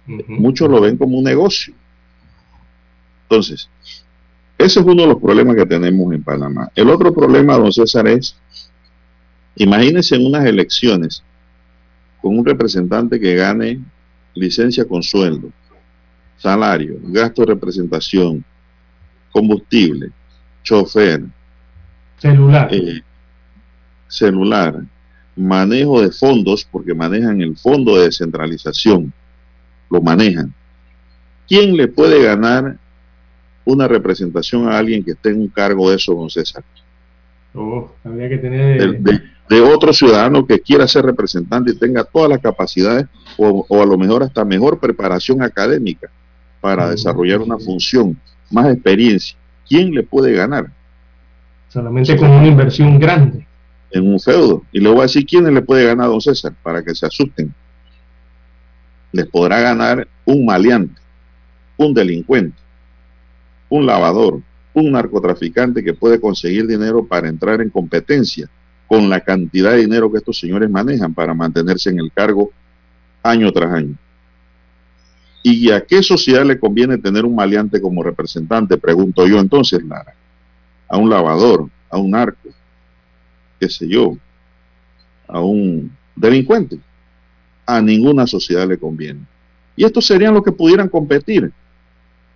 [0.07, 1.75] Muchos lo ven como un negocio.
[3.25, 3.69] Entonces,
[4.57, 6.71] ese es uno de los problemas que tenemos en Panamá.
[6.77, 8.37] El otro problema, don César, es,
[9.57, 11.25] imagínense en unas elecciones
[12.21, 13.81] con un representante que gane
[14.35, 15.51] licencia con sueldo,
[16.37, 18.45] salario, gasto de representación,
[19.33, 20.11] combustible,
[20.63, 21.23] chofer,
[22.19, 23.01] celular, eh,
[24.09, 24.83] celular,
[25.37, 29.13] manejo de fondos, porque manejan el fondo de descentralización,
[29.89, 30.53] lo manejan.
[31.49, 32.79] ¿Quién le puede ganar
[33.65, 36.65] una representación a alguien que esté en un cargo de eso, don César.
[37.55, 39.01] Oh, habría que tener...
[39.01, 39.23] De,
[39.59, 43.07] otro ciudadano que quiera ser representante y tenga todas las capacidades
[43.37, 46.09] o, a lo mejor hasta mejor preparación académica
[46.61, 48.17] para desarrollar una función,
[48.51, 49.37] más experiencia.
[49.69, 50.71] ¿Quién le puede ganar?
[51.69, 53.45] Solamente con una inversión grande.
[53.91, 54.63] En un feudo.
[54.71, 57.07] Y le voy a decir quién le puede ganar a don César para que se
[57.07, 57.53] asusten.
[59.11, 61.01] Les podrá ganar un maleante,
[61.77, 62.57] un delincuente,
[63.69, 64.43] un lavador,
[64.75, 68.49] un narcotraficante que puede conseguir dinero para entrar en competencia
[68.91, 72.51] con la cantidad de dinero que estos señores manejan para mantenerse en el cargo
[73.23, 73.95] año tras año.
[75.45, 78.77] ¿Y a qué sociedad le conviene tener un maleante como representante?
[78.77, 80.13] Pregunto yo entonces, Lara.
[80.89, 82.49] A un lavador, a un narco,
[83.61, 84.17] qué sé yo,
[85.29, 86.81] a un delincuente.
[87.67, 89.21] A ninguna sociedad le conviene.
[89.77, 91.53] Y estos serían los que pudieran competir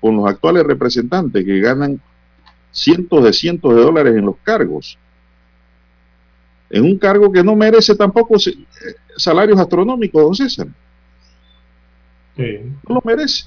[0.00, 2.00] con los actuales representantes que ganan
[2.70, 4.96] cientos de cientos de dólares en los cargos.
[6.74, 8.56] En un cargo que no merece tampoco eh,
[9.16, 10.66] salarios astronómicos, don César.
[12.36, 13.44] No lo merece.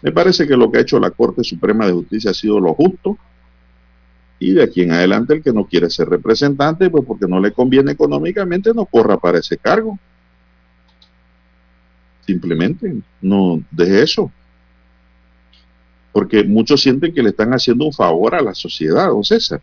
[0.00, 2.72] Me parece que lo que ha hecho la Corte Suprema de Justicia ha sido lo
[2.72, 3.18] justo.
[4.38, 7.52] Y de aquí en adelante el que no quiere ser representante, pues porque no le
[7.52, 9.98] conviene económicamente, no corra para ese cargo.
[12.24, 14.32] Simplemente no deje eso.
[16.12, 19.60] Porque muchos sienten que le están haciendo un favor a la sociedad, don César.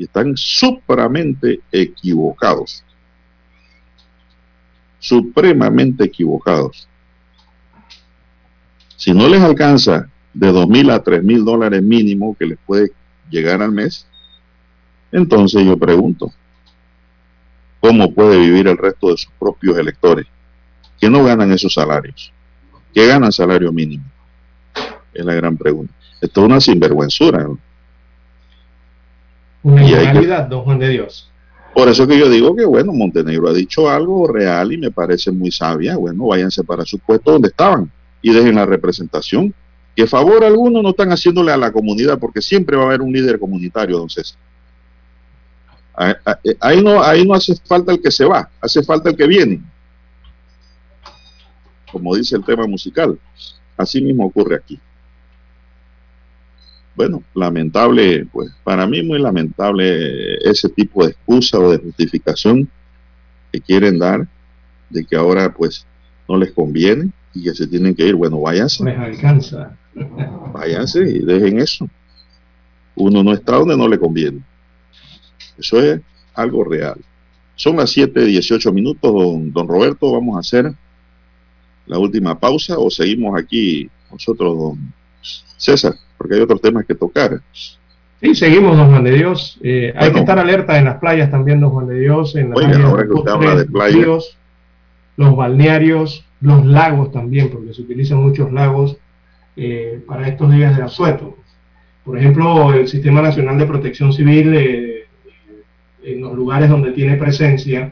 [0.00, 2.82] Y están supremamente equivocados.
[4.98, 6.88] Supremamente equivocados.
[8.96, 12.90] Si no les alcanza de dos mil a tres mil dólares mínimo que les puede
[13.30, 14.06] llegar al mes,
[15.12, 16.32] entonces yo pregunto,
[17.80, 20.26] ¿cómo puede vivir el resto de sus propios electores?
[21.00, 22.30] que no ganan esos salarios,
[22.92, 24.04] que ganan salario mínimo.
[25.14, 25.92] Es la gran pregunta.
[26.20, 27.48] Esto es una sinvergüenzura.
[29.62, 31.30] Una realidad, don Juan de Dios.
[31.74, 35.30] Por eso que yo digo que, bueno, Montenegro ha dicho algo real y me parece
[35.30, 35.96] muy sabia.
[35.96, 37.90] Bueno, váyanse para su puesto donde estaban
[38.22, 39.54] y dejen la representación.
[39.94, 43.12] Que favor alguno no están haciéndole a la comunidad porque siempre va a haber un
[43.12, 44.38] líder comunitario, don César.
[46.60, 49.60] Ahí no, ahí no hace falta el que se va, hace falta el que viene.
[51.90, 53.18] como dice el tema musical.
[53.76, 54.78] Así mismo ocurre aquí.
[57.00, 62.68] Bueno, lamentable, pues para mí muy lamentable ese tipo de excusa o de justificación
[63.50, 64.28] que quieren dar
[64.90, 65.86] de que ahora pues
[66.28, 68.16] no les conviene y que se tienen que ir.
[68.16, 68.84] Bueno, váyanse.
[68.84, 69.74] Les alcanza.
[70.52, 71.88] Váyanse y dejen eso.
[72.96, 74.42] Uno no está donde no le conviene.
[75.56, 76.02] Eso es
[76.34, 77.00] algo real.
[77.56, 80.12] Son las 7:18 minutos, don, don Roberto.
[80.12, 80.70] Vamos a hacer
[81.86, 84.92] la última pausa o seguimos aquí nosotros, don
[85.56, 87.40] César, porque hay otros temas que tocar.
[88.20, 89.58] Sí, seguimos, don Juan de Dios.
[89.62, 92.36] Eh, hay que estar alerta en las playas también, don Juan de Dios.
[92.36, 94.36] En las ahora que usted habla de playas.
[95.16, 98.98] los balnearios, los lagos también, porque se utilizan muchos lagos
[99.56, 101.38] eh, para estos días de asueto.
[102.04, 105.06] Por ejemplo, el Sistema Nacional de Protección Civil, eh,
[106.02, 107.90] en los lugares donde tiene presencia,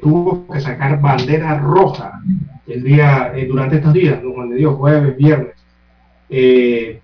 [0.00, 2.20] tuvo que sacar bandera roja
[2.68, 5.58] el día, durante estos días, don Juan de Dios, jueves, viernes
[6.30, 7.00] eh,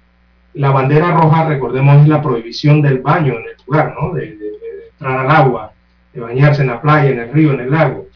[0.55, 4.13] la bandera roja, recordemos, es la prohibición del baño en el lugar, ¿no?
[4.13, 4.39] De,
[4.93, 5.73] entrar al agua,
[6.13, 8.07] de bañarse en la playa, en el río, en el lago.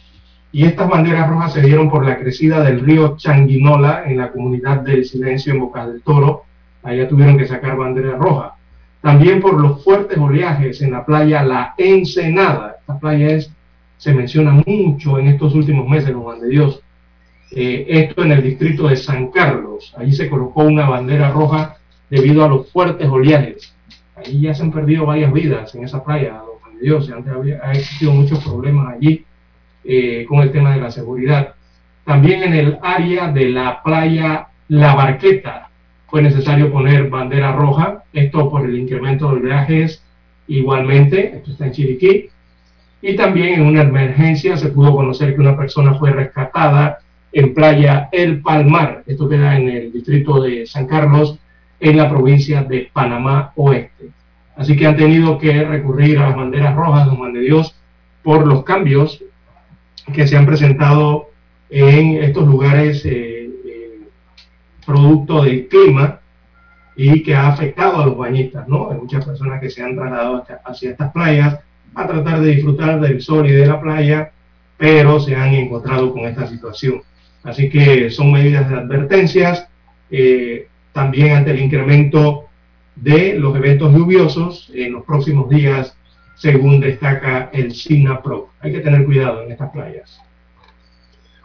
[0.52, 4.80] Y estas banderas rojas se dieron por la crecida del río Changuinola en la comunidad
[4.80, 6.44] del Silencio en Boca del Toro.
[6.82, 8.54] Allá tuvieron que sacar bandera roja.
[9.02, 12.76] También por los fuertes oleajes en la playa La Ensenada.
[12.80, 13.38] Esta playa
[13.98, 16.82] se menciona mucho en estos últimos meses, los Juan de Dios.
[17.50, 19.94] Eh, esto en el distrito de San Carlos.
[19.98, 21.78] Allí se colocó una bandera roja
[22.10, 23.74] debido a los fuertes oleajes.
[24.16, 27.10] Allí ya se han perdido varias vidas en esa playa, don Dios.
[27.10, 29.24] Antes había, ha existido muchos problemas allí
[29.84, 31.54] eh, con el tema de la seguridad.
[32.04, 35.68] También en el área de la playa La Barqueta
[36.08, 40.02] fue necesario poner bandera roja, esto por el incremento de oleajes
[40.46, 42.30] igualmente, esto está en Chiriquí,
[43.02, 46.98] y también en una emergencia se pudo conocer que una persona fue rescatada
[47.32, 49.04] en Playa El Palmar.
[49.06, 51.38] Esto queda en el distrito de San Carlos,
[51.80, 54.10] en la provincia de Panamá Oeste.
[54.56, 57.76] Así que han tenido que recurrir a las banderas rojas, de Juan de Dios,
[58.22, 59.22] por los cambios
[60.12, 61.30] que se han presentado
[61.70, 64.00] en estos lugares eh, eh,
[64.84, 66.20] producto del clima
[66.96, 68.90] y que ha afectado a los bañistas, ¿no?
[68.90, 71.58] Hay muchas personas que se han trasladado hacia estas playas
[71.94, 74.32] a tratar de disfrutar del sol y de la playa,
[74.76, 77.02] pero se han encontrado con esta situación.
[77.42, 79.68] Así que son medidas de advertencias.
[80.10, 80.67] Eh,
[80.98, 82.48] también ante el incremento
[82.96, 85.94] de los eventos lluviosos en los próximos días,
[86.34, 88.48] según destaca el SINAPRO.
[88.58, 90.20] Hay que tener cuidado en estas playas.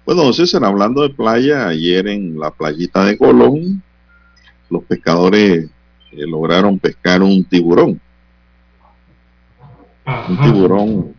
[0.07, 3.83] Bueno, César, hablando de playa, ayer en la playita de Colón,
[4.71, 5.69] los pescadores
[6.11, 8.01] eh, lograron pescar un tiburón.
[10.29, 11.13] Un tiburón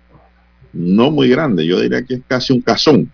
[0.72, 3.08] no muy grande, yo diría que es casi un cazón.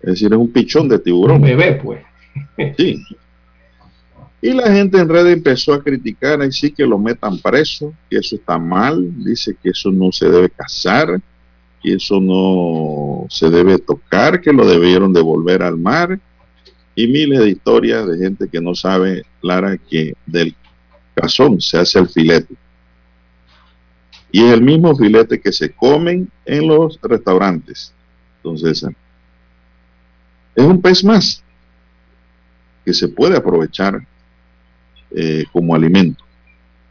[0.00, 1.36] Es decir, es un pichón de tiburón.
[1.36, 2.00] Un bebé, pues.
[2.76, 3.00] Sí.
[4.42, 8.18] Y la gente en red empezó a criticar, y sí que lo metan preso, que
[8.18, 11.20] eso está mal, dice que eso no se debe cazar,
[11.82, 16.20] que eso no se debe tocar, que lo debieron devolver al mar,
[16.94, 20.54] y miles de historias de gente que no sabe, Clara, que del
[21.14, 22.54] cazón se hace el filete.
[24.30, 27.92] Y es el mismo filete que se comen en los restaurantes.
[28.38, 28.86] Entonces,
[30.54, 31.42] es un pez más
[32.84, 34.06] que se puede aprovechar
[35.10, 36.24] eh, como alimento.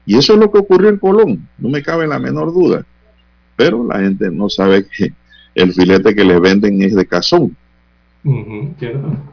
[0.06, 2.86] Y eso es lo que ocurrió en Colón, no me cabe la menor duda.
[3.56, 5.14] Pero la gente no sabe que
[5.56, 7.56] el filete que les venden es de cazón.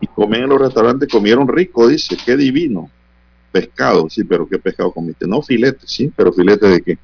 [0.01, 2.91] y comen en los restaurantes, comieron rico, dice, qué divino.
[3.51, 5.27] Pescado, sí, pero ¿qué pescado comiste?
[5.27, 6.99] No, filete, sí, pero filete de qué?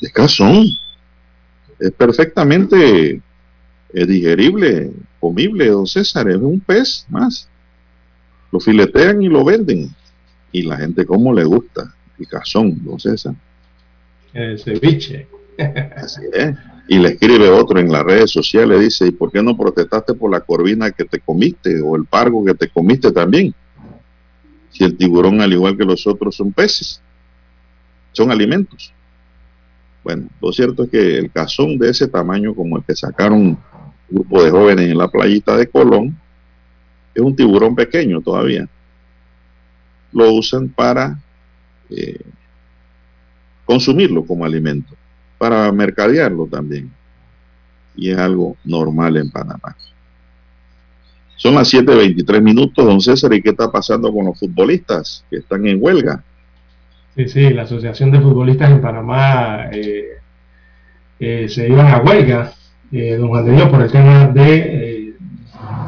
[0.00, 0.66] De cazón.
[1.78, 3.20] Es perfectamente
[3.94, 7.48] es digerible, comible, don César, es un pez más.
[8.50, 9.88] Lo filetean y lo venden.
[10.54, 13.34] Y la gente como le gusta, el cazón, don César.
[14.32, 15.26] El ceviche.
[15.96, 16.54] Así es.
[16.86, 20.30] Y le escribe otro en las redes sociales, dice, ¿y por qué no protestaste por
[20.30, 23.52] la corvina que te comiste o el pargo que te comiste también?
[24.70, 27.02] Si el tiburón, al igual que los otros, son peces,
[28.12, 28.92] son alimentos.
[30.04, 33.58] Bueno, lo cierto es que el cazón de ese tamaño como el que sacaron
[34.08, 36.16] grupo de jóvenes en la playita de Colón,
[37.12, 38.68] es un tiburón pequeño todavía.
[40.14, 41.18] Lo usan para
[41.90, 42.20] eh,
[43.66, 44.94] consumirlo como alimento,
[45.36, 46.90] para mercadearlo también.
[47.96, 49.76] Y es algo normal en Panamá.
[51.36, 55.66] Son las 7.23 minutos, don César, ¿y qué está pasando con los futbolistas que están
[55.66, 56.24] en huelga?
[57.16, 60.20] Sí, sí, la Asociación de Futbolistas en Panamá eh,
[61.18, 62.52] eh, se iban a huelga
[62.90, 65.14] don Juan de Dios, por el tema de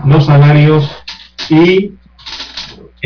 [0.07, 0.91] los salarios
[1.51, 1.93] y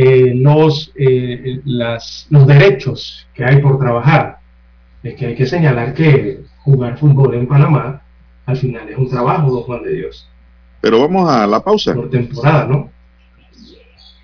[0.03, 4.39] eh, los, eh, las, los derechos que hay por trabajar.
[5.03, 8.03] Es que hay que señalar que jugar fútbol en Panamá
[8.47, 10.29] al final es un trabajo, don Juan de Dios.
[10.81, 11.95] Pero vamos a la pausa.
[11.95, 12.91] Por temporada, ¿no?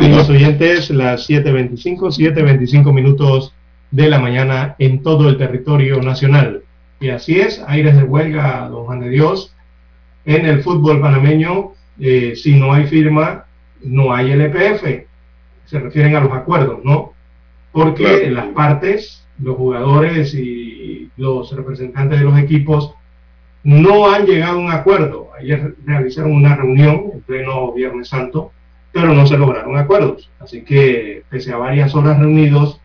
[0.00, 3.54] Bien, amigos oyentes, las 7.25, 7.25 minutos
[3.92, 6.64] de la mañana en todo el territorio nacional.
[6.98, 9.54] Y así es, aires de huelga, don Juan de Dios.
[10.24, 13.44] En el fútbol panameño, eh, si no hay firma,
[13.84, 15.06] no hay LPF.
[15.66, 17.12] Se refieren a los acuerdos, ¿no?
[17.70, 22.94] Porque las partes, los jugadores y los representantes de los equipos
[23.62, 25.28] no han llegado a un acuerdo.
[25.38, 28.50] Ayer realizaron una reunión en pleno Viernes Santo
[28.94, 30.30] pero no se lograron acuerdos.
[30.38, 32.80] Así que, pese a varias horas reunidos,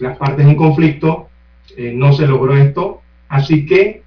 [0.00, 1.28] las partes en conflicto,
[1.76, 3.00] eh, no se logró esto.
[3.28, 4.02] Así que,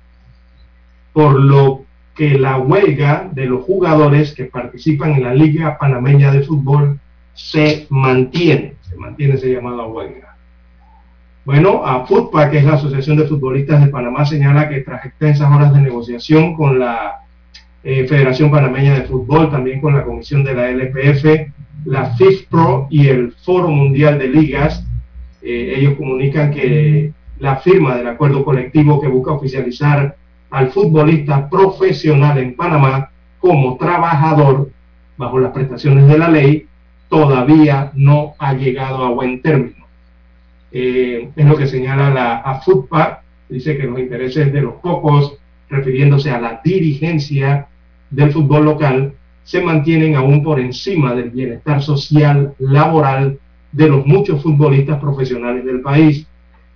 [1.14, 6.44] por lo que la huelga de los jugadores que participan en la Liga Panameña de
[6.44, 7.00] Fútbol
[7.34, 10.36] se mantiene, se mantiene esa llamada huelga.
[11.46, 15.50] Bueno, a FUTPA, que es la Asociación de Futbolistas de Panamá, señala que tras extensas
[15.50, 17.23] horas de negociación con la
[17.84, 21.52] eh, Federación Panameña de Fútbol, también con la Comisión de la LPF,
[21.86, 24.86] la FIFPRO y el Foro Mundial de Ligas.
[25.42, 30.16] Eh, ellos comunican que la firma del acuerdo colectivo que busca oficializar
[30.50, 34.70] al futbolista profesional en Panamá como trabajador
[35.18, 36.68] bajo las prestaciones de la ley
[37.10, 39.86] todavía no ha llegado a buen término.
[40.72, 45.38] Eh, es lo que señala la AFUTPA, dice que los intereses de los pocos,
[45.70, 47.68] refiriéndose a la dirigencia
[48.14, 49.14] del fútbol local
[49.44, 53.40] se mantienen aún por encima del bienestar social, laboral
[53.72, 56.26] de los muchos futbolistas profesionales del país.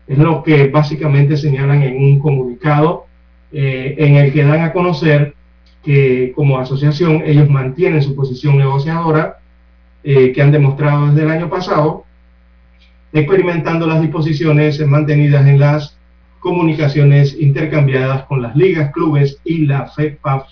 [0.08, 3.06] Es lo que básicamente señalan en un comunicado
[3.52, 5.36] eh, en el que dan a conocer
[5.84, 9.38] que como asociación ellos mantienen su posición negociadora
[10.04, 12.04] eh, que han demostrado desde el año pasado,
[13.14, 15.98] experimentando las disposiciones mantenidas en las
[16.40, 20.48] comunicaciones intercambiadas con las ligas, clubes y la FEPA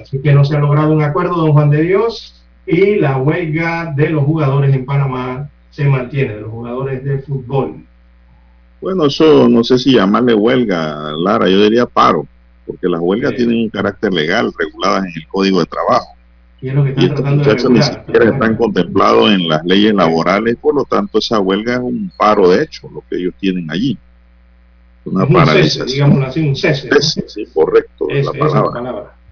[0.00, 3.92] Así que no se ha logrado un acuerdo, don Juan de Dios, y la huelga
[3.94, 7.84] de los jugadores en Panamá se mantiene, de los jugadores de fútbol.
[8.80, 12.26] Bueno, eso no sé si llamarle huelga, Lara, yo diría paro,
[12.66, 16.14] porque las huelgas tienen un carácter legal reguladas en el Código de Trabajo.
[16.60, 19.94] Y, es lo que están y estos muchachos ni siquiera están contemplados en las leyes
[19.94, 23.70] laborales, por lo tanto esa huelga es un paro de hecho, lo que ellos tienen
[23.70, 23.98] allí.
[25.04, 26.12] Una paralización.
[26.12, 26.88] Cese, así, un cese.
[26.88, 28.70] cese sí, correcto, la palabra.
[28.70, 29.23] palabra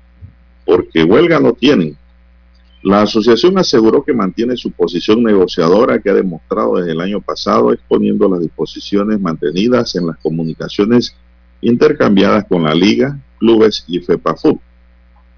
[0.65, 1.97] porque huelga no tienen.
[2.83, 7.73] La asociación aseguró que mantiene su posición negociadora que ha demostrado desde el año pasado
[7.73, 11.15] exponiendo las disposiciones mantenidas en las comunicaciones
[11.61, 14.59] intercambiadas con la Liga, clubes y FEPAFUT.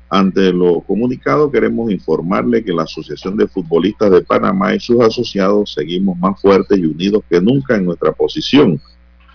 [0.08, 5.74] Ante lo comunicado queremos informarle que la Asociación de Futbolistas de Panamá y sus asociados
[5.74, 8.80] seguimos más fuertes y unidos que nunca en nuestra posición.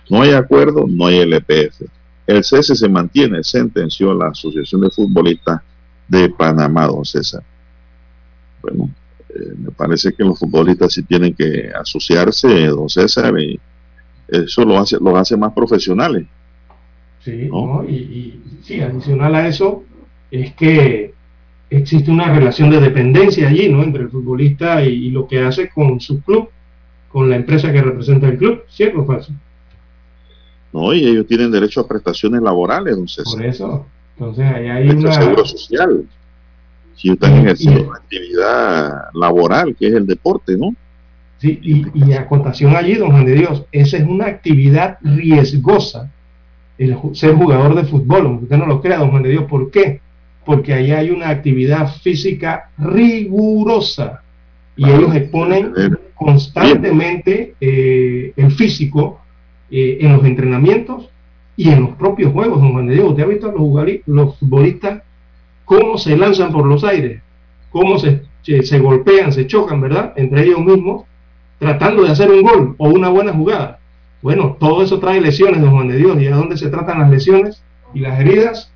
[0.08, 1.82] No hay acuerdo, no hay LPF.
[2.26, 5.60] El cese se mantiene, sentenció la Asociación de Futbolistas
[6.10, 7.42] de Panamá, don César.
[8.60, 8.90] Bueno,
[9.28, 13.58] eh, me parece que los futbolistas sí tienen que asociarse, don César, y
[14.28, 16.26] eso lo hace, los hace más profesionales.
[17.24, 17.48] Sí,
[17.88, 19.84] Y, sí, adicional a eso,
[20.30, 21.14] es que
[21.68, 23.82] existe una relación de dependencia allí, ¿no?
[23.82, 26.48] Entre el futbolista y, lo que hace con su club,
[27.08, 29.32] con la empresa que representa el club, ¿cierto o falso?
[30.72, 33.24] No, y ellos tienen derecho a prestaciones laborales, entonces.
[33.32, 33.86] Por eso.
[34.20, 35.12] Entonces, ahí hay una...
[35.12, 36.04] seguro social.
[36.94, 40.74] Si están ejerciendo una actividad laboral, que es el deporte, ¿no?
[41.38, 46.12] Sí, y, y acotación allí, don Juan de Dios, esa es una actividad riesgosa,
[46.76, 49.70] el ser jugador de fútbol, aunque usted no lo crea, don Juan de Dios, ¿por
[49.70, 50.02] qué?
[50.44, 54.22] Porque ahí hay una actividad física rigurosa
[54.76, 55.72] y ellos exponen
[56.14, 59.22] constantemente eh, el físico
[59.70, 61.08] eh, en los entrenamientos
[61.60, 63.10] y en los propios juegos, don Juan de Dios.
[63.10, 65.02] ¿Usted ha visto a los, los futbolistas
[65.66, 67.20] cómo se lanzan por los aires,
[67.68, 70.14] cómo se, se golpean, se chocan, ¿verdad?
[70.16, 71.04] Entre ellos mismos
[71.58, 73.78] tratando de hacer un gol o una buena jugada.
[74.22, 76.18] Bueno, todo eso trae lesiones, don Juan de Dios.
[76.22, 77.62] ¿Y a dónde se tratan las lesiones
[77.92, 78.72] y las heridas?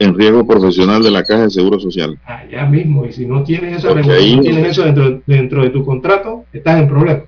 [0.00, 2.18] En riesgo profesional de la Caja de Seguro Social.
[2.24, 6.80] Allá mismo, y si no tienes esa tienes eso dentro, dentro de tu contrato, estás
[6.80, 7.26] en problemas.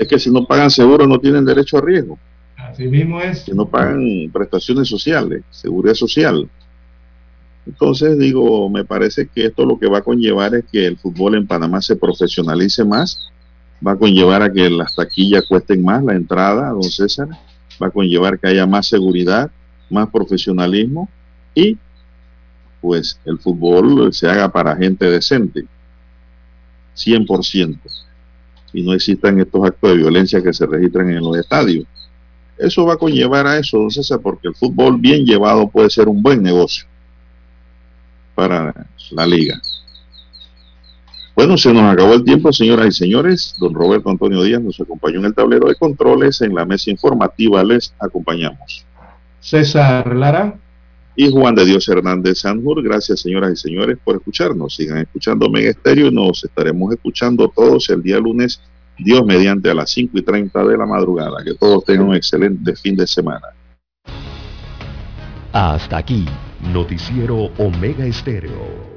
[0.00, 2.18] Es que si no pagan seguro no tienen derecho a riesgo.
[2.76, 3.38] Así mismo es.
[3.38, 6.46] Si no pagan prestaciones sociales, seguridad social.
[7.64, 11.36] Entonces, digo, me parece que esto lo que va a conllevar es que el fútbol
[11.36, 13.30] en Panamá se profesionalice más,
[13.84, 17.28] va a conllevar a que las taquillas cuesten más, la entrada, don César,
[17.82, 19.50] va a conllevar que haya más seguridad,
[19.88, 21.08] más profesionalismo
[21.54, 21.78] y
[22.82, 25.64] pues el fútbol se haga para gente decente,
[26.94, 27.78] 100%,
[28.74, 31.86] y no existan estos actos de violencia que se registran en los estadios.
[32.58, 36.08] Eso va a conllevar a eso, don César, porque el fútbol bien llevado puede ser
[36.08, 36.86] un buen negocio
[38.34, 39.60] para la liga.
[41.34, 43.54] Bueno, se nos acabó el tiempo, señoras y señores.
[43.58, 46.40] Don Roberto Antonio Díaz nos acompañó en el tablero de controles.
[46.40, 48.86] En la mesa informativa les acompañamos.
[49.40, 50.58] César Lara.
[51.14, 52.82] Y Juan de Dios Hernández Sanjur.
[52.82, 54.76] Gracias, señoras y señores, por escucharnos.
[54.76, 56.10] Sigan escuchando Mega Estéreo.
[56.10, 58.60] Nos estaremos escuchando todos el día lunes,
[58.98, 61.42] Dios mediante a las 5 y 30 de la madrugada.
[61.44, 63.48] Que todos tengan un excelente fin de semana.
[65.52, 66.26] Hasta aquí
[66.72, 68.95] Noticiero Omega Estéreo.